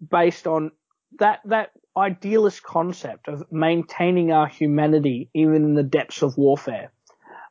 based 0.09 0.47
on 0.47 0.71
that 1.19 1.39
that 1.45 1.71
idealist 1.95 2.63
concept 2.63 3.27
of 3.27 3.51
maintaining 3.51 4.31
our 4.31 4.47
humanity 4.47 5.29
even 5.33 5.55
in 5.55 5.73
the 5.73 5.83
depths 5.83 6.21
of 6.21 6.37
warfare. 6.37 6.91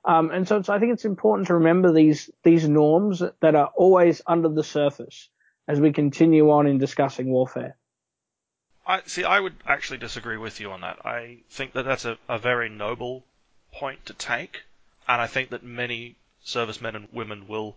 Um, 0.04 0.30
and 0.30 0.46
so, 0.46 0.62
so, 0.62 0.72
I 0.72 0.78
think 0.78 0.92
it's 0.92 1.04
important 1.04 1.48
to 1.48 1.54
remember 1.54 1.92
these 1.92 2.30
these 2.44 2.68
norms 2.68 3.22
that 3.40 3.54
are 3.54 3.70
always 3.76 4.22
under 4.26 4.48
the 4.48 4.62
surface 4.62 5.28
as 5.68 5.80
we 5.80 5.92
continue 5.92 6.50
on 6.50 6.66
in 6.66 6.78
discussing 6.78 7.28
warfare. 7.30 7.76
I 8.86 9.02
see. 9.06 9.24
I 9.24 9.40
would 9.40 9.54
actually 9.66 9.98
disagree 9.98 10.36
with 10.36 10.60
you 10.60 10.70
on 10.70 10.80
that. 10.82 11.04
I 11.04 11.38
think 11.50 11.72
that 11.72 11.84
that's 11.84 12.04
a, 12.04 12.18
a 12.28 12.38
very 12.38 12.68
noble 12.68 13.24
point 13.72 14.06
to 14.06 14.14
take, 14.14 14.62
and 15.08 15.20
I 15.20 15.26
think 15.26 15.50
that 15.50 15.64
many 15.64 16.14
servicemen 16.44 16.94
and 16.94 17.08
women 17.12 17.48
will 17.48 17.76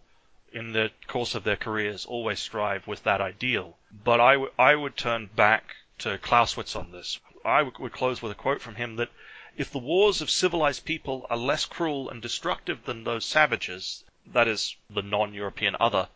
in 0.51 0.73
the 0.73 0.91
course 1.07 1.35
of 1.35 1.43
their 1.43 1.55
careers 1.55 2.05
always 2.05 2.39
strive 2.39 2.87
with 2.87 3.03
that 3.03 3.21
ideal. 3.21 3.77
But 4.03 4.19
I, 4.19 4.33
w- 4.33 4.51
I 4.57 4.75
would 4.75 4.97
turn 4.97 5.29
back 5.35 5.75
to 5.99 6.17
Clausewitz 6.17 6.75
on 6.75 6.91
this. 6.91 7.19
I 7.45 7.59
w- 7.59 7.75
would 7.79 7.91
close 7.91 8.21
with 8.21 8.31
a 8.31 8.35
quote 8.35 8.61
from 8.61 8.75
him 8.75 8.95
that 8.97 9.09
if 9.57 9.71
the 9.71 9.79
wars 9.79 10.21
of 10.21 10.29
civilized 10.29 10.85
people 10.85 11.25
are 11.29 11.37
less 11.37 11.65
cruel 11.65 12.09
and 12.09 12.21
destructive 12.21 12.85
than 12.85 13.03
those 13.03 13.25
savages, 13.25 14.03
that 14.25 14.47
is, 14.47 14.75
the 14.89 15.01
non 15.01 15.33
European 15.33 15.75
other, 15.79 16.07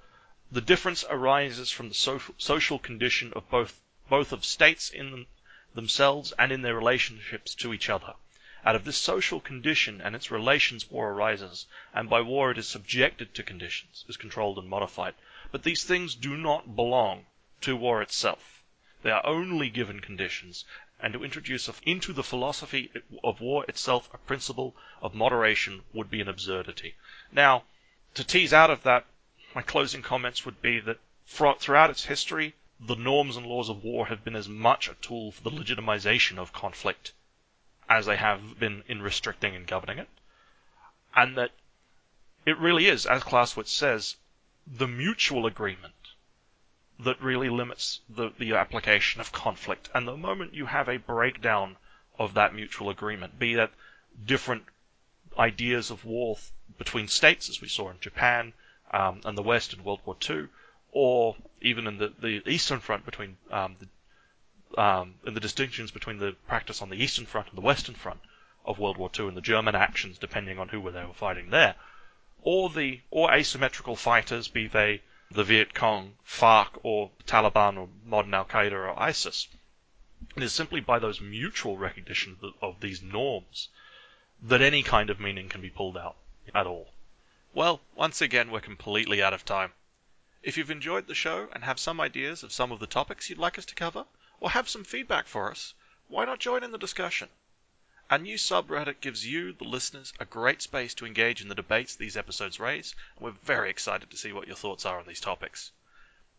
the 0.53 0.61
difference 0.61 1.03
arises 1.09 1.71
from 1.71 1.89
the 1.89 1.95
social, 1.95 2.35
social 2.37 2.77
condition 2.77 3.33
of 3.33 3.49
both, 3.49 3.81
both 4.07 4.31
of 4.31 4.45
states 4.45 4.91
in 4.91 5.09
them, 5.09 5.25
themselves 5.73 6.31
and 6.37 6.51
in 6.51 6.61
their 6.61 6.75
relationships 6.75 7.55
to 7.55 7.73
each 7.73 7.89
other. 7.89 8.13
Out 8.63 8.75
of 8.75 8.85
this 8.85 8.97
social 8.97 9.39
condition 9.39 9.99
and 9.99 10.15
its 10.15 10.29
relations 10.29 10.91
war 10.91 11.09
arises, 11.09 11.65
and 11.91 12.07
by 12.07 12.21
war 12.21 12.51
it 12.51 12.59
is 12.59 12.67
subjected 12.67 13.33
to 13.33 13.41
conditions, 13.41 14.05
is 14.07 14.15
controlled 14.15 14.59
and 14.59 14.69
modified. 14.69 15.15
But 15.51 15.63
these 15.63 15.83
things 15.83 16.13
do 16.13 16.37
not 16.37 16.75
belong 16.75 17.25
to 17.61 17.75
war 17.75 18.03
itself. 18.03 18.61
They 19.01 19.09
are 19.09 19.25
only 19.25 19.71
given 19.71 20.01
conditions, 20.01 20.65
and 20.99 21.13
to 21.13 21.23
introduce 21.23 21.67
into 21.83 22.13
the 22.13 22.23
philosophy 22.23 22.91
of 23.23 23.41
war 23.41 23.65
itself 23.67 24.07
a 24.13 24.19
principle 24.19 24.75
of 25.01 25.15
moderation 25.15 25.83
would 25.93 26.11
be 26.11 26.21
an 26.21 26.29
absurdity. 26.29 26.93
Now, 27.31 27.63
to 28.13 28.23
tease 28.23 28.53
out 28.53 28.69
of 28.69 28.83
that, 28.83 29.07
my 29.55 29.61
closing 29.61 30.01
comments 30.01 30.45
would 30.45 30.61
be 30.61 30.79
that 30.79 30.99
throughout 31.27 31.89
its 31.89 32.05
history, 32.05 32.55
the 32.79 32.95
norms 32.95 33.37
and 33.37 33.45
laws 33.45 33.69
of 33.69 33.83
war 33.83 34.07
have 34.07 34.23
been 34.23 34.35
as 34.35 34.49
much 34.49 34.87
a 34.87 34.95
tool 34.95 35.31
for 35.31 35.43
the 35.43 35.51
legitimization 35.51 36.37
of 36.37 36.51
conflict 36.51 37.13
as 37.87 38.05
they 38.05 38.17
have 38.17 38.59
been 38.59 38.83
in 38.87 39.01
restricting 39.01 39.55
and 39.55 39.67
governing 39.67 39.99
it. 39.99 40.09
And 41.15 41.37
that 41.37 41.51
it 42.45 42.57
really 42.57 42.87
is, 42.87 43.05
as 43.05 43.23
Clausewitz 43.23 43.71
says, 43.71 44.15
the 44.65 44.87
mutual 44.87 45.45
agreement 45.45 45.93
that 46.99 47.21
really 47.21 47.49
limits 47.49 48.01
the, 48.09 48.31
the 48.37 48.53
application 48.53 49.21
of 49.21 49.31
conflict. 49.31 49.89
And 49.93 50.07
the 50.07 50.17
moment 50.17 50.53
you 50.53 50.65
have 50.65 50.89
a 50.89 50.97
breakdown 50.97 51.77
of 52.17 52.33
that 52.33 52.53
mutual 52.53 52.89
agreement, 52.89 53.39
be 53.39 53.55
that 53.55 53.71
different 54.25 54.65
ideas 55.37 55.91
of 55.91 56.05
war 56.05 56.37
between 56.77 57.07
states, 57.07 57.49
as 57.49 57.61
we 57.61 57.67
saw 57.67 57.89
in 57.89 57.99
Japan 57.99 58.53
um, 58.93 59.21
and 59.25 59.37
the 59.37 59.43
West 59.43 59.73
in 59.73 59.83
World 59.83 59.99
War 60.05 60.15
II, 60.29 60.47
or 60.91 61.35
even 61.61 61.87
in 61.87 61.97
the, 61.97 62.13
the 62.21 62.47
Eastern 62.47 62.79
Front 62.79 63.05
between 63.05 63.37
um, 63.51 63.75
the, 63.79 64.81
um, 64.81 65.15
in 65.25 65.33
the 65.33 65.39
distinctions 65.39 65.91
between 65.91 66.19
the 66.19 66.35
practice 66.47 66.81
on 66.81 66.89
the 66.89 67.03
Eastern 67.03 67.25
Front 67.25 67.49
and 67.49 67.57
the 67.57 67.61
Western 67.61 67.95
Front 67.95 68.19
of 68.65 68.79
World 68.79 68.97
War 68.97 69.09
II 69.17 69.27
and 69.27 69.35
the 69.35 69.41
German 69.41 69.75
actions, 69.75 70.17
depending 70.17 70.59
on 70.59 70.69
who 70.69 70.79
were 70.79 70.91
they 70.91 71.03
were 71.03 71.13
fighting 71.13 71.49
there, 71.49 71.75
or 72.43 72.69
the 72.69 73.01
or 73.09 73.33
asymmetrical 73.33 73.95
fighters, 73.95 74.47
be 74.47 74.67
they 74.67 75.01
the 75.31 75.43
Viet 75.43 75.73
Cong, 75.73 76.15
FARC, 76.23 76.79
or 76.83 77.09
Taliban, 77.25 77.77
or 77.77 77.89
modern 78.05 78.33
Al 78.35 78.45
Qaeda 78.45 78.73
or 78.73 78.99
ISIS. 78.99 79.47
It 80.35 80.43
is 80.43 80.53
simply 80.53 80.79
by 80.79 80.99
those 80.99 81.19
mutual 81.19 81.77
recognition 81.77 82.37
of 82.61 82.79
these 82.79 83.01
norms 83.01 83.69
that 84.41 84.61
any 84.61 84.83
kind 84.83 85.09
of 85.09 85.19
meaning 85.19 85.49
can 85.49 85.61
be 85.61 85.69
pulled 85.69 85.97
out 85.97 86.17
at 86.53 86.67
all. 86.67 86.92
Well, 87.55 87.81
once 87.93 88.19
again, 88.19 88.49
we're 88.49 88.61
completely 88.61 89.21
out 89.21 89.33
of 89.33 89.45
time. 89.45 89.73
If 90.41 90.57
you've 90.57 90.71
enjoyed 90.71 91.05
the 91.05 91.13
show 91.13 91.49
and 91.53 91.63
have 91.63 91.79
some 91.79 92.01
ideas 92.01 92.41
of 92.41 92.51
some 92.51 92.71
of 92.71 92.79
the 92.79 92.87
topics 92.87 93.29
you'd 93.29 93.37
like 93.37 93.59
us 93.59 93.65
to 93.65 93.75
cover, 93.75 94.07
or 94.39 94.49
have 94.49 94.67
some 94.67 94.83
feedback 94.83 95.27
for 95.27 95.51
us, 95.51 95.75
why 96.07 96.25
not 96.25 96.39
join 96.39 96.63
in 96.63 96.71
the 96.71 96.79
discussion? 96.79 97.29
Our 98.09 98.17
new 98.17 98.37
subreddit 98.37 99.01
gives 99.01 99.23
you, 99.23 99.53
the 99.53 99.65
listeners, 99.65 100.13
a 100.19 100.25
great 100.25 100.63
space 100.63 100.95
to 100.95 101.05
engage 101.05 101.41
in 101.41 101.47
the 101.47 101.53
debates 101.53 101.95
these 101.95 102.17
episodes 102.17 102.59
raise, 102.59 102.95
and 103.15 103.25
we're 103.25 103.31
very 103.43 103.69
excited 103.69 104.09
to 104.09 104.17
see 104.17 104.33
what 104.33 104.47
your 104.47 104.57
thoughts 104.57 104.83
are 104.85 104.99
on 104.99 105.05
these 105.05 105.21
topics. 105.21 105.71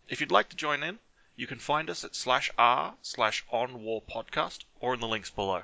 If 0.09 0.21
you'd 0.21 0.33
like 0.33 0.49
to 0.49 0.57
join 0.57 0.83
in, 0.83 0.99
you 1.37 1.47
can 1.47 1.61
find 1.61 1.91
us 1.91 2.03
at 2.03 2.17
slash 2.17 2.51
r 2.59 2.97
slash 3.03 3.45
on 3.51 3.85
war 3.85 4.03
podcast 4.03 4.65
or 4.81 4.95
in 4.95 5.01
the 5.01 5.07
links 5.07 5.31
below. 5.31 5.63